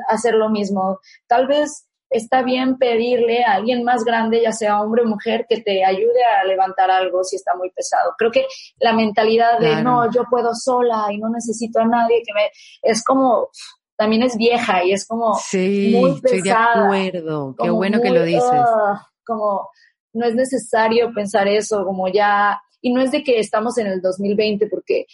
hacer 0.09 0.35
lo 0.35 0.51
mismo. 0.51 1.01
Tal 1.27 1.47
vez 1.47 1.87
está 2.11 2.43
bien 2.43 2.79
pedirle 2.79 3.45
a 3.45 3.55
alguien 3.55 3.83
más 3.85 4.05
grande, 4.05 4.43
ya 4.43 4.53
sea 4.53 4.81
hombre 4.81 5.03
o 5.03 5.07
mujer, 5.07 5.47
que 5.49 5.61
te 5.61 5.85
ayude 5.85 6.25
a 6.25 6.45
levantar 6.45 6.91
algo 6.91 7.25
si 7.25 7.37
está 7.37 7.55
muy 7.57 7.71
pesado. 7.71 8.15
Creo 8.17 8.31
que 8.31 8.47
la 8.79 8.93
mentalidad 8.93 9.59
de 9.59 9.83
no, 9.83 10.11
yo 10.13 10.25
puedo 10.31 10.55
sola 10.55 11.07
y 11.11 11.19
no 11.19 11.29
necesito 11.29 11.81
a 11.81 11.87
nadie 11.87 12.23
que 12.25 12.33
me, 12.33 12.51
es 12.83 13.03
como, 13.03 13.49
también 13.97 14.23
es 14.23 14.37
vieja 14.37 14.85
y 14.85 14.93
es 14.93 15.07
como 15.07 15.35
sí, 15.35 15.95
muy 15.99 16.21
pesada. 16.21 16.37
Estoy 16.37 16.43
de 16.43 17.09
acuerdo. 17.09 17.57
Qué 17.61 17.71
bueno 17.71 18.01
que 18.01 18.11
lo 18.11 18.23
dices. 18.23 18.43
Ah, 18.45 19.07
como 19.25 19.69
no 20.13 20.27
es 20.27 20.35
necesario 20.35 21.13
pensar 21.15 21.49
eso, 21.49 21.85
como 21.85 22.09
ya, 22.09 22.61
y 22.81 22.93
no 22.93 23.03
es 23.03 23.11
de 23.11 23.23
que 23.23 23.39
estamos 23.39 23.77
en 23.79 23.89
el 23.89 24.01
2020, 24.01 24.67
porque 24.69 25.07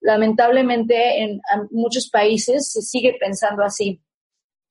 lamentablemente 0.00 1.22
en 1.22 1.40
muchos 1.70 2.08
países 2.10 2.72
se 2.72 2.82
sigue 2.82 3.16
pensando 3.20 3.62
así. 3.62 4.00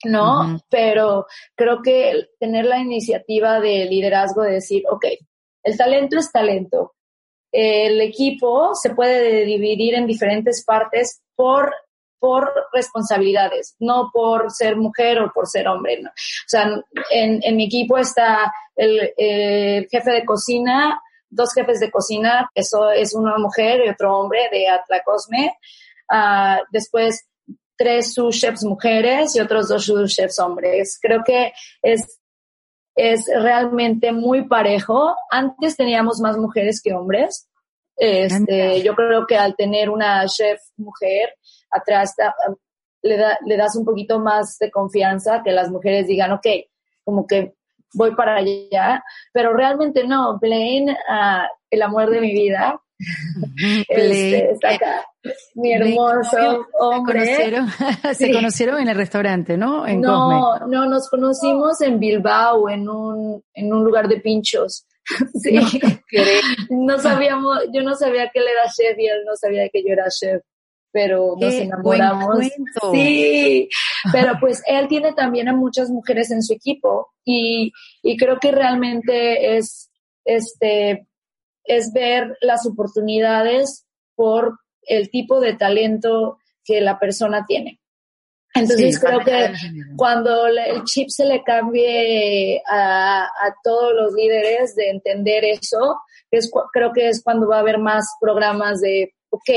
¿no? 0.05 0.61
Pero 0.69 1.25
creo 1.55 1.81
que 1.81 2.29
tener 2.39 2.65
la 2.65 2.79
iniciativa 2.79 3.59
de 3.59 3.85
liderazgo 3.85 4.43
de 4.43 4.53
decir, 4.53 4.83
ok, 4.89 5.05
el 5.63 5.77
talento 5.77 6.17
es 6.17 6.31
talento. 6.31 6.95
El 7.51 7.99
equipo 7.99 8.75
se 8.75 8.91
puede 8.91 9.43
dividir 9.43 9.95
en 9.95 10.07
diferentes 10.07 10.63
partes 10.63 11.21
por 11.35 11.73
por 12.19 12.51
responsabilidades, 12.73 13.75
no 13.79 14.11
por 14.13 14.51
ser 14.51 14.75
mujer 14.75 15.19
o 15.21 15.31
por 15.31 15.47
ser 15.47 15.67
hombre. 15.67 16.01
¿no? 16.01 16.09
O 16.09 16.47
sea, 16.47 16.69
en, 17.11 17.39
en 17.41 17.55
mi 17.55 17.65
equipo 17.65 17.97
está 17.97 18.51
el, 18.75 19.13
jefe 19.89 20.11
de 20.11 20.25
cocina, 20.25 21.01
dos 21.29 21.53
jefes 21.53 21.79
de 21.79 21.91
cocina, 21.91 22.49
eso 22.55 22.89
es 22.91 23.13
una 23.13 23.37
mujer 23.37 23.85
y 23.85 23.89
otro 23.89 24.17
hombre 24.17 24.49
de 24.51 24.67
Atlacosme. 24.67 25.53
Uh, 26.11 26.63
después 26.71 27.29
tres 27.77 28.13
sous 28.13 28.35
chefs 28.35 28.63
mujeres 28.63 29.35
y 29.35 29.39
otros 29.39 29.69
dos 29.69 29.85
sous 29.85 30.13
chefs 30.13 30.37
hombres. 30.39 30.99
Creo 31.01 31.23
que 31.23 31.53
es, 31.81 32.19
es 32.95 33.25
realmente 33.33 34.11
muy 34.11 34.47
parejo. 34.47 35.15
Antes 35.31 35.77
teníamos 35.77 36.19
más 36.19 36.37
mujeres 36.37 36.81
que 36.81 36.93
hombres. 36.93 37.47
Este, 37.95 38.81
yo 38.81 38.95
creo 38.95 39.25
que 39.27 39.37
al 39.37 39.55
tener 39.55 39.89
una 39.89 40.25
chef 40.27 40.59
mujer 40.77 41.35
atrás 41.69 42.15
le, 43.01 43.17
da, 43.17 43.37
le 43.45 43.57
das 43.57 43.75
un 43.75 43.85
poquito 43.85 44.19
más 44.19 44.57
de 44.57 44.71
confianza 44.71 45.41
que 45.43 45.51
las 45.51 45.69
mujeres 45.69 46.07
digan, 46.07 46.31
ok, 46.31 46.47
como 47.03 47.27
que 47.27 47.55
voy 47.93 48.15
para 48.15 48.35
allá, 48.35 49.03
pero 49.33 49.53
realmente 49.53 50.05
no, 50.05 50.37
Blaine, 50.39 50.91
uh, 50.91 51.47
el 51.69 51.81
amor 51.81 52.09
de 52.09 52.21
mi 52.21 52.33
vida, 52.33 52.79
este, 53.87 54.51
está 54.51 54.71
acá. 54.71 55.05
Mi 55.55 55.73
hermoso 55.73 56.65
hombre. 56.79 57.25
Se 57.25 57.35
conocieron, 57.35 57.67
se 58.13 58.31
conocieron 58.31 58.79
en 58.79 58.87
el 58.89 58.95
restaurante, 58.95 59.57
¿no? 59.57 59.85
En 59.85 60.01
no, 60.01 60.59
no, 60.59 60.85
nos 60.85 61.09
conocimos 61.09 61.81
en 61.81 61.99
Bilbao, 61.99 62.69
en 62.69 62.87
un, 62.89 63.43
en 63.53 63.73
un 63.73 63.83
lugar 63.83 64.07
de 64.07 64.19
pinchos. 64.19 64.85
Sí. 65.41 65.59
No, 66.69 66.99
sabíamos, 66.99 67.57
yo 67.73 67.81
no 67.81 67.95
sabía 67.95 68.29
que 68.29 68.39
él 68.39 68.45
era 68.47 68.71
chef 68.71 68.97
y 68.99 69.07
él 69.07 69.23
no 69.25 69.35
sabía 69.35 69.67
que 69.69 69.81
yo 69.81 69.93
era 69.93 70.07
chef, 70.09 70.43
pero 70.91 71.35
nos 71.39 71.53
enamoramos. 71.53 72.39
Sí, 72.91 73.69
pero 74.11 74.33
pues 74.39 74.61
él 74.65 74.87
tiene 74.87 75.13
también 75.13 75.47
a 75.47 75.55
muchas 75.55 75.89
mujeres 75.89 76.31
en 76.31 76.41
su 76.41 76.53
equipo 76.53 77.07
y, 77.23 77.71
y 78.01 78.17
creo 78.17 78.39
que 78.39 78.51
realmente 78.51 79.57
es, 79.57 79.91
este, 80.25 81.07
es 81.63 81.91
ver 81.93 82.37
las 82.41 82.65
oportunidades 82.65 83.85
por 84.15 84.59
el 84.83 85.09
tipo 85.09 85.39
de 85.39 85.53
talento 85.53 86.39
que 86.63 86.81
la 86.81 86.99
persona 86.99 87.45
tiene. 87.47 87.79
Entonces 88.55 88.99
creo 88.99 89.19
que 89.19 89.53
cuando 89.95 90.47
el 90.47 90.83
chip 90.83 91.09
se 91.09 91.23
le 91.23 91.43
cambie 91.43 92.61
a, 92.67 93.25
a, 93.25 93.55
todos 93.63 93.93
los 93.93 94.13
líderes 94.13 94.75
de 94.75 94.89
entender 94.89 95.45
eso, 95.45 96.01
es, 96.31 96.51
creo 96.73 96.91
que 96.91 97.09
es 97.09 97.23
cuando 97.23 97.47
va 97.47 97.57
a 97.57 97.59
haber 97.59 97.77
más 97.77 98.05
programas 98.19 98.81
de, 98.81 99.13
ok, 99.29 99.49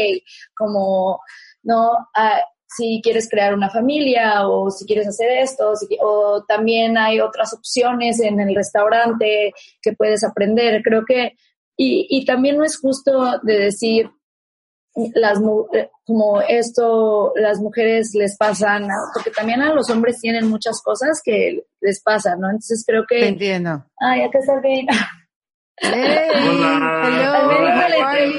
como, 0.55 1.21
no, 1.63 1.93
ah, 2.15 2.41
si 2.67 3.01
quieres 3.03 3.29
crear 3.29 3.55
una 3.55 3.69
familia 3.69 4.49
o 4.49 4.71
si 4.71 4.87
quieres 4.87 5.07
hacer 5.07 5.31
esto, 5.31 5.75
o 6.01 6.45
también 6.47 6.97
hay 6.97 7.21
otras 7.21 7.53
opciones 7.53 8.19
en 8.21 8.41
el 8.41 8.55
restaurante 8.55 9.53
que 9.83 9.93
puedes 9.93 10.25
aprender. 10.25 10.83
Creo 10.83 11.05
que 11.07 11.33
y, 11.77 12.07
y 12.09 12.25
también 12.25 12.59
no 12.59 12.65
es 12.65 12.79
justo 12.79 13.41
de 13.43 13.59
decir, 13.59 14.11
las 15.15 15.39
eh, 15.73 15.89
como 16.05 16.43
esto 16.43 17.33
las 17.37 17.61
mujeres 17.61 18.13
les 18.15 18.37
pasan, 18.37 18.89
porque 19.15 19.31
también 19.31 19.63
a 19.63 19.73
los 19.73 19.89
hombres 19.91 20.21
tienen 20.21 20.49
muchas 20.49 20.83
cosas 20.83 21.21
que 21.25 21.65
les 21.81 22.03
pasan, 22.03 22.41
¿no? 22.41 22.49
Entonces 22.49 22.85
creo 22.87 23.05
que... 23.09 23.21
Te 23.21 23.29
entiendo. 23.29 23.85
Ay, 23.99 24.23
acá 24.23 24.39
está 24.39 24.61
bien. 24.61 24.87
Hey, 25.83 26.29
Hola. 26.49 28.19
el 28.19 28.33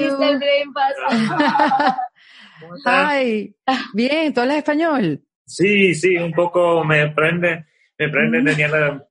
Ay, 2.84 3.54
bien, 3.92 4.32
¿tú 4.32 4.40
hablas 4.40 4.58
español? 4.58 5.22
Sí, 5.46 5.94
sí, 5.94 6.16
un 6.16 6.32
poco 6.32 6.82
me 6.84 7.10
prende, 7.10 7.66
me 7.98 8.08
prende 8.08 8.40
mm. 8.40 8.44
Daniela 8.44 9.06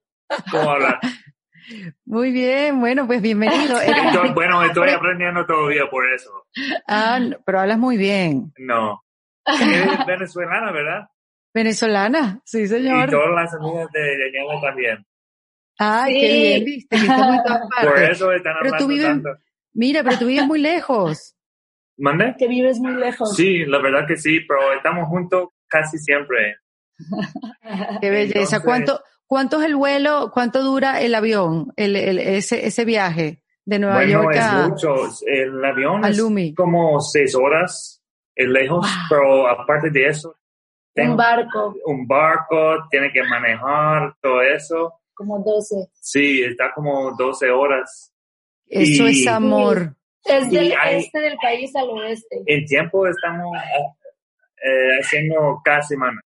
cómo 0.50 0.72
hablar. 0.72 1.00
Muy 2.06 2.32
bien, 2.32 2.80
bueno, 2.80 3.08
pues 3.08 3.22
bienvenido. 3.22 3.78
bueno, 4.36 4.64
estoy 4.64 4.90
aprendiendo 4.90 5.46
todavía 5.46 5.90
por 5.90 6.12
eso. 6.12 6.46
Ah, 6.88 7.20
pero 7.46 7.62
hablas 7.62 7.80
muy 7.80 7.96
bien. 7.96 8.52
No. 8.58 9.02
Es 9.46 10.06
venezolana, 10.06 10.74
¿verdad? 10.74 11.08
Venezolana, 11.54 12.42
sí, 12.44 12.68
señor. 12.68 13.08
Y 13.08 13.12
todas 13.12 13.34
las 13.34 13.54
amigas 13.54 13.88
de 13.94 14.18
Daniela 14.18 14.62
también. 14.62 15.06
Ah, 15.80 16.06
qué 16.08 16.14
bien, 16.14 16.66
viste, 16.66 16.96
que 16.96 17.02
está 17.02 17.28
muy 17.28 17.38
Por 17.84 18.04
eso 18.04 18.32
están 18.32 18.54
pero 18.62 18.78
tú 18.78 18.88
vives, 18.88 19.18
Mira, 19.74 20.04
pero 20.04 20.20
tú 20.20 20.26
vives 20.28 20.46
muy 20.46 20.60
lejos. 20.62 21.36
¿Mande? 21.98 22.36
Que 22.38 22.48
vives 22.48 22.80
muy 22.80 22.94
lejos. 22.94 23.36
Sí, 23.36 23.66
la 23.66 23.80
verdad 23.80 24.08
que 24.08 24.18
sí, 24.18 24.40
pero 24.48 24.74
estamos 24.74 25.08
juntos 25.08 25.50
casi 25.68 25.98
siempre. 25.98 26.58
Qué 28.02 28.10
belleza. 28.10 28.62
¿Cuánto, 28.62 29.02
¿Cuánto 29.26 29.60
es 29.60 29.68
el 29.68 29.76
vuelo? 29.76 30.32
¿Cuánto 30.34 30.64
dura 30.64 31.02
el 31.02 31.16
avión, 31.16 31.74
el, 31.76 31.96
el, 31.96 32.20
ese, 32.20 32.66
ese 32.66 32.86
viaje 32.86 33.42
de 33.66 33.80
Nueva 33.80 33.96
bueno, 33.96 34.12
York 34.12 34.36
a, 34.38 34.62
es 34.66 34.70
mucho. 34.70 34.96
El 35.26 35.66
avión 35.66 36.06
es 36.06 36.22
como 36.56 37.00
seis 37.00 37.36
horas, 37.36 38.02
es 38.36 38.48
lejos, 38.48 38.88
pero 39.10 39.48
aparte 39.48 39.90
de 39.90 40.08
eso, 40.08 40.36
un 40.96 41.18
barco. 41.18 41.76
Un 41.86 42.08
barco, 42.08 42.88
tiene 42.90 43.12
que 43.12 43.24
manejar 43.24 44.16
todo 44.22 44.42
eso. 44.42 45.00
Como 45.14 45.40
12. 45.40 45.90
Sí, 46.00 46.42
está 46.44 46.72
como 46.74 47.16
12 47.18 47.50
horas. 47.52 48.14
Eso 48.68 49.08
es 49.08 49.28
amor. 49.28 49.96
Es 50.26 50.50
del 50.50 50.74
este 50.90 51.20
del 51.20 51.38
país 51.42 51.76
al 51.76 51.90
oeste. 51.90 52.42
En 52.46 52.66
tiempo 52.66 53.06
estamos 53.06 53.56
eh, 54.64 55.00
haciendo 55.02 55.62
cada 55.64 55.82
semana. 55.82 56.20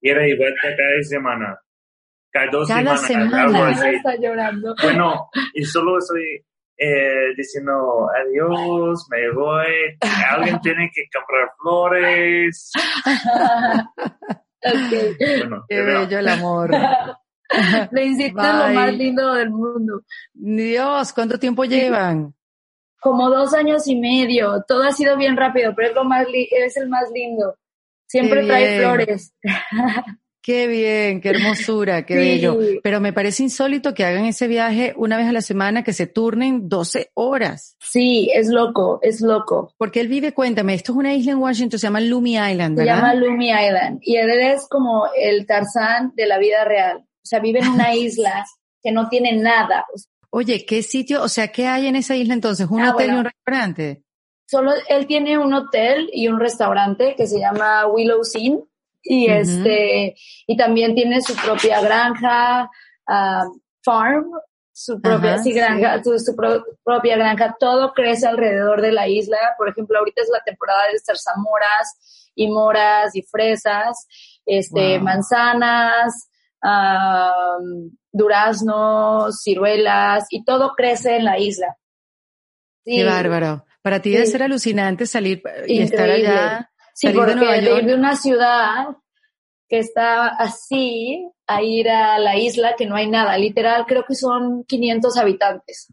Y 0.00 0.10
y 0.10 0.36
vuelta 0.36 0.62
cada 0.62 1.02
semana 1.02 1.60
cada 2.30 2.46
dos 2.50 2.68
Cada 2.68 2.96
semanas. 2.96 3.78
Semana. 3.78 3.90
Está 3.90 4.16
llorando. 4.16 4.74
Bueno, 4.82 5.28
y 5.54 5.64
solo 5.64 5.98
estoy 5.98 6.44
eh, 6.76 7.34
diciendo 7.36 8.08
adiós, 8.10 9.06
me 9.10 9.30
voy, 9.32 9.98
alguien 10.30 10.60
tiene 10.62 10.90
que 10.94 11.04
comprar 11.12 11.50
flores. 11.60 12.72
okay. 14.58 15.16
bueno, 15.38 15.64
Qué 15.68 15.80
bello 15.80 16.18
el 16.18 16.28
amor. 16.28 16.70
Principio 17.90 18.42
es 18.42 18.54
lo 18.54 18.74
más 18.74 18.94
lindo 18.94 19.34
del 19.34 19.50
mundo. 19.50 20.02
Dios, 20.34 21.12
¿cuánto 21.12 21.38
tiempo 21.38 21.64
llevan? 21.64 22.34
Como 23.00 23.30
dos 23.30 23.54
años 23.54 23.86
y 23.86 23.96
medio. 23.96 24.64
Todo 24.66 24.82
ha 24.82 24.92
sido 24.92 25.16
bien 25.16 25.36
rápido, 25.36 25.72
pero 25.74 25.88
es 25.88 25.94
lo 25.94 26.04
más 26.04 26.26
es 26.34 26.76
el 26.76 26.88
más 26.88 27.10
lindo. 27.12 27.56
Siempre 28.06 28.44
trae 28.44 28.78
flores. 28.78 29.34
Qué 30.48 30.66
bien, 30.66 31.20
qué 31.20 31.28
hermosura, 31.28 32.06
qué 32.06 32.16
bello. 32.16 32.58
Pero 32.82 33.00
me 33.00 33.12
parece 33.12 33.42
insólito 33.42 33.92
que 33.92 34.06
hagan 34.06 34.24
ese 34.24 34.48
viaje 34.48 34.94
una 34.96 35.18
vez 35.18 35.26
a 35.26 35.32
la 35.32 35.42
semana, 35.42 35.84
que 35.84 35.92
se 35.92 36.06
turnen 36.06 36.70
12 36.70 37.10
horas. 37.12 37.76
Sí, 37.80 38.30
es 38.32 38.48
loco, 38.48 38.98
es 39.02 39.20
loco. 39.20 39.74
Porque 39.76 40.00
él 40.00 40.08
vive, 40.08 40.32
cuéntame, 40.32 40.72
esto 40.72 40.92
es 40.92 40.98
una 40.98 41.12
isla 41.12 41.32
en 41.32 41.38
Washington, 41.38 41.78
se 41.78 41.86
llama 41.86 42.00
Lumi 42.00 42.36
Island, 42.36 42.78
¿verdad? 42.78 42.94
Se 42.94 43.00
llama 43.00 43.14
Lumi 43.14 43.50
Island. 43.50 43.98
Y 44.00 44.16
él 44.16 44.30
es 44.30 44.66
como 44.70 45.08
el 45.14 45.44
Tarzán 45.44 46.12
de 46.14 46.26
la 46.26 46.38
vida 46.38 46.64
real. 46.64 47.04
O 47.28 47.30
sea, 47.30 47.40
vive 47.40 47.58
en 47.58 47.68
una 47.68 47.94
isla 47.94 48.46
que 48.82 48.90
no 48.90 49.10
tiene 49.10 49.36
nada. 49.36 49.84
Oye, 50.30 50.64
¿qué 50.64 50.82
sitio, 50.82 51.22
o 51.22 51.28
sea, 51.28 51.48
qué 51.48 51.66
hay 51.66 51.86
en 51.86 51.96
esa 51.96 52.16
isla 52.16 52.32
entonces? 52.32 52.66
¿Un 52.70 52.80
ah, 52.80 52.92
hotel 52.92 53.10
y 53.10 53.14
un 53.14 53.24
restaurante? 53.24 54.02
Solo, 54.46 54.72
él 54.88 55.06
tiene 55.06 55.36
un 55.36 55.52
hotel 55.52 56.08
y 56.10 56.28
un 56.28 56.40
restaurante 56.40 57.14
que 57.16 57.26
se 57.26 57.38
llama 57.38 57.86
Willow 57.86 58.24
Scene 58.24 58.60
y 59.02 59.28
este, 59.28 60.16
y 60.46 60.56
también 60.56 60.94
tiene 60.94 61.20
su 61.20 61.34
propia 61.34 61.82
granja, 61.82 62.70
uh, 63.08 63.60
farm, 63.82 64.30
su 64.72 65.00
propia 65.02 65.36
granja, 65.44 66.02
Su, 66.02 66.34
propia 66.82 67.16
granja, 67.16 67.56
todo 67.60 67.92
crece 67.92 68.26
alrededor 68.26 68.80
de 68.80 68.92
la 68.92 69.06
isla. 69.06 69.36
Por 69.58 69.68
ejemplo, 69.68 69.98
ahorita 69.98 70.22
es 70.22 70.30
la 70.32 70.42
temporada 70.44 70.84
de 70.90 70.98
zarzamoras 70.98 72.30
y 72.34 72.48
moras 72.48 73.14
y 73.14 73.22
fresas, 73.22 74.06
este, 74.46 74.98
manzanas, 74.98 76.30
duraznos, 78.12 79.40
ciruelas 79.42 80.26
y 80.30 80.44
todo 80.44 80.74
crece 80.76 81.16
en 81.16 81.24
la 81.24 81.38
isla. 81.38 81.76
Qué 82.84 83.04
bárbaro. 83.04 83.64
Para 83.82 84.00
ti 84.02 84.10
debe 84.10 84.26
ser 84.26 84.42
alucinante 84.42 85.06
salir 85.06 85.42
y 85.66 85.80
estar 85.80 86.10
allá. 86.10 86.70
Sí, 86.94 87.08
porque 87.10 87.34
de, 87.34 87.82
de 87.82 87.94
una 87.94 88.16
ciudad 88.16 88.88
que 89.68 89.78
está 89.78 90.28
así 90.28 91.30
a 91.46 91.62
ir 91.62 91.88
a 91.88 92.18
la 92.18 92.36
isla 92.36 92.74
que 92.76 92.86
no 92.86 92.96
hay 92.96 93.08
nada. 93.08 93.36
Literal, 93.38 93.84
creo 93.86 94.04
que 94.06 94.14
son 94.14 94.64
500 94.64 95.16
habitantes. 95.16 95.92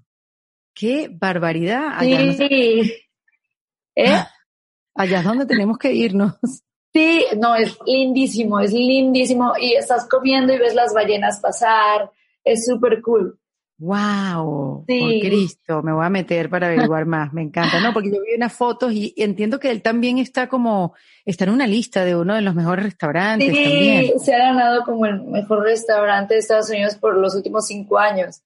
¡Qué 0.74 1.09
barbaridad! 1.11 1.89
Allá 1.95 2.34
sí. 2.34 2.93
¿Eh? 3.95 4.24
Allá 4.95 5.20
es 5.20 5.26
donde 5.26 5.45
tenemos 5.45 5.78
que 5.78 5.93
irnos. 5.93 6.34
Sí, 6.96 7.26
no, 7.38 7.58
es 7.58 7.78
lindísimo, 7.86 8.62
es 8.62 8.72
lindísimo. 8.72 9.52
Y 9.60 9.74
estás 9.74 10.08
comiendo 10.08 10.54
y 10.54 10.58
ves 10.58 10.74
las 10.74 10.93
ballenas 10.93 11.41
pasar. 11.41 12.10
Es 12.41 12.66
súper 12.66 13.02
cool. 13.02 13.38
¡Wow! 13.80 14.86
Sí. 14.88 15.00
Por 15.02 15.30
Cristo, 15.30 15.84
me 15.84 15.91
voy 15.91 16.06
a 16.06 16.10
meter 16.10 16.50
para 16.50 16.68
averiguar 16.68 17.06
más. 17.06 17.34
Me 17.34 17.41
encanta. 17.41 17.82
No, 17.82 17.91
porque 17.91 18.12
yo 18.12 18.22
vi 18.22 18.36
unas 18.38 18.54
fotos 18.54 18.93
y 18.93 19.14
entiendo 19.18 19.60
que 19.60 19.72
él 19.72 19.82
también 19.82 20.20
está 20.20 20.48
como, 20.48 20.93
está 21.26 21.43
en 21.43 21.50
una 21.50 21.68
lista 21.68 22.06
de 22.06 22.16
uno 22.16 22.34
de 22.34 22.41
los 22.41 22.56
mejores 22.56 22.86
restaurantes. 22.86 23.54
Sí, 23.54 24.14
se 24.24 24.34
ha 24.34 24.54
ganado 24.54 24.86
como 24.86 25.06
el 25.06 25.22
mejor 25.24 25.64
restaurante 25.64 26.36
de 26.36 26.39
Estados 26.39 26.70
Unidos 26.70 26.96
por 26.96 27.18
los 27.18 27.36
últimos 27.36 27.68
cinco 27.68 28.00
años. 28.00 28.41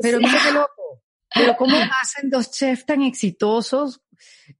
Pero 0.00 0.16
mira 0.16 0.38
qué 0.42 0.54
loco. 0.54 1.02
Pero 1.34 1.56
¿cómo 1.58 1.76
hacen 2.00 2.30
dos 2.30 2.50
chefs 2.50 2.86
tan 2.86 3.02
exitosos 3.02 4.00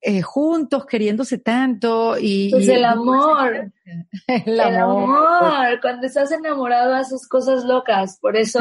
eh, 0.01 0.23
juntos, 0.23 0.87
queriéndose 0.87 1.39
tanto 1.39 2.17
y... 2.19 2.51
Pues 2.51 2.69
el 2.69 2.85
amor. 2.85 3.73
El, 4.27 4.61
amor. 4.61 5.81
Cuando 5.81 6.07
estás 6.07 6.33
enamorado 6.33 6.95
haces 6.95 7.27
cosas 7.29 7.65
locas, 7.65 8.19
por 8.21 8.37
eso... 8.37 8.61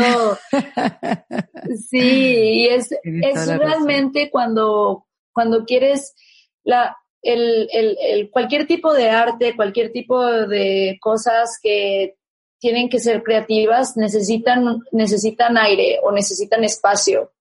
sí, 1.89 1.99
y 1.99 2.67
es, 2.67 2.91
es 3.03 3.47
realmente 3.47 4.29
cuando, 4.31 5.05
cuando 5.31 5.65
quieres 5.65 6.15
la, 6.63 6.97
el, 7.21 7.69
el, 7.71 7.97
el, 7.99 8.29
cualquier 8.31 8.67
tipo 8.67 8.93
de 8.93 9.09
arte, 9.09 9.55
cualquier 9.55 9.91
tipo 9.91 10.21
de 10.23 10.97
cosas 11.01 11.57
que 11.61 12.15
tienen 12.59 12.87
que 12.87 12.99
ser 12.99 13.23
creativas, 13.23 13.97
necesitan, 13.97 14.79
necesitan 14.91 15.57
aire 15.57 15.99
o 16.01 16.13
necesitan 16.13 16.63
espacio. 16.63 17.33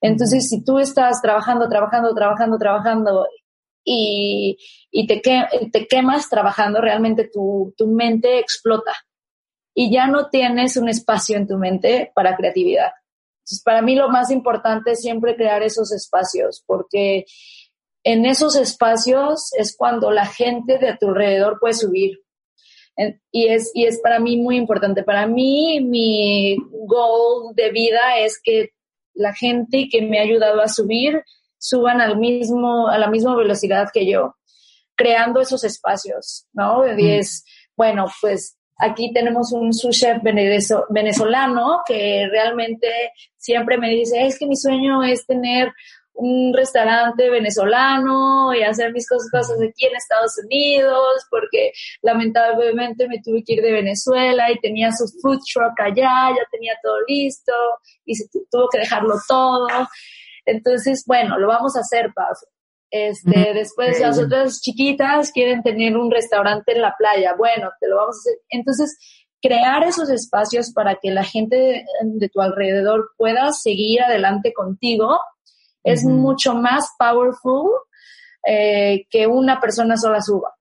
Entonces, 0.00 0.48
si 0.48 0.64
tú 0.64 0.78
estás 0.78 1.20
trabajando, 1.20 1.68
trabajando, 1.68 2.14
trabajando, 2.14 2.58
trabajando 2.58 3.26
y, 3.84 4.58
y 4.90 5.06
te, 5.06 5.20
te 5.72 5.86
quemas 5.86 6.28
trabajando, 6.28 6.80
realmente 6.80 7.28
tu, 7.32 7.74
tu 7.76 7.86
mente 7.86 8.38
explota 8.38 8.92
y 9.74 9.90
ya 9.90 10.06
no 10.06 10.28
tienes 10.28 10.76
un 10.76 10.88
espacio 10.88 11.36
en 11.36 11.46
tu 11.46 11.56
mente 11.56 12.12
para 12.14 12.36
creatividad. 12.36 12.90
Entonces, 13.40 13.62
para 13.64 13.82
mí 13.82 13.94
lo 13.94 14.08
más 14.08 14.30
importante 14.30 14.92
es 14.92 15.00
siempre 15.00 15.36
crear 15.36 15.62
esos 15.62 15.92
espacios, 15.92 16.62
porque 16.66 17.24
en 18.04 18.26
esos 18.26 18.56
espacios 18.56 19.50
es 19.58 19.76
cuando 19.76 20.10
la 20.10 20.26
gente 20.26 20.78
de 20.78 20.96
tu 20.96 21.08
alrededor 21.08 21.58
puede 21.60 21.74
subir. 21.74 22.18
Y 23.30 23.46
es, 23.48 23.70
y 23.72 23.86
es 23.86 23.98
para 24.02 24.20
mí 24.20 24.36
muy 24.36 24.56
importante. 24.56 25.02
Para 25.02 25.26
mí, 25.26 25.80
mi 25.80 26.56
goal 26.70 27.54
de 27.54 27.70
vida 27.70 28.18
es 28.18 28.38
que 28.42 28.70
la 29.14 29.34
gente 29.34 29.88
que 29.90 30.02
me 30.02 30.18
ha 30.18 30.22
ayudado 30.22 30.60
a 30.60 30.68
subir 30.68 31.22
suban 31.58 32.00
al 32.00 32.18
mismo, 32.18 32.88
a 32.88 32.98
la 32.98 33.08
misma 33.08 33.36
velocidad 33.36 33.88
que 33.92 34.10
yo, 34.10 34.36
creando 34.96 35.40
esos 35.40 35.64
espacios, 35.64 36.46
¿no? 36.52 36.84
Y 36.98 37.10
es, 37.10 37.44
bueno, 37.76 38.06
pues 38.20 38.56
aquí 38.78 39.12
tenemos 39.12 39.52
un 39.52 39.72
sous 39.72 39.96
chef 39.96 40.18
venezolano 40.88 41.82
que 41.86 42.26
realmente 42.30 42.88
siempre 43.36 43.78
me 43.78 43.90
dice, 43.90 44.26
es 44.26 44.38
que 44.38 44.46
mi 44.46 44.56
sueño 44.56 45.02
es 45.02 45.26
tener 45.26 45.72
un 46.20 46.52
restaurante 46.52 47.30
venezolano 47.30 48.54
y 48.54 48.62
hacer 48.62 48.92
mis 48.92 49.08
cosas, 49.08 49.50
aquí 49.50 49.86
en 49.86 49.96
Estados 49.96 50.34
Unidos, 50.44 51.26
porque 51.30 51.72
lamentablemente 52.02 53.08
me 53.08 53.22
tuve 53.22 53.42
que 53.42 53.54
ir 53.54 53.62
de 53.62 53.72
Venezuela 53.72 54.50
y 54.50 54.60
tenía 54.60 54.92
su 54.92 55.06
food 55.20 55.38
truck 55.52 55.80
allá, 55.80 56.28
ya 56.36 56.46
tenía 56.50 56.74
todo 56.82 56.96
listo 57.08 57.52
y 58.04 58.14
se 58.14 58.26
tuvo 58.50 58.68
que 58.70 58.80
dejarlo 58.80 59.14
todo. 59.26 59.66
Entonces, 60.44 61.04
bueno, 61.06 61.38
lo 61.38 61.48
vamos 61.48 61.76
a 61.76 61.80
hacer, 61.80 62.12
Paz. 62.14 62.44
Este, 62.90 63.54
después 63.54 64.00
las 64.00 64.18
otras 64.18 64.60
chiquitas 64.60 65.30
quieren 65.30 65.62
tener 65.62 65.96
un 65.96 66.10
restaurante 66.10 66.72
en 66.72 66.82
la 66.82 66.94
playa. 66.98 67.34
Bueno, 67.38 67.70
te 67.80 67.88
lo 67.88 67.96
vamos 67.96 68.16
a 68.16 68.20
hacer. 68.20 68.38
Entonces, 68.50 68.98
crear 69.40 69.84
esos 69.84 70.10
espacios 70.10 70.72
para 70.74 70.96
que 70.96 71.10
la 71.10 71.24
gente 71.24 71.84
de 72.02 72.28
tu 72.28 72.42
alrededor 72.42 73.12
pueda 73.16 73.52
seguir 73.52 74.02
adelante 74.02 74.52
contigo 74.52 75.18
es 75.82 76.04
mucho 76.04 76.54
más 76.54 76.90
powerful 76.98 77.70
eh, 78.46 79.06
que 79.10 79.26
una 79.26 79.60
persona 79.60 79.96
sola 79.96 80.20
suba. 80.20 80.54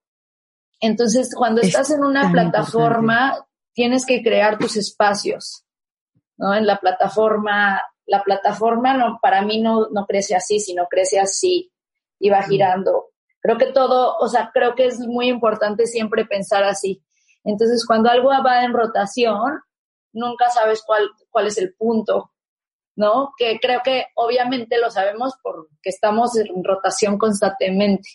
Entonces, 0.79 1.33
cuando 1.35 1.61
estás 1.61 1.91
en 1.91 2.03
una 2.03 2.31
plataforma, 2.31 3.45
tienes 3.73 4.05
que 4.05 4.21
crear 4.23 4.57
tus 4.57 4.77
espacios, 4.77 5.65
¿no? 6.37 6.53
En 6.53 6.65
la 6.65 6.77
plataforma, 6.77 7.81
la 8.05 8.23
plataforma 8.23 8.93
no, 8.93 9.19
para 9.21 9.41
mí 9.41 9.61
no, 9.61 9.89
no 9.91 10.05
crece 10.05 10.35
así, 10.35 10.59
sino 10.59 10.87
crece 10.87 11.19
así 11.19 11.71
y 12.17 12.29
va 12.29 12.43
girando. 12.43 13.07
Creo 13.41 13.57
que 13.57 13.67
todo, 13.67 14.17
o 14.17 14.27
sea, 14.27 14.51
creo 14.53 14.75
que 14.75 14.85
es 14.85 14.99
muy 14.99 15.27
importante 15.27 15.85
siempre 15.85 16.25
pensar 16.25 16.63
así. 16.63 17.01
Entonces, 17.43 17.85
cuando 17.85 18.09
algo 18.09 18.29
va 18.29 18.63
en 18.63 18.73
rotación, 18.73 19.61
nunca 20.13 20.49
sabes 20.49 20.81
cuál, 20.85 21.09
cuál 21.29 21.47
es 21.47 21.57
el 21.57 21.73
punto 21.73 22.31
¿no? 22.99 23.31
Que 23.37 23.59
creo 23.61 23.79
que 23.83 24.07
obviamente 24.15 24.77
lo 24.77 24.91
sabemos 24.91 25.33
porque 25.41 25.69
estamos 25.89 26.37
en 26.37 26.63
rotación 26.63 27.17
constantemente. 27.17 28.09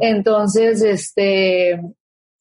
Entonces, 0.00 0.82
este, 0.82 1.78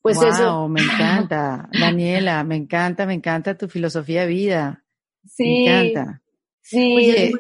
pues 0.01 0.21
eso. 0.21 0.67
Me 0.69 0.81
encanta, 0.81 1.69
Daniela, 1.79 2.43
me 2.43 2.55
encanta, 2.55 3.05
me 3.05 3.13
encanta 3.13 3.57
tu 3.57 3.67
filosofía 3.67 4.21
de 4.21 4.27
vida. 4.27 4.83
Sí. 5.25 5.65
Me 5.65 5.89
encanta. 5.89 6.21
Sí. 6.61 6.95
Oye, 6.95 7.33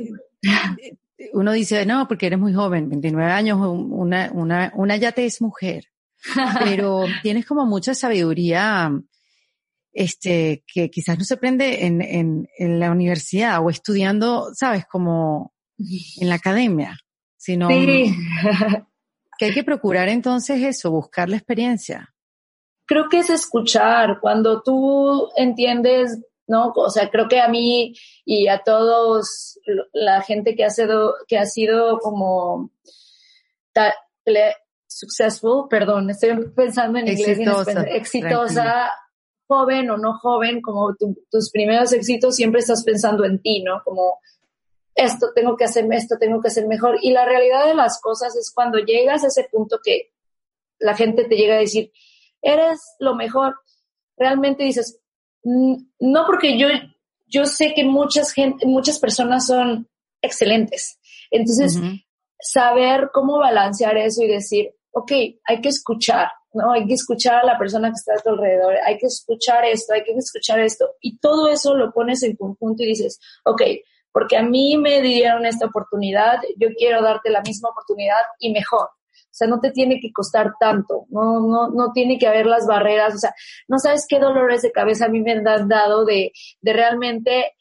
uno 1.33 1.51
dice, 1.53 1.85
no, 1.85 2.07
porque 2.07 2.27
eres 2.27 2.39
muy 2.39 2.53
joven, 2.53 2.89
29 2.89 3.31
años, 3.31 3.59
una, 3.61 4.29
una, 4.33 4.71
una 4.75 4.97
ya 4.97 5.13
te 5.13 5.25
es 5.25 5.41
mujer, 5.41 5.85
pero 6.63 7.05
tienes 7.23 7.45
como 7.45 7.65
mucha 7.65 7.95
sabiduría 7.95 8.91
este, 9.93 10.63
que 10.71 10.89
quizás 10.89 11.17
no 11.17 11.23
se 11.23 11.35
aprende 11.35 11.85
en, 11.85 12.01
en, 12.01 12.49
en 12.57 12.79
la 12.79 12.91
universidad 12.91 13.63
o 13.63 13.69
estudiando, 13.69 14.49
sabes, 14.53 14.85
como 14.85 15.53
en 15.77 16.29
la 16.29 16.35
academia, 16.35 16.97
sino 17.35 17.67
que 19.37 19.45
hay 19.45 19.53
que 19.53 19.63
procurar 19.63 20.09
entonces 20.09 20.61
eso, 20.61 20.91
buscar 20.91 21.29
la 21.29 21.37
experiencia. 21.37 22.13
Creo 22.85 23.09
que 23.09 23.19
es 23.19 23.29
escuchar, 23.29 24.19
cuando 24.21 24.61
tú 24.61 25.29
entiendes, 25.35 26.19
¿no? 26.47 26.71
O 26.75 26.89
sea, 26.89 27.09
creo 27.09 27.27
que 27.27 27.39
a 27.39 27.49
mí 27.49 27.93
y 28.23 28.47
a 28.47 28.63
todos 28.63 29.59
la 29.93 30.21
gente 30.21 30.55
que 30.55 30.63
ha 30.63 30.69
sido, 30.69 31.15
que 31.27 31.37
ha 31.37 31.45
sido 31.45 31.99
como 31.99 32.71
successful, 34.87 35.67
perdón, 35.69 36.09
estoy 36.09 36.49
pensando 36.55 36.97
en 36.99 37.09
inglés, 37.09 37.39
exitosa, 37.39 37.83
exitosa 37.83 38.91
joven 39.47 39.89
o 39.89 39.97
no 39.97 40.17
joven, 40.19 40.61
como 40.61 40.95
tus 41.31 41.51
primeros 41.51 41.93
éxitos, 41.93 42.35
siempre 42.35 42.59
estás 42.59 42.83
pensando 42.83 43.25
en 43.25 43.41
ti, 43.41 43.63
¿no? 43.63 43.81
Como 43.83 44.19
esto 44.95 45.27
tengo 45.33 45.55
que 45.55 45.63
hacer, 45.63 45.87
esto 45.91 46.17
tengo 46.19 46.41
que 46.41 46.49
hacer 46.49 46.67
mejor. 46.67 46.97
Y 47.01 47.11
la 47.11 47.25
realidad 47.25 47.65
de 47.65 47.75
las 47.75 48.01
cosas 48.01 48.35
es 48.35 48.51
cuando 48.53 48.79
llegas 48.79 49.23
a 49.23 49.27
ese 49.27 49.47
punto 49.51 49.79
que 49.83 50.11
la 50.79 50.95
gente 50.95 51.25
te 51.25 51.35
llega 51.35 51.55
a 51.55 51.59
decir, 51.59 51.91
eres 52.41 52.79
lo 52.99 53.15
mejor, 53.15 53.55
realmente 54.17 54.63
dices, 54.63 54.99
mm, 55.43 55.75
no 55.99 56.25
porque 56.25 56.57
yo, 56.57 56.67
yo 57.27 57.45
sé 57.45 57.73
que 57.73 57.83
muchas, 57.83 58.31
gente, 58.31 58.65
muchas 58.65 58.99
personas 58.99 59.45
son 59.45 59.87
excelentes. 60.21 60.99
Entonces, 61.29 61.79
saber 62.39 63.09
cómo 63.13 63.37
balancear 63.37 63.97
eso 63.97 64.23
y 64.23 64.27
decir, 64.27 64.73
ok, 64.91 65.11
hay 65.45 65.61
que 65.61 65.69
escuchar, 65.69 66.29
¿no? 66.57 66.71
Hay 66.71 66.85
que 66.85 66.95
escuchar 66.95 67.35
a 67.35 67.45
la 67.45 67.57
persona 67.57 67.89
que 67.89 67.95
está 67.95 68.13
a 68.13 68.21
tu 68.21 68.29
alrededor, 68.29 68.75
hay 68.85 68.97
que 68.97 69.05
escuchar 69.05 69.63
esto, 69.65 69.93
hay 69.93 70.03
que 70.03 70.11
escuchar 70.13 70.59
esto. 70.59 70.89
Y 70.99 71.17
todo 71.19 71.47
eso 71.49 71.75
lo 71.75 71.91
pones 71.93 72.23
en 72.23 72.35
conjunto 72.35 72.83
y 72.83 72.87
dices, 72.87 73.19
ok, 73.45 73.61
porque 74.11 74.35
a 74.35 74.43
mí 74.43 74.77
me 74.77 75.01
dieron 75.01 75.45
esta 75.45 75.67
oportunidad, 75.67 76.39
yo 76.57 76.69
quiero 76.77 77.01
darte 77.01 77.29
la 77.29 77.41
misma 77.41 77.69
oportunidad 77.69 78.17
y 78.39 78.51
mejor. 78.51 78.89
O 78.89 79.37
sea, 79.37 79.47
no 79.47 79.59
te 79.59 79.69
tiene 79.69 79.99
que 80.01 80.11
costar 80.11 80.53
tanto, 80.59 81.05
no, 81.09 81.39
no, 81.41 81.69
no 81.69 81.91
tiene 81.93 82.17
que 82.17 82.25
haber 82.25 82.47
las 82.47 82.65
barreras, 82.65 83.13
o 83.13 83.17
sea, 83.19 83.35
no 83.67 83.77
sabes 83.77 84.07
qué 84.09 84.17
dolores 84.17 84.63
de 84.63 84.71
cabeza 84.71 85.05
a 85.05 85.09
mí 85.09 85.21
me 85.21 85.33
han 85.33 85.43
dado 85.67 86.05
de, 86.05 86.31
de 86.61 86.73
realmente 86.73 87.53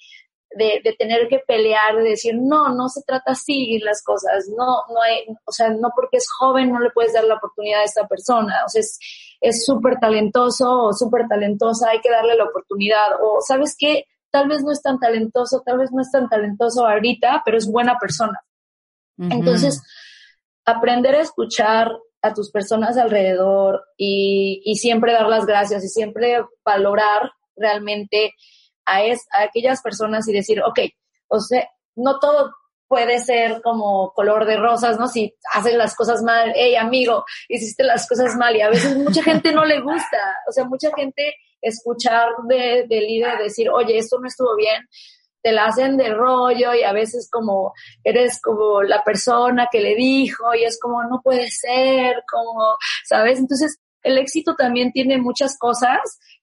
de, 0.57 0.80
de, 0.82 0.92
tener 0.98 1.28
que 1.28 1.40
pelear, 1.46 1.96
de 1.96 2.11
decir, 2.11 2.34
no, 2.34 2.74
no 2.74 2.88
se 2.88 3.02
trata 3.02 3.32
así 3.32 3.78
las 3.78 4.02
cosas, 4.02 4.48
no, 4.48 4.82
no 4.92 5.02
hay, 5.02 5.26
o 5.44 5.52
sea, 5.52 5.70
no 5.70 5.90
porque 5.94 6.16
es 6.16 6.26
joven 6.38 6.72
no 6.72 6.80
le 6.80 6.90
puedes 6.90 7.12
dar 7.12 7.24
la 7.24 7.36
oportunidad 7.36 7.80
a 7.80 7.84
esta 7.84 8.07
persona, 8.07 8.62
o 8.64 8.68
sea, 8.68 8.82
es 9.40 9.64
súper 9.64 9.98
talentoso 10.00 10.84
o 10.84 10.92
súper 10.92 11.28
talentosa, 11.28 11.90
hay 11.90 12.00
que 12.00 12.11
darle 12.11 12.36
la 12.36 12.44
oportunidad, 12.44 13.20
o 13.20 13.40
sabes 13.40 13.76
qué, 13.78 14.04
tal 14.30 14.48
vez 14.48 14.62
no 14.62 14.72
es 14.72 14.82
tan 14.82 14.98
talentoso, 14.98 15.62
tal 15.64 15.78
vez 15.78 15.90
no 15.92 16.02
es 16.02 16.11
tan 16.11 16.28
talentoso 16.28 16.86
ahorita, 16.86 17.42
pero 17.44 17.57
es 17.57 17.70
buena 17.70 17.98
persona. 17.98 18.38
Entonces, 19.18 19.82
aprender 20.66 21.14
a 21.14 21.22
escuchar 21.22 21.90
a 22.20 22.34
tus 22.34 22.50
personas 22.50 22.98
alrededor 22.98 23.82
y, 23.96 24.61
y, 24.64 24.76
siempre 24.76 25.14
dar 25.14 25.26
las 25.26 25.46
gracias 25.46 25.84
y 25.84 25.88
siempre 25.88 26.44
valorar 26.64 27.32
realmente 27.57 28.34
a, 28.87 29.03
es, 29.03 29.26
a 29.32 29.43
aquellas 29.43 29.82
personas 29.82 30.26
y 30.28 30.32
decir, 30.32 30.62
ok, 30.62 30.80
o 31.28 31.41
sea, 31.41 31.68
no 31.97 32.18
todo 32.18 32.55
puede 32.89 33.18
ser 33.18 33.62
como 33.62 34.12
color 34.12 34.47
de 34.47 34.57
rosas, 34.57 34.99
¿no? 34.99 35.09
Si 35.09 35.34
haces 35.53 35.74
las 35.74 35.95
cosas 35.97 36.22
mal, 36.22 36.53
hey 36.55 36.76
amigo, 36.76 37.24
hiciste 37.49 37.82
las 37.82 38.09
cosas 38.09 38.37
mal 38.37 38.55
y 38.55 38.61
a 38.61 38.70
veces 38.70 38.97
mucha 38.97 39.22
gente 39.22 39.53
no 39.53 39.64
le 39.64 39.80
gusta, 39.80 40.18
o 40.49 40.53
sea, 40.53 40.64
mucha 40.64 40.91
gente 40.95 41.34
escuchar 41.61 42.28
de, 42.49 42.87
de 42.89 43.01
líder 43.01 43.39
decir, 43.39 43.68
oye, 43.70 43.99
esto 43.99 44.18
no 44.20 44.28
estuvo 44.28 44.55
bien, 44.57 44.87
te 45.43 45.53
la 45.53 45.66
hacen 45.66 45.97
de 45.97 46.12
rollo 46.12 46.74
y 46.74 46.82
a 46.82 46.93
veces 46.93 47.28
como 47.30 47.72
eres 48.03 48.41
como 48.43 48.82
la 48.82 49.05
persona 49.05 49.68
que 49.70 49.80
le 49.80 49.95
dijo 49.95 50.55
y 50.55 50.64
es 50.64 50.78
como 50.80 51.03
no 51.05 51.20
puede 51.22 51.49
ser, 51.51 52.22
como, 52.30 52.76
¿sabes? 53.05 53.39
Entonces, 53.39 53.78
el 54.07 54.18
éxito 54.18 54.54
también 54.54 54.92
tiene 54.92 55.18
muchas 55.18 55.59
cosas 55.59 55.98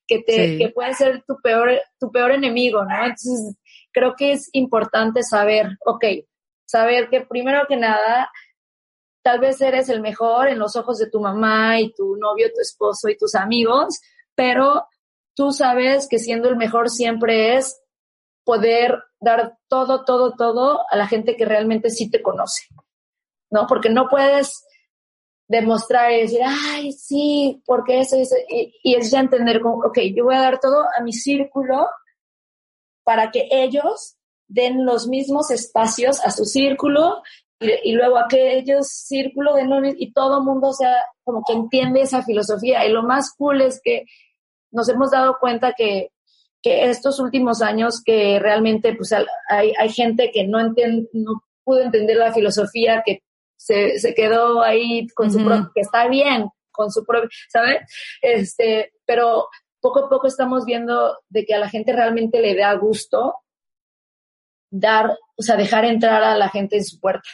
que 0.05 0.19
te 0.19 0.57
que 0.57 0.69
puede 0.69 0.93
ser 0.93 1.23
tu 1.25 1.37
peor 1.41 1.71
tu 1.99 2.11
peor 2.11 2.31
enemigo, 2.31 2.83
¿no? 2.83 2.95
Entonces, 2.95 3.55
creo 3.91 4.15
que 4.17 4.33
es 4.33 4.49
importante 4.51 5.23
saber, 5.23 5.77
ok, 5.85 6.05
saber 6.65 7.09
que 7.09 7.21
primero 7.21 7.65
que 7.67 7.77
nada 7.77 8.29
tal 9.23 9.39
vez 9.39 9.61
eres 9.61 9.87
el 9.87 10.01
mejor 10.01 10.49
en 10.49 10.59
los 10.59 10.75
ojos 10.75 10.97
de 10.97 11.09
tu 11.09 11.21
mamá 11.21 11.79
y 11.79 11.93
tu 11.93 12.17
novio, 12.17 12.51
tu 12.53 12.59
esposo 12.59 13.07
y 13.07 13.17
tus 13.17 13.35
amigos, 13.35 14.01
pero 14.35 14.87
tú 15.33 15.51
sabes 15.51 16.07
que 16.09 16.19
siendo 16.19 16.49
el 16.49 16.57
mejor 16.57 16.89
siempre 16.89 17.55
es 17.55 17.81
poder 18.43 19.01
dar 19.21 19.57
todo, 19.69 20.03
todo, 20.03 20.33
todo 20.33 20.81
a 20.89 20.97
la 20.97 21.07
gente 21.07 21.37
que 21.37 21.45
realmente 21.45 21.89
sí 21.89 22.09
te 22.11 22.21
conoce, 22.21 22.63
¿no? 23.49 23.65
Porque 23.67 23.89
no 23.89 24.09
puedes 24.09 24.65
demostrar 25.47 26.11
y 26.11 26.21
decir, 26.21 26.39
ay, 26.43 26.91
sí, 26.93 27.61
porque 27.65 27.99
eso, 27.99 28.15
eso, 28.15 28.35
y, 28.49 28.73
y 28.83 28.95
es 28.95 29.11
ya 29.11 29.19
entender 29.19 29.61
como, 29.61 29.85
ok, 29.85 29.99
yo 30.15 30.25
voy 30.25 30.35
a 30.35 30.41
dar 30.41 30.59
todo 30.59 30.83
a 30.97 31.03
mi 31.03 31.13
círculo 31.13 31.87
para 33.03 33.31
que 33.31 33.47
ellos 33.51 34.15
den 34.47 34.85
los 34.85 35.07
mismos 35.07 35.51
espacios 35.51 36.21
a 36.21 36.31
su 36.31 36.45
círculo 36.45 37.21
y, 37.59 37.91
y 37.91 37.93
luego 37.93 38.17
aquellos 38.17 38.87
círculos 38.87 39.55
den 39.55 39.95
y 39.97 40.13
todo 40.13 40.43
mundo 40.43 40.73
sea 40.73 40.95
como 41.23 41.43
que 41.45 41.53
entiende 41.53 42.01
esa 42.01 42.23
filosofía. 42.23 42.85
Y 42.85 42.91
lo 42.91 43.03
más 43.03 43.33
cool 43.37 43.61
es 43.61 43.81
que 43.83 44.05
nos 44.71 44.89
hemos 44.89 45.11
dado 45.11 45.37
cuenta 45.39 45.73
que, 45.73 46.09
que 46.61 46.89
estos 46.89 47.19
últimos 47.19 47.61
años 47.61 48.01
que 48.03 48.39
realmente 48.39 48.95
pues 48.95 49.13
hay, 49.49 49.73
hay 49.77 49.89
gente 49.89 50.31
que 50.33 50.47
no, 50.47 50.59
entiende, 50.59 51.09
no 51.13 51.43
pudo 51.63 51.81
entender 51.81 52.17
la 52.17 52.33
filosofía, 52.33 53.03
que 53.05 53.21
se, 53.63 53.99
se 53.99 54.13
quedó 54.13 54.61
ahí 54.61 55.07
con 55.09 55.31
su 55.31 55.43
propio, 55.43 55.71
que 55.73 55.81
está 55.81 56.07
bien, 56.07 56.49
con 56.71 56.91
su 56.91 57.05
propio, 57.05 57.29
¿sabes? 57.49 57.77
Este, 58.21 58.93
pero 59.05 59.47
poco 59.79 60.05
a 60.05 60.09
poco 60.09 60.27
estamos 60.27 60.65
viendo 60.65 61.17
de 61.29 61.45
que 61.45 61.53
a 61.53 61.59
la 61.59 61.69
gente 61.69 61.93
realmente 61.93 62.41
le 62.41 62.55
da 62.55 62.73
gusto 62.73 63.35
dar, 64.69 65.17
o 65.37 65.41
sea, 65.41 65.55
dejar 65.55 65.85
entrar 65.85 66.23
a 66.23 66.35
la 66.35 66.49
gente 66.49 66.77
en 66.77 66.83
su 66.83 66.99
puerta. 66.99 67.29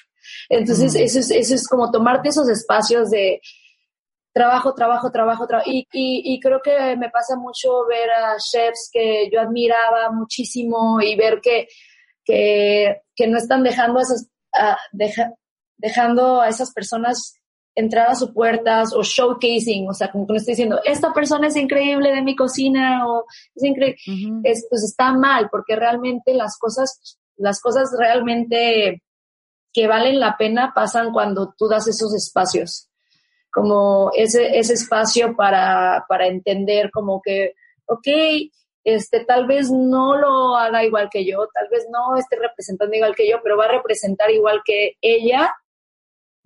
Entonces, 0.50 0.94
eso, 0.94 1.20
es, 1.20 1.32
eso 1.32 1.56
es 1.56 1.68
como 1.68 1.90
tomarte 1.90 2.30
esos 2.30 2.48
espacios 2.50 3.10
de, 3.10 3.42
trabajo, 4.34 4.74
trabajo, 4.76 5.12
trabajo, 5.12 5.48
trabajo. 5.48 5.70
Y, 5.70 5.88
y, 5.92 6.34
y, 6.34 6.40
creo 6.40 6.62
que 6.62 6.96
me 6.96 7.10
pasa 7.10 7.36
mucho 7.36 7.86
ver 7.88 8.10
a 8.12 8.38
chefs 8.38 8.90
que 8.92 9.30
yo 9.32 9.42
admiraba 9.42 10.12
muchísimo 10.12 11.02
y 11.02 11.16
ver 11.16 11.40
que, 11.42 11.68
que, 12.24 13.02
que 13.16 13.28
no 13.28 13.38
están 13.38 13.64
dejando 13.64 14.00
a 14.00 14.04
esas, 14.04 14.30
a, 14.54 14.78
deja, 14.92 15.34
dejando 15.80 16.42
a 16.42 16.48
esas 16.48 16.72
personas 16.72 17.34
entrar 17.76 18.10
a 18.10 18.16
sus 18.16 18.32
puertas 18.32 18.94
o 18.94 19.02
showcasing, 19.02 19.90
o 19.90 19.94
sea, 19.94 20.12
como 20.12 20.28
que 20.28 20.34
no 20.34 20.38
estoy 20.38 20.54
diciendo, 20.54 20.80
esta 20.84 21.14
persona 21.14 21.48
es 21.48 21.56
increíble 21.56 22.14
de 22.14 22.22
mi 22.22 22.36
cocina 22.36 23.08
o 23.08 23.26
es 23.56 23.64
increíble, 23.64 23.98
uh 24.08 24.12
-huh. 24.12 24.42
pues 24.70 24.84
está 24.84 25.14
mal, 25.14 25.50
porque 25.50 25.76
realmente 25.76 26.34
las 26.34 26.58
cosas, 26.58 27.18
las 27.38 27.62
cosas 27.62 27.90
realmente 27.98 29.02
que 29.72 29.88
valen 29.88 30.20
la 30.20 30.36
pena 30.38 30.74
pasan 30.76 31.12
cuando 31.14 31.54
tú 31.58 31.68
das 31.68 31.88
esos 31.88 32.14
espacios 32.14 32.90
como 33.52 34.12
ese, 34.16 34.58
ese 34.58 34.74
espacio 34.74 35.36
para, 35.36 36.06
para 36.08 36.28
entender 36.28 36.92
como 36.92 37.22
que, 37.22 37.54
ok, 37.86 38.08
este, 38.84 39.26
tal 39.26 39.48
vez 39.48 39.72
no 39.72 40.16
lo 40.16 40.56
haga 40.56 40.84
igual 40.84 41.10
que 41.12 41.26
yo, 41.26 41.48
tal 41.54 41.68
vez 41.70 41.88
no 41.92 42.16
esté 42.16 42.38
representando 42.38 42.96
igual 42.96 43.16
que 43.16 43.30
yo, 43.30 43.38
pero 43.44 43.58
va 43.58 43.66
a 43.66 43.72
representar 43.72 44.32
igual 44.32 44.62
que 44.64 44.94
ella 45.02 45.54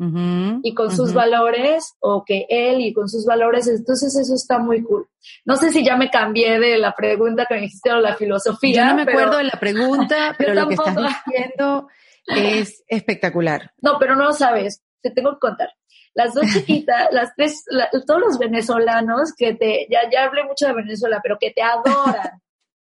uh 0.04 0.12
-huh, 0.12 0.60
y 0.64 0.74
con 0.74 0.88
uh 0.88 0.90
-huh. 0.90 0.96
sus 0.96 1.14
valores 1.14 1.96
o 2.00 2.24
que 2.26 2.46
él 2.50 2.82
y 2.82 2.94
con 2.94 3.08
sus 3.10 3.26
valores, 3.26 3.68
entonces 3.68 4.16
eso 4.16 4.36
está 4.36 4.60
muy 4.60 4.84
cool. 4.84 5.08
No 5.46 5.56
sé 5.56 5.72
si 5.72 5.84
ya 5.84 5.96
me 5.98 6.10
cambié 6.10 6.60
de 6.60 6.78
la 6.78 6.94
pregunta 6.94 7.46
que 7.48 7.56
me 7.56 7.62
dijiste 7.62 7.92
o 7.92 8.00
la 8.00 8.16
filosofía. 8.16 8.76
Yo 8.76 8.86
no 8.86 8.96
me 8.96 9.06
pero... 9.06 9.20
acuerdo 9.20 9.38
de 9.38 9.44
la 9.46 9.60
pregunta, 9.60 10.36
pero 10.38 10.54
lo 10.54 10.68
que 10.68 10.76
estás 10.76 10.96
diciendo 10.96 11.88
es 12.28 12.84
espectacular. 12.88 13.72
No, 13.82 13.98
pero 14.00 14.16
no 14.16 14.26
lo 14.26 14.34
sabes, 14.34 14.84
te 15.02 15.12
tengo 15.12 15.34
que 15.34 15.40
contar 15.40 15.70
las 16.14 16.34
dos 16.34 16.46
chiquitas, 16.54 17.08
las 17.12 17.36
tres, 17.36 17.64
la, 17.68 17.90
todos 18.06 18.22
los 18.22 18.38
venezolanos 18.38 19.34
que 19.38 19.54
te, 19.56 19.88
ya, 19.90 20.10
ya 20.12 20.26
hablé 20.26 20.44
mucho 20.44 20.68
de 20.68 20.74
Venezuela, 20.74 21.20
pero 21.22 21.38
que 21.40 21.52
te 21.52 21.62
adoran. 21.62 22.42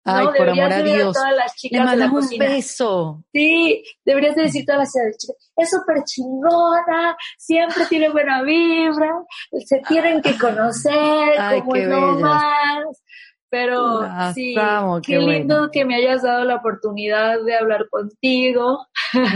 Ay, 0.04 0.24
¿no? 0.26 0.32
por 0.32 0.48
amor 0.48 0.72
a 0.72 0.82
Dios. 0.82 1.16
A 1.16 1.20
todas 1.20 1.36
las 1.36 1.54
chicas 1.56 1.78
Le 1.80 1.84
mandas 1.84 2.08
un 2.10 2.14
cocina. 2.20 2.44
beso. 2.46 3.24
Sí, 3.32 3.84
deberías 4.04 4.34
de 4.34 4.42
decir 4.42 4.64
todas 4.64 4.80
las 4.94 5.16
chicas, 5.18 5.36
es 5.56 5.70
súper 5.70 6.02
chingona, 6.04 7.16
siempre 7.36 7.84
tiene 7.88 8.08
buena 8.08 8.42
vibra, 8.42 9.12
se 9.64 9.80
tienen 9.88 10.22
que 10.22 10.36
conocer, 10.38 10.94
Ay, 11.38 11.60
como 11.60 11.72
qué 11.74 11.86
no 11.86 12.18
más. 12.18 12.84
Pero 13.52 14.02
Las 14.02 14.34
sí, 14.34 14.54
amo, 14.56 15.00
qué, 15.02 15.14
qué 15.14 15.18
lindo 15.18 15.56
bueno. 15.56 15.70
que 15.72 15.84
me 15.84 15.96
hayas 15.96 16.22
dado 16.22 16.44
la 16.44 16.54
oportunidad 16.54 17.42
de 17.44 17.56
hablar 17.56 17.88
contigo. 17.90 18.86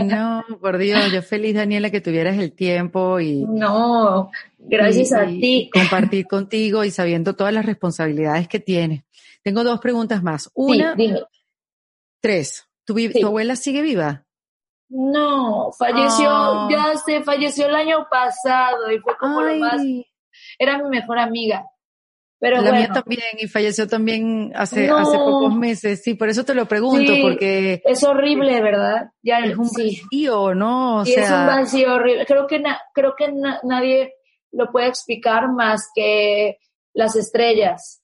No, 0.05 0.45
por 0.61 0.79
Dios, 0.79 1.11
yo 1.13 1.21
feliz, 1.21 1.57
Daniela, 1.57 1.91
que 1.91 2.01
tuvieras 2.01 2.39
el 2.39 2.53
tiempo 2.53 3.19
y, 3.19 3.45
No, 3.45 4.31
gracias 4.59 5.11
y- 5.11 5.15
a 5.15 5.27
ti. 5.27 5.71
compartir 5.75 6.29
contigo 6.29 6.85
y 6.85 6.93
sabiendo 6.93 7.35
todas 7.35 7.53
las 7.53 7.67
responsabilidades 7.67 8.47
que 8.47 8.61
tienes. 8.61 9.03
Tengo 9.45 9.63
dos 9.63 9.79
preguntas 9.81 10.23
más. 10.23 10.51
Una, 10.55 10.97
Sí, 10.97 11.15
tres. 12.21 12.67
¿Tu, 12.87 12.95
Sí. 12.97 13.21
tu 13.21 13.27
abuela 13.27 13.57
sigue 13.57 13.83
viva? 13.83 14.25
No, 14.89 15.71
falleció, 15.79 16.29
Ah. 16.31 16.69
ya 16.71 16.97
se 16.99 17.23
falleció 17.23 17.67
el 17.67 17.75
año 17.75 18.07
pasado 18.11 18.91
y 18.93 18.99
fue 19.01 19.17
como 19.17 19.41
lo 19.43 19.55
más, 19.57 19.81
era 20.59 20.79
mi 20.79 20.89
mejor 20.91 21.19
amiga. 21.19 21.65
Pero 22.39 22.57
la 22.57 22.63
mía 22.73 22.81
bueno, 22.89 22.95
también 22.95 23.23
y 23.39 23.47
falleció 23.49 23.89
también 23.89 24.53
hace, 24.55 24.87
No. 24.87 24.99
hace 24.99 25.17
pocos 25.17 25.55
meses. 25.57 26.03
Sí, 26.03 26.15
por 26.15 26.29
eso 26.29 26.45
te 26.45 26.55
lo 26.55 26.67
pregunto, 26.67 27.15
Sí. 27.15 27.23
porque 27.23 27.81
es 27.87 28.05
horrible, 28.05 28.61
¿verdad? 28.61 29.11
Ya 29.23 29.39
es 29.39 29.57
un 29.57 29.67
sí, 29.69 30.03
vacío, 30.03 30.55
¿no? 30.55 30.99
O 30.99 31.05
sí, 31.07 31.15
es 31.15 31.31
un 31.31 31.47
vacío 31.47 31.95
horrible. 31.95 32.27
Creo 32.27 32.47
que 32.47 32.61
na- 32.61 32.81
creo 32.93 33.15
que 33.17 33.33
na- 33.33 33.61
nadie 33.63 34.13
lo 34.53 34.71
puede 34.71 34.89
explicar 34.89 35.51
más 35.53 35.89
que 35.95 36.59
las 36.93 37.17
estrellas. 37.17 38.03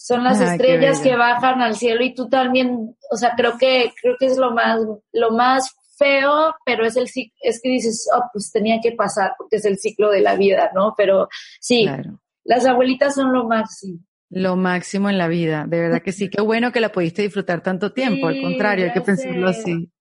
Son 0.00 0.22
las 0.22 0.38
qué 0.38 0.44
estrellas 0.44 1.00
que 1.00 1.16
bajan 1.16 1.60
al 1.60 1.74
cielo 1.74 2.04
y 2.04 2.14
tú 2.14 2.28
también, 2.28 2.96
o 3.10 3.16
sea, 3.16 3.32
creo 3.36 3.58
que 3.58 3.92
creo 4.00 4.14
que 4.16 4.26
es 4.26 4.38
lo 4.38 4.52
más 4.52 4.78
lo 5.12 5.32
más 5.32 5.74
feo, 5.98 6.54
pero 6.64 6.86
es 6.86 6.96
el 6.96 7.08
es 7.42 7.60
que 7.60 7.68
dices, 7.68 8.08
oh, 8.14 8.22
pues 8.32 8.52
tenía 8.52 8.78
que 8.80 8.92
pasar 8.92 9.32
porque 9.36 9.56
es 9.56 9.64
el 9.64 9.76
ciclo 9.76 10.12
de 10.12 10.20
la 10.20 10.36
vida, 10.36 10.70
¿no? 10.72 10.94
Pero 10.96 11.28
sí, 11.60 11.82
claro. 11.82 12.20
las 12.44 12.64
abuelitas 12.64 13.16
son 13.16 13.32
lo 13.32 13.48
máximo. 13.48 13.98
Lo 14.30 14.54
máximo 14.54 15.10
en 15.10 15.18
la 15.18 15.26
vida, 15.26 15.66
de 15.66 15.80
verdad 15.80 16.00
que 16.00 16.12
sí. 16.12 16.30
Qué 16.30 16.42
bueno 16.42 16.70
que 16.70 16.80
la 16.80 16.92
pudiste 16.92 17.22
disfrutar 17.22 17.60
tanto 17.60 17.92
tiempo, 17.92 18.28
al 18.28 18.40
contrario, 18.40 18.84
hay 18.84 18.92
que 18.92 19.00
pensarlo 19.00 19.52
sé. 19.52 19.60
así. 19.60 19.92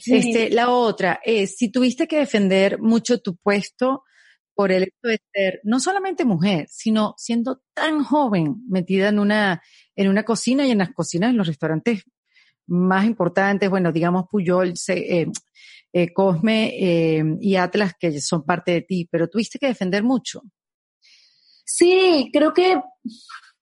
Sí. 0.00 0.16
Este, 0.16 0.48
la 0.48 0.70
otra 0.70 1.20
es, 1.22 1.56
si 1.56 1.70
tuviste 1.70 2.08
que 2.08 2.16
defender 2.16 2.80
mucho 2.80 3.20
tu 3.20 3.36
puesto 3.36 4.02
por 4.54 4.72
el 4.72 4.84
hecho 4.84 5.08
de 5.08 5.20
ser 5.32 5.60
no 5.64 5.80
solamente 5.80 6.24
mujer, 6.24 6.66
sino 6.68 7.14
siendo 7.16 7.62
tan 7.74 8.02
joven, 8.04 8.56
metida 8.68 9.08
en 9.08 9.18
una, 9.18 9.62
en 9.96 10.08
una 10.08 10.24
cocina 10.24 10.66
y 10.66 10.70
en 10.70 10.78
las 10.78 10.92
cocinas 10.92 11.30
en 11.30 11.38
los 11.38 11.46
restaurantes 11.46 12.04
más 12.66 13.04
importantes, 13.04 13.68
bueno, 13.68 13.92
digamos 13.92 14.26
Puyol, 14.30 14.74
eh, 14.88 15.26
eh, 15.92 16.12
Cosme 16.12 16.68
eh, 16.78 17.24
y 17.40 17.56
Atlas, 17.56 17.94
que 17.98 18.20
son 18.20 18.44
parte 18.44 18.72
de 18.72 18.82
ti, 18.82 19.08
pero 19.10 19.28
tuviste 19.28 19.58
que 19.58 19.66
defender 19.66 20.02
mucho. 20.02 20.42
Sí, 21.64 22.30
creo 22.32 22.52
que, 22.54 22.80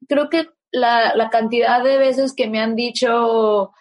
creo 0.08 0.28
que 0.28 0.48
la, 0.70 1.14
la 1.14 1.30
cantidad 1.30 1.82
de 1.82 1.98
veces 1.98 2.32
que 2.34 2.48
me 2.48 2.60
han 2.60 2.76
dicho, 2.76 3.72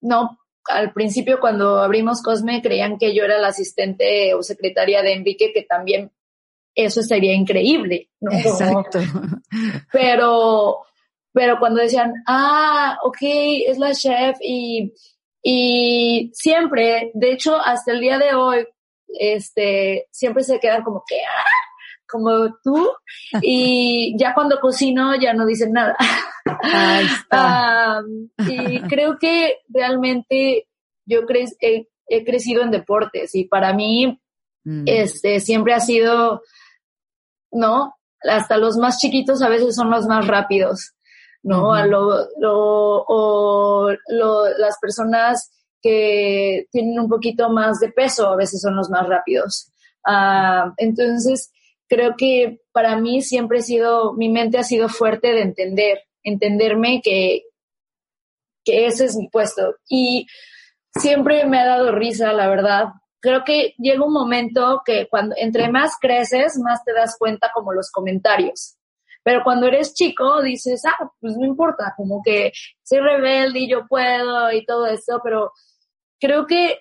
no, 0.00 0.38
al 0.66 0.92
principio 0.92 1.40
cuando 1.40 1.80
abrimos 1.80 2.22
Cosme 2.22 2.62
creían 2.62 2.98
que 2.98 3.14
yo 3.14 3.24
era 3.24 3.38
la 3.38 3.48
asistente 3.48 4.34
o 4.34 4.42
secretaria 4.42 5.02
de 5.02 5.14
Enrique, 5.14 5.52
que 5.52 5.62
también 5.62 6.12
eso 6.74 7.02
sería 7.02 7.34
increíble, 7.34 8.10
¿no? 8.20 8.32
Exacto. 8.32 9.00
pero, 9.92 10.80
pero 11.32 11.58
cuando 11.58 11.80
decían, 11.80 12.12
ah, 12.26 12.98
ok, 13.02 13.18
es 13.22 13.78
la 13.78 13.92
chef 13.92 14.36
y, 14.42 14.92
y 15.42 16.30
siempre, 16.34 17.10
de 17.14 17.32
hecho, 17.32 17.56
hasta 17.56 17.92
el 17.92 18.00
día 18.00 18.18
de 18.18 18.34
hoy, 18.34 18.66
este, 19.18 20.06
siempre 20.10 20.44
se 20.44 20.60
quedan 20.60 20.82
como 20.82 21.02
que, 21.06 21.16
ah, 21.16 21.60
como 22.10 22.54
tú, 22.62 22.90
y 23.40 24.14
ya 24.18 24.34
cuando 24.34 24.60
cocino 24.60 25.14
ya 25.20 25.32
no 25.32 25.46
dicen 25.46 25.72
nada. 25.72 25.96
Ahí 26.62 27.06
está. 27.06 28.02
y 28.48 28.80
creo 28.82 29.18
que 29.18 29.58
realmente 29.68 30.66
yo 31.06 31.24
cre 31.26 31.46
he, 31.60 31.88
he, 32.08 32.24
crecido 32.24 32.62
en 32.62 32.70
deportes 32.70 33.34
y 33.34 33.44
para 33.44 33.72
mí, 33.72 34.20
mm. 34.64 34.84
este, 34.86 35.40
siempre 35.40 35.74
ha 35.74 35.80
sido, 35.80 36.42
¿no? 37.52 37.94
Hasta 38.22 38.56
los 38.56 38.76
más 38.76 38.98
chiquitos 38.98 39.42
a 39.42 39.48
veces 39.48 39.74
son 39.74 39.90
los 39.90 40.06
más 40.06 40.26
rápidos. 40.26 40.94
¿no? 41.42 41.72
A 41.72 41.86
lo, 41.86 42.28
lo, 42.38 43.04
o 43.08 43.90
lo, 44.08 44.58
las 44.58 44.78
personas 44.78 45.50
que 45.80 46.66
tienen 46.70 47.00
un 47.00 47.08
poquito 47.08 47.48
más 47.48 47.80
de 47.80 47.90
peso 47.90 48.28
a 48.28 48.36
veces 48.36 48.60
son 48.60 48.76
los 48.76 48.90
más 48.90 49.06
rápidos. 49.08 49.72
Uh, 50.06 50.72
entonces, 50.76 51.50
creo 51.88 52.14
que 52.16 52.60
para 52.72 52.96
mí 52.96 53.22
siempre 53.22 53.58
he 53.58 53.62
sido, 53.62 54.12
mi 54.12 54.28
mente 54.28 54.58
ha 54.58 54.62
sido 54.62 54.88
fuerte 54.88 55.32
de 55.32 55.42
entender, 55.42 56.00
entenderme 56.22 57.00
que, 57.02 57.44
que 58.64 58.86
ese 58.86 59.06
es 59.06 59.16
mi 59.16 59.28
puesto. 59.28 59.76
Y 59.88 60.26
siempre 60.94 61.46
me 61.46 61.58
ha 61.58 61.66
dado 61.66 61.92
risa, 61.92 62.32
la 62.32 62.48
verdad. 62.48 62.84
Creo 63.20 63.44
que 63.44 63.74
llega 63.78 64.04
un 64.04 64.12
momento 64.12 64.82
que 64.84 65.08
cuando 65.08 65.34
entre 65.38 65.70
más 65.70 65.96
creces, 66.00 66.58
más 66.58 66.82
te 66.84 66.92
das 66.92 67.16
cuenta 67.18 67.50
como 67.54 67.72
los 67.72 67.90
comentarios. 67.90 68.76
Pero 69.22 69.42
cuando 69.44 69.66
eres 69.66 69.92
chico 69.94 70.42
dices, 70.42 70.82
ah, 70.86 71.10
pues 71.20 71.36
no 71.36 71.44
importa, 71.44 71.92
como 71.96 72.22
que 72.22 72.52
soy 72.82 73.00
rebelde 73.00 73.60
y 73.60 73.70
yo 73.70 73.86
puedo 73.86 74.50
y 74.50 74.64
todo 74.64 74.86
eso, 74.86 75.20
pero 75.22 75.52
creo 76.18 76.46
que 76.46 76.78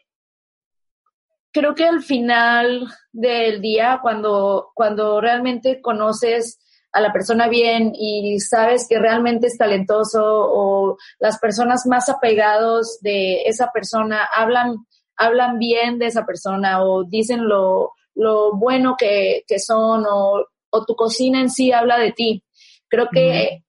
creo 1.52 1.76
que 1.76 1.86
al 1.86 2.02
final 2.02 2.88
del 3.12 3.62
día, 3.62 4.00
cuando, 4.02 4.72
cuando 4.74 5.20
realmente 5.20 5.82
conoces 5.82 6.60
a 6.92 7.02
la 7.02 7.14
persona 7.14 7.48
bien 7.48 7.92
y 7.94 8.40
sabes 8.40 8.88
que 8.88 8.98
realmente 8.98 9.48
es 9.48 9.58
talentoso 9.58 10.24
o 10.24 10.98
las 11.20 11.38
personas 11.40 11.86
más 11.86 12.10
apegados 12.10 13.00
de 13.02 13.44
esa 13.44 13.72
persona 13.72 14.28
hablan, 14.36 14.86
hablan 15.20 15.60
bien 15.60 16.00
de 16.00 16.08
esa 16.08 16.26
persona 16.26 16.84
o 16.84 17.04
dicen 17.04 17.48
lo, 17.48 17.94
lo 18.16 18.54
bueno 18.56 18.96
que, 18.98 19.44
que 19.48 19.60
son 19.60 20.06
o 20.10 20.46
o 20.72 20.86
tu 20.86 20.96
cocina 20.96 21.42
en 21.42 21.50
sí 21.50 21.72
habla 21.72 21.98
de 21.98 22.12
ti. 22.12 22.44
Creo 22.88 23.10
que 23.12 23.64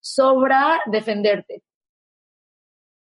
sobra 0.00 0.80
defenderte. 0.86 1.62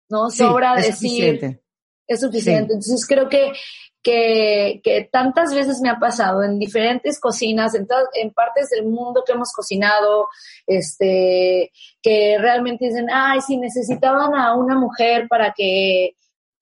¿No? 0.08 0.30
Sobra 0.30 0.76
decir. 0.76 0.94
Suficiente. 0.94 1.62
Es 2.06 2.20
suficiente. 2.20 2.74
Entonces 2.74 3.04
creo 3.06 3.28
que, 3.28 3.52
que, 4.00 4.80
que, 4.84 5.08
tantas 5.10 5.52
veces 5.52 5.80
me 5.80 5.90
ha 5.90 5.98
pasado 5.98 6.44
en 6.44 6.58
diferentes 6.58 7.18
cocinas, 7.18 7.74
en, 7.74 7.88
en 8.14 8.32
partes 8.32 8.70
del 8.70 8.84
mundo 8.84 9.24
que 9.26 9.32
hemos 9.32 9.52
cocinado, 9.52 10.28
este, 10.66 11.72
que 12.00 12.38
realmente 12.38 12.86
dicen, 12.86 13.08
ay, 13.12 13.40
si 13.40 13.56
necesitaban 13.56 14.34
a 14.36 14.54
una 14.54 14.78
mujer 14.78 15.26
para 15.28 15.52
que, 15.52 16.14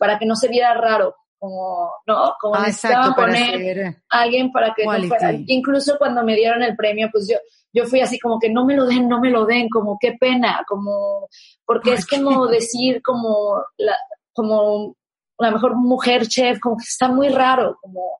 para 0.04 0.18
que 0.18 0.26
no 0.26 0.36
se 0.36 0.48
viera 0.48 0.74
raro 0.74 1.16
como, 1.38 1.90
¿no? 2.06 2.34
Como 2.38 2.56
ah, 2.56 2.66
necesitaban 2.66 3.14
poner 3.14 4.02
a 4.10 4.20
alguien 4.20 4.52
para 4.52 4.74
que 4.74 4.84
no 4.84 5.08
fuera. 5.08 5.32
Incluso 5.46 5.96
cuando 5.96 6.22
me 6.22 6.36
dieron 6.36 6.62
el 6.62 6.76
premio, 6.76 7.08
pues 7.10 7.26
yo, 7.26 7.38
yo 7.72 7.86
fui 7.86 8.02
así 8.02 8.18
como 8.18 8.38
que 8.38 8.50
no 8.50 8.66
me 8.66 8.76
lo 8.76 8.84
den, 8.84 9.08
no 9.08 9.18
me 9.18 9.30
lo 9.30 9.46
den, 9.46 9.70
como 9.70 9.96
qué 9.98 10.14
pena, 10.20 10.62
como, 10.68 11.30
porque 11.64 11.94
es 11.94 12.06
como 12.06 12.48
decir 12.48 13.00
como 13.00 13.62
la, 13.78 13.96
como 14.34 14.94
la 15.38 15.52
mejor 15.52 15.74
mujer 15.74 16.28
chef, 16.28 16.60
como 16.60 16.76
que 16.76 16.84
está 16.84 17.08
muy 17.08 17.30
raro, 17.30 17.78
como, 17.80 18.18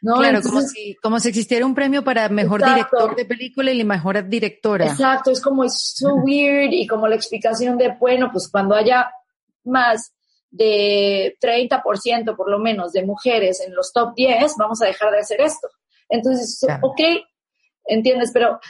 ¿no? 0.00 0.16
Claro, 0.16 0.40
como, 0.40 0.62
si, 0.62 0.96
como 1.02 1.20
si 1.20 1.28
existiera 1.28 1.66
un 1.66 1.74
premio 1.74 2.02
para 2.02 2.30
mejor 2.30 2.64
director 2.64 3.14
de 3.14 3.26
película 3.26 3.72
y 3.72 3.76
la 3.76 3.84
mejor 3.84 4.26
directora. 4.26 4.86
Exacto, 4.86 5.32
es 5.32 5.42
como, 5.42 5.64
es 5.64 5.96
so 5.98 6.14
weird 6.24 6.72
y 6.72 6.86
como 6.86 7.06
la 7.06 7.16
explicación 7.16 7.76
de, 7.76 7.94
bueno, 8.00 8.30
pues 8.32 8.48
cuando 8.48 8.74
haya 8.74 9.10
más 9.64 10.15
de 10.50 11.36
30% 11.40 12.36
por 12.36 12.50
lo 12.50 12.58
menos 12.58 12.92
de 12.92 13.04
mujeres 13.04 13.60
en 13.60 13.74
los 13.74 13.92
top 13.92 14.14
10, 14.14 14.54
vamos 14.58 14.80
a 14.82 14.86
dejar 14.86 15.10
de 15.12 15.18
hacer 15.18 15.40
esto. 15.40 15.68
Entonces, 16.08 16.60
ok, 16.82 17.00
entiendes, 17.84 18.30
pero 18.32 18.60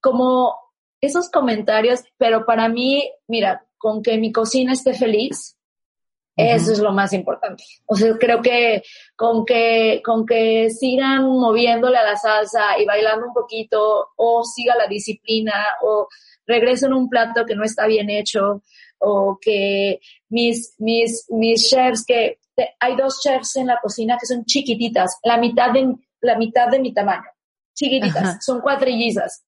como 0.00 0.54
esos 1.00 1.30
comentarios, 1.30 2.00
pero 2.16 2.44
para 2.44 2.68
mí, 2.68 3.10
mira, 3.26 3.66
con 3.78 4.02
que 4.02 4.18
mi 4.18 4.30
cocina 4.30 4.72
esté 4.72 4.94
feliz, 4.94 5.56
eso 6.36 6.72
es 6.72 6.78
lo 6.78 6.92
más 6.92 7.12
importante. 7.12 7.64
O 7.86 7.94
sea, 7.94 8.16
creo 8.18 8.40
que 8.40 8.82
con 9.16 9.44
que 9.44 10.00
con 10.04 10.24
que 10.24 10.70
sigan 10.70 11.24
moviéndole 11.24 11.98
a 11.98 12.04
la 12.04 12.16
salsa 12.16 12.78
y 12.78 12.86
bailando 12.86 13.26
un 13.26 13.34
poquito 13.34 14.08
o 14.16 14.42
siga 14.44 14.74
la 14.76 14.86
disciplina 14.86 15.52
o 15.82 16.08
regresen 16.46 16.94
un 16.94 17.08
plato 17.08 17.44
que 17.44 17.54
no 17.54 17.64
está 17.64 17.86
bien 17.86 18.08
hecho 18.08 18.62
o 19.02 19.38
que 19.40 20.00
mis, 20.28 20.74
mis, 20.78 21.26
mis 21.30 21.68
chefs, 21.68 22.04
que 22.06 22.38
hay 22.78 22.96
dos 22.96 23.20
chefs 23.20 23.56
en 23.56 23.66
la 23.66 23.78
cocina 23.82 24.16
que 24.18 24.26
son 24.26 24.44
chiquititas, 24.44 25.18
la 25.24 25.38
mitad 25.38 25.72
de, 25.72 25.94
la 26.20 26.36
mitad 26.38 26.68
de 26.68 26.78
mi 26.80 26.94
tamaño, 26.94 27.28
chiquititas, 27.74 28.44
son 28.44 28.60
cuatrillizas 28.60 29.44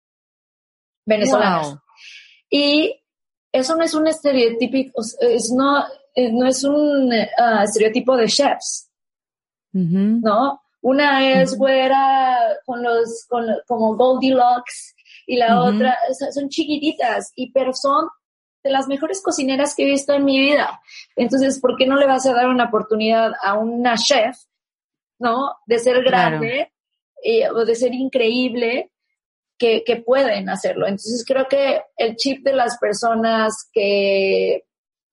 venezolanas. 1.07 1.76
Y 2.50 3.00
eso 3.52 3.76
no 3.76 3.84
es 3.84 3.94
un 3.94 4.07
estereotipo, 4.09 5.00
es 5.20 5.52
no, 5.52 5.84
eh, 6.14 6.32
no 6.32 6.46
es 6.46 6.64
un 6.64 7.12
uh, 7.12 7.62
estereotipo 7.62 8.16
de 8.16 8.26
chefs, 8.26 8.90
¿no? 9.72 10.61
Una 10.80 11.40
es 11.40 11.57
güera 11.57 12.36
con 12.66 12.82
los, 12.82 13.24
con, 13.28 13.46
como 13.66 13.96
Goldilocks 13.96 14.94
y 15.26 15.36
la 15.36 15.62
otra, 15.62 15.96
son 16.32 16.48
chiquititas, 16.48 17.32
y 17.36 17.50
pero 17.52 17.72
son 17.72 18.09
de 18.64 18.70
las 18.70 18.88
mejores 18.88 19.22
cocineras 19.22 19.74
que 19.74 19.84
he 19.84 19.90
visto 19.90 20.14
en 20.14 20.24
mi 20.24 20.40
vida. 20.40 20.80
Entonces, 21.14 21.60
¿por 21.60 21.76
qué 21.76 21.86
no 21.86 21.96
le 21.96 22.06
vas 22.06 22.26
a 22.26 22.32
dar 22.32 22.48
una 22.48 22.64
oportunidad 22.64 23.32
a 23.42 23.58
una 23.58 23.96
chef, 23.96 24.36
¿no? 25.18 25.52
De 25.66 25.78
ser 25.78 26.02
grande 26.02 26.72
eh, 27.22 27.48
o 27.50 27.64
de 27.64 27.74
ser 27.74 27.92
increíble 27.92 28.90
que, 29.58 29.84
que, 29.84 29.96
pueden 29.96 30.48
hacerlo. 30.48 30.86
Entonces, 30.86 31.24
creo 31.26 31.46
que 31.46 31.82
el 31.96 32.16
chip 32.16 32.42
de 32.42 32.54
las 32.54 32.78
personas 32.78 33.68
que, 33.72 34.64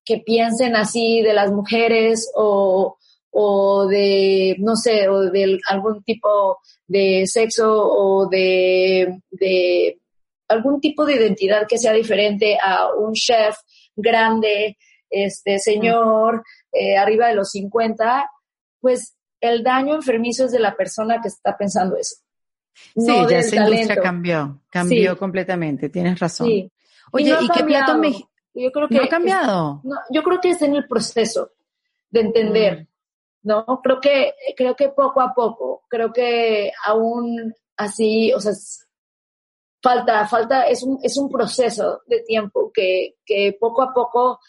que 0.04 0.20
piensen 0.20 0.76
así 0.76 1.22
de 1.22 1.34
las 1.34 1.52
mujeres 1.52 2.32
o, 2.34 2.98
o 3.32 3.88
de, 3.88 4.56
no 4.60 4.76
sé, 4.78 5.10
o 5.10 5.30
de 5.30 5.60
algún 5.70 6.04
tipo 6.04 6.60
de 6.88 7.28
sexo 7.28 7.70
o 7.70 8.28
de, 8.28 9.22
de 9.30 10.01
algún 10.52 10.80
tipo 10.80 11.06
de 11.06 11.16
identidad 11.16 11.68
que 11.68 11.78
sea 11.78 11.94
diferente 11.94 12.58
a 12.62 12.94
un 12.94 13.14
chef 13.14 13.56
grande, 13.96 14.78
este 15.10 15.60
señor, 15.60 16.44
eh, 16.72 16.98
arriba 16.98 17.28
de 17.28 17.36
los 17.36 17.52
50, 17.52 18.30
pues 18.80 19.16
el 19.40 19.64
daño 19.64 19.96
enfermizo 19.96 20.46
es 20.46 20.52
de 20.52 20.60
la 20.60 20.76
persona 20.76 21.22
que 21.22 21.28
está 21.28 21.58
pensando 21.58 21.98
eso. 21.98 22.16
Sí, 22.96 23.14
ya 23.30 23.40
esa 23.40 23.56
industria 23.58 24.02
cambió, 24.02 24.62
cambió 24.70 25.18
completamente, 25.18 25.90
tienes 25.90 26.20
razón. 26.20 26.48
Oye, 27.12 27.36
¿y, 27.42 27.50
qué 27.50 27.64
plato 27.64 27.98
me... 27.98 28.12
Yo 28.54 28.72
creo 28.72 28.88
que 28.88 28.96
¿No 28.96 29.04
ha 29.04 29.08
cambiado? 29.08 29.82
yo 30.10 30.24
creo 30.24 30.42
que 30.42 30.50
es 30.52 30.62
en 30.62 30.76
el 30.76 30.88
proceso 30.88 31.52
de 32.10 32.22
entender, 32.22 32.82
mm. 32.82 32.88
¿no? 33.44 33.66
Creo 33.82 34.00
que, 34.00 34.34
creo 34.56 34.76
que 34.76 34.90
poco 34.90 35.22
a 35.22 35.34
poco, 35.34 35.84
creo 35.88 36.12
que 36.12 36.72
aún 36.86 37.54
así, 37.78 38.34
o 38.34 38.40
sea, 38.40 38.54
falta, 39.82 40.28
falta, 40.28 40.64
es 40.64 40.84
un, 40.84 41.00
es 41.02 41.18
un 41.18 41.30
proceso 41.30 42.02
de 42.08 42.22
tiempo 42.22 42.72
que, 42.74 43.16
que 43.26 43.58
poco 43.60 43.82
a 43.82 43.94
poco, 43.94 44.40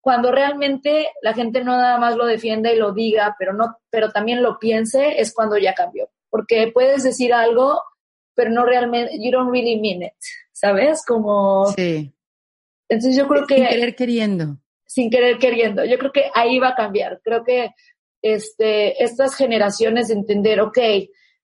cuando 0.00 0.30
realmente 0.30 1.08
la 1.22 1.32
gente 1.32 1.64
no 1.64 1.76
nada 1.76 1.98
más 1.98 2.16
lo 2.16 2.26
defienda 2.26 2.72
y 2.72 2.76
lo 2.76 2.92
diga, 2.92 3.34
pero 3.38 3.52
no, 3.52 3.78
pero 3.90 4.10
también 4.10 4.42
lo 4.42 4.58
piense, 4.58 5.20
es 5.20 5.32
cuando 5.34 5.56
ya 5.56 5.74
cambió. 5.74 6.10
Porque 6.28 6.70
puedes 6.72 7.04
decir 7.04 7.32
algo, 7.32 7.80
pero 8.34 8.50
no 8.50 8.66
realmente, 8.66 9.16
you 9.18 9.30
don't 9.30 9.50
really 9.50 9.80
mean 9.80 10.02
it, 10.02 10.12
¿sabes? 10.52 11.04
Como... 11.06 11.66
Sí. 11.76 12.12
Entonces 12.88 13.16
yo 13.16 13.26
creo 13.26 13.46
que... 13.46 13.56
Sin 13.56 13.66
querer 13.66 13.96
queriendo. 13.96 14.58
Sin 14.84 15.10
querer 15.10 15.38
queriendo. 15.38 15.84
Yo 15.84 15.98
creo 15.98 16.12
que 16.12 16.30
ahí 16.34 16.58
va 16.58 16.68
a 16.68 16.74
cambiar. 16.74 17.20
Creo 17.24 17.42
que 17.42 17.70
este, 18.20 19.02
estas 19.02 19.34
generaciones 19.34 20.08
de 20.08 20.14
entender, 20.14 20.60
ok, 20.60 20.78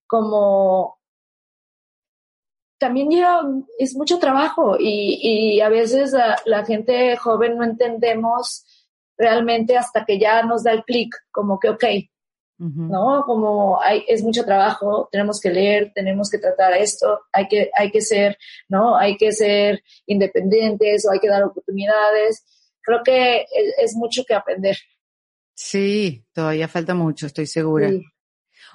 como 0.06 0.99
también 2.80 3.10
lleva, 3.10 3.42
es 3.78 3.94
mucho 3.94 4.18
trabajo 4.18 4.76
y, 4.78 5.18
y 5.22 5.60
a 5.60 5.68
veces 5.68 6.14
la, 6.46 6.64
gente 6.64 7.14
joven 7.18 7.58
no 7.58 7.64
entendemos 7.64 8.64
realmente 9.18 9.76
hasta 9.76 10.06
que 10.06 10.18
ya 10.18 10.42
nos 10.42 10.64
da 10.64 10.72
el 10.72 10.82
clic, 10.84 11.14
como 11.30 11.60
que, 11.60 11.68
ok, 11.68 11.84
¿no? 12.56 13.22
Como 13.26 13.80
hay, 13.80 14.04
es 14.08 14.22
mucho 14.22 14.44
trabajo, 14.44 15.08
tenemos 15.12 15.40
que 15.40 15.50
leer, 15.50 15.92
tenemos 15.94 16.30
que 16.30 16.38
tratar 16.38 16.74
esto, 16.74 17.20
hay 17.32 17.48
que, 17.48 17.70
hay 17.76 17.90
que 17.90 18.00
ser, 18.00 18.38
¿no? 18.68 18.96
Hay 18.96 19.16
que 19.16 19.32
ser 19.32 19.82
independientes 20.06 21.06
o 21.06 21.12
hay 21.12 21.20
que 21.20 21.28
dar 21.28 21.42
oportunidades. 21.42 22.44
Creo 22.82 23.02
que 23.02 23.46
es, 23.78 23.94
mucho 23.94 24.24
que 24.26 24.34
aprender. 24.34 24.76
Sí, 25.54 26.24
todavía 26.32 26.68
falta 26.68 26.94
mucho, 26.94 27.26
estoy 27.26 27.46
segura. 27.46 27.90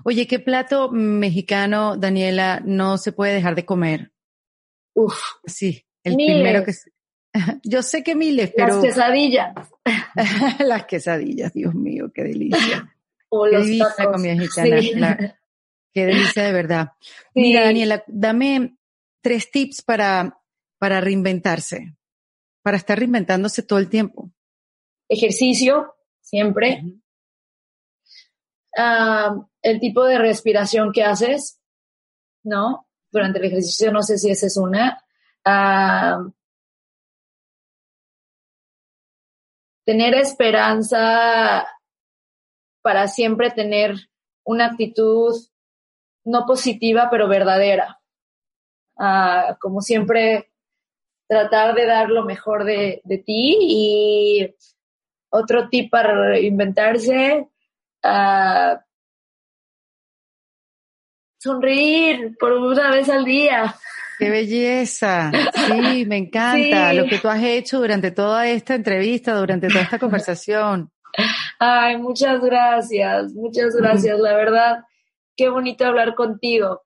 Oye, 0.03 0.27
¿qué 0.27 0.39
plato 0.39 0.91
mexicano, 0.91 1.95
Daniela, 1.97 2.61
no 2.65 2.97
se 2.97 3.11
puede 3.11 3.33
dejar 3.33 3.55
de 3.55 3.65
comer? 3.65 4.11
Uf. 4.93 5.19
Sí, 5.45 5.85
el 6.03 6.15
primero 6.15 6.63
que... 6.63 6.73
Yo 7.63 7.81
sé 7.81 8.03
que 8.03 8.15
miles, 8.15 8.51
pero... 8.55 8.75
Las 8.75 8.83
quesadillas. 8.83 9.55
Las 10.59 10.85
quesadillas, 10.85 11.53
Dios 11.53 11.73
mío, 11.73 12.11
qué 12.13 12.23
delicia. 12.23 12.91
O 13.27 13.43
qué 13.45 13.57
los 13.57 13.65
delicia 13.65 13.87
la 13.97 14.11
comida 14.11 14.35
mexicana. 14.35 15.39
qué 15.91 16.05
delicia 16.05 16.43
de 16.43 16.53
verdad. 16.53 16.91
Mira, 17.33 17.65
Daniela, 17.65 18.03
dame 18.07 18.77
tres 19.19 19.49
tips 19.49 19.81
para, 19.81 20.39
para 20.77 21.01
reinventarse, 21.01 21.97
para 22.61 22.77
estar 22.77 22.97
reinventándose 22.97 23.63
todo 23.63 23.79
el 23.79 23.89
tiempo. 23.89 24.31
Ejercicio, 25.09 25.95
siempre. 26.21 26.83
Ah, 28.77 29.35
el 29.61 29.79
tipo 29.79 30.03
de 30.05 30.17
respiración 30.17 30.91
que 30.91 31.03
haces, 31.03 31.61
¿no? 32.43 32.87
Durante 33.11 33.39
el 33.39 33.45
ejercicio, 33.45 33.91
no 33.91 34.01
sé 34.03 34.17
si 34.17 34.29
esa 34.29 34.47
es 34.47 34.57
una. 34.57 35.03
Ah, 35.45 36.19
tener 39.85 40.15
esperanza 40.15 41.67
para 42.81 43.07
siempre 43.07 43.51
tener 43.51 43.95
una 44.43 44.67
actitud 44.67 45.33
no 46.25 46.45
positiva, 46.45 47.07
pero 47.09 47.27
verdadera. 47.27 47.99
Ah, 48.97 49.57
como 49.59 49.81
siempre, 49.81 50.51
tratar 51.27 51.75
de 51.75 51.85
dar 51.85 52.09
lo 52.09 52.23
mejor 52.25 52.63
de, 52.63 53.01
ti 53.25 53.57
y 53.61 54.55
otro 55.29 55.69
tip 55.69 55.91
para 55.91 56.39
inventarse, 56.39 57.47
uh, 58.05 58.79
sonreír 61.39 62.35
por 62.39 62.53
una 62.53 62.91
vez 62.91 63.09
al 63.09 63.25
día. 63.25 63.75
Qué 64.17 64.29
belleza. 64.29 65.31
Sí, 65.53 66.05
me 66.05 66.17
encanta 66.17 66.93
lo 66.93 67.05
que 67.05 67.19
tú 67.19 67.27
has 67.27 67.43
hecho 67.43 67.79
durante 67.79 68.11
toda 68.11 68.47
esta 68.47 68.75
entrevista, 68.75 69.33
durante 69.35 69.67
toda 69.67 69.81
esta 69.81 69.99
conversación. 69.99 70.91
Ay, 71.59 71.97
muchas 71.97 72.41
gracias, 72.41 73.33
muchas 73.33 73.75
gracias. 73.75 74.19
La 74.19 74.35
verdad, 74.35 74.83
qué 75.35 75.49
bonito 75.49 75.85
hablar 75.85 76.15
contigo. 76.15 76.83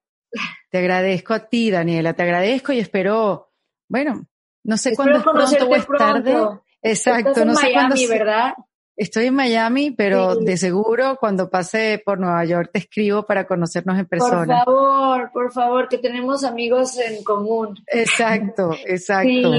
Te 0.69 0.77
agradezco 0.79 1.33
a 1.33 1.47
ti, 1.49 1.71
Daniela, 1.71 2.13
te 2.13 2.23
agradezco 2.23 2.73
y 2.73 2.79
espero, 2.79 3.51
bueno, 3.87 4.27
no 4.63 4.77
sé 4.77 4.95
cuándo 4.95 5.17
es 5.17 5.23
pronto 5.23 5.67
o 5.67 5.75
es 5.75 5.87
tarde. 5.87 6.37
Exacto, 6.81 7.45
no 7.45 7.55
sé 7.55 7.71
cuándo. 7.73 7.95
¿verdad? 8.09 8.53
Estoy 8.99 9.27
en 9.27 9.33
Miami, 9.33 9.91
pero 9.91 10.35
de 10.35 10.57
seguro 10.57 11.15
cuando 11.21 11.49
pase 11.49 12.03
por 12.05 12.19
Nueva 12.19 12.43
York 12.43 12.71
te 12.73 12.79
escribo 12.79 13.23
para 13.23 13.47
conocernos 13.47 13.97
en 13.97 14.05
persona. 14.05 14.65
Por 14.65 14.75
favor, 14.75 15.31
por 15.31 15.53
favor, 15.53 15.87
que 15.87 15.99
tenemos 15.99 16.43
amigos 16.43 16.99
en 16.99 17.23
común. 17.23 17.75
Exacto, 17.87 18.71
exacto. 18.85 19.53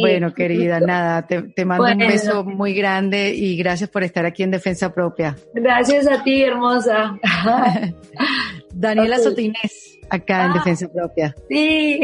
Bueno, 0.00 0.32
querida, 0.32 0.80
nada, 0.80 1.26
te, 1.26 1.64
mando 1.66 1.84
un 1.84 1.98
beso 1.98 2.42
muy 2.42 2.72
grande 2.72 3.34
y 3.34 3.54
gracias 3.58 3.90
por 3.90 4.02
estar 4.02 4.24
aquí 4.24 4.44
en 4.44 4.50
Defensa 4.50 4.94
Propia. 4.94 5.36
Gracias 5.52 6.06
a 6.08 6.24
ti, 6.24 6.40
hermosa. 6.40 7.18
Daniela 8.72 9.18
Sotinés, 9.18 9.98
acá 10.08 10.46
en 10.46 10.50
ah, 10.52 10.54
Defensa 10.54 10.88
Propia. 10.90 11.34
Sí. 11.50 12.00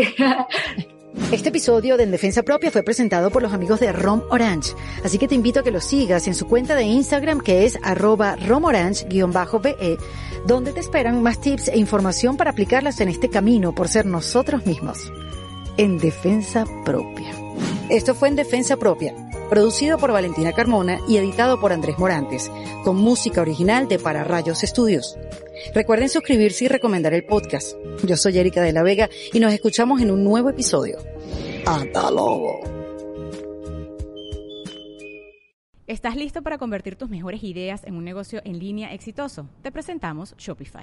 Este 1.32 1.48
episodio 1.48 1.96
de 1.96 2.04
En 2.04 2.10
Defensa 2.10 2.42
Propia 2.42 2.70
fue 2.70 2.82
presentado 2.82 3.30
por 3.30 3.42
los 3.42 3.52
amigos 3.52 3.80
de 3.80 3.92
Rom 3.92 4.22
Orange, 4.30 4.72
así 5.04 5.18
que 5.18 5.28
te 5.28 5.34
invito 5.34 5.60
a 5.60 5.62
que 5.62 5.70
los 5.70 5.84
sigas 5.84 6.26
en 6.26 6.34
su 6.34 6.46
cuenta 6.46 6.74
de 6.74 6.84
Instagram 6.84 7.40
que 7.40 7.64
es 7.64 7.78
arroba 7.82 8.36
romorange-be, 8.36 9.98
donde 10.46 10.72
te 10.72 10.80
esperan 10.80 11.22
más 11.22 11.40
tips 11.40 11.68
e 11.68 11.78
información 11.78 12.36
para 12.36 12.50
aplicarlas 12.50 13.00
en 13.00 13.08
este 13.08 13.30
camino 13.30 13.74
por 13.74 13.88
ser 13.88 14.06
nosotros 14.06 14.66
mismos. 14.66 15.12
En 15.76 15.98
Defensa 15.98 16.64
Propia. 16.84 17.30
Esto 17.88 18.14
fue 18.14 18.28
En 18.28 18.36
Defensa 18.36 18.76
Propia, 18.76 19.14
producido 19.48 19.98
por 19.98 20.12
Valentina 20.12 20.52
Carmona 20.52 20.98
y 21.08 21.16
editado 21.16 21.60
por 21.60 21.72
Andrés 21.72 21.98
Morantes, 21.98 22.50
con 22.82 22.96
música 22.96 23.40
original 23.40 23.88
de 23.88 23.98
Para 23.98 24.24
Rayos 24.24 24.62
Estudios. 24.62 25.16
Recuerden 25.74 26.08
suscribirse 26.08 26.64
y 26.64 26.68
recomendar 26.68 27.14
el 27.14 27.24
podcast. 27.24 27.76
Yo 28.04 28.16
soy 28.16 28.38
Erika 28.38 28.62
de 28.62 28.72
la 28.72 28.82
Vega 28.82 29.08
y 29.32 29.40
nos 29.40 29.52
escuchamos 29.52 30.00
en 30.00 30.10
un 30.10 30.24
nuevo 30.24 30.50
episodio. 30.50 30.98
Hasta 31.66 32.10
luego. 32.10 32.60
¿Estás 35.86 36.16
listo 36.16 36.42
para 36.42 36.56
convertir 36.56 36.96
tus 36.96 37.10
mejores 37.10 37.44
ideas 37.44 37.84
en 37.84 37.96
un 37.96 38.04
negocio 38.04 38.40
en 38.44 38.58
línea 38.58 38.94
exitoso? 38.94 39.48
Te 39.62 39.70
presentamos 39.70 40.34
Shopify. 40.38 40.82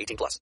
18 0.01 0.17
plus. 0.17 0.41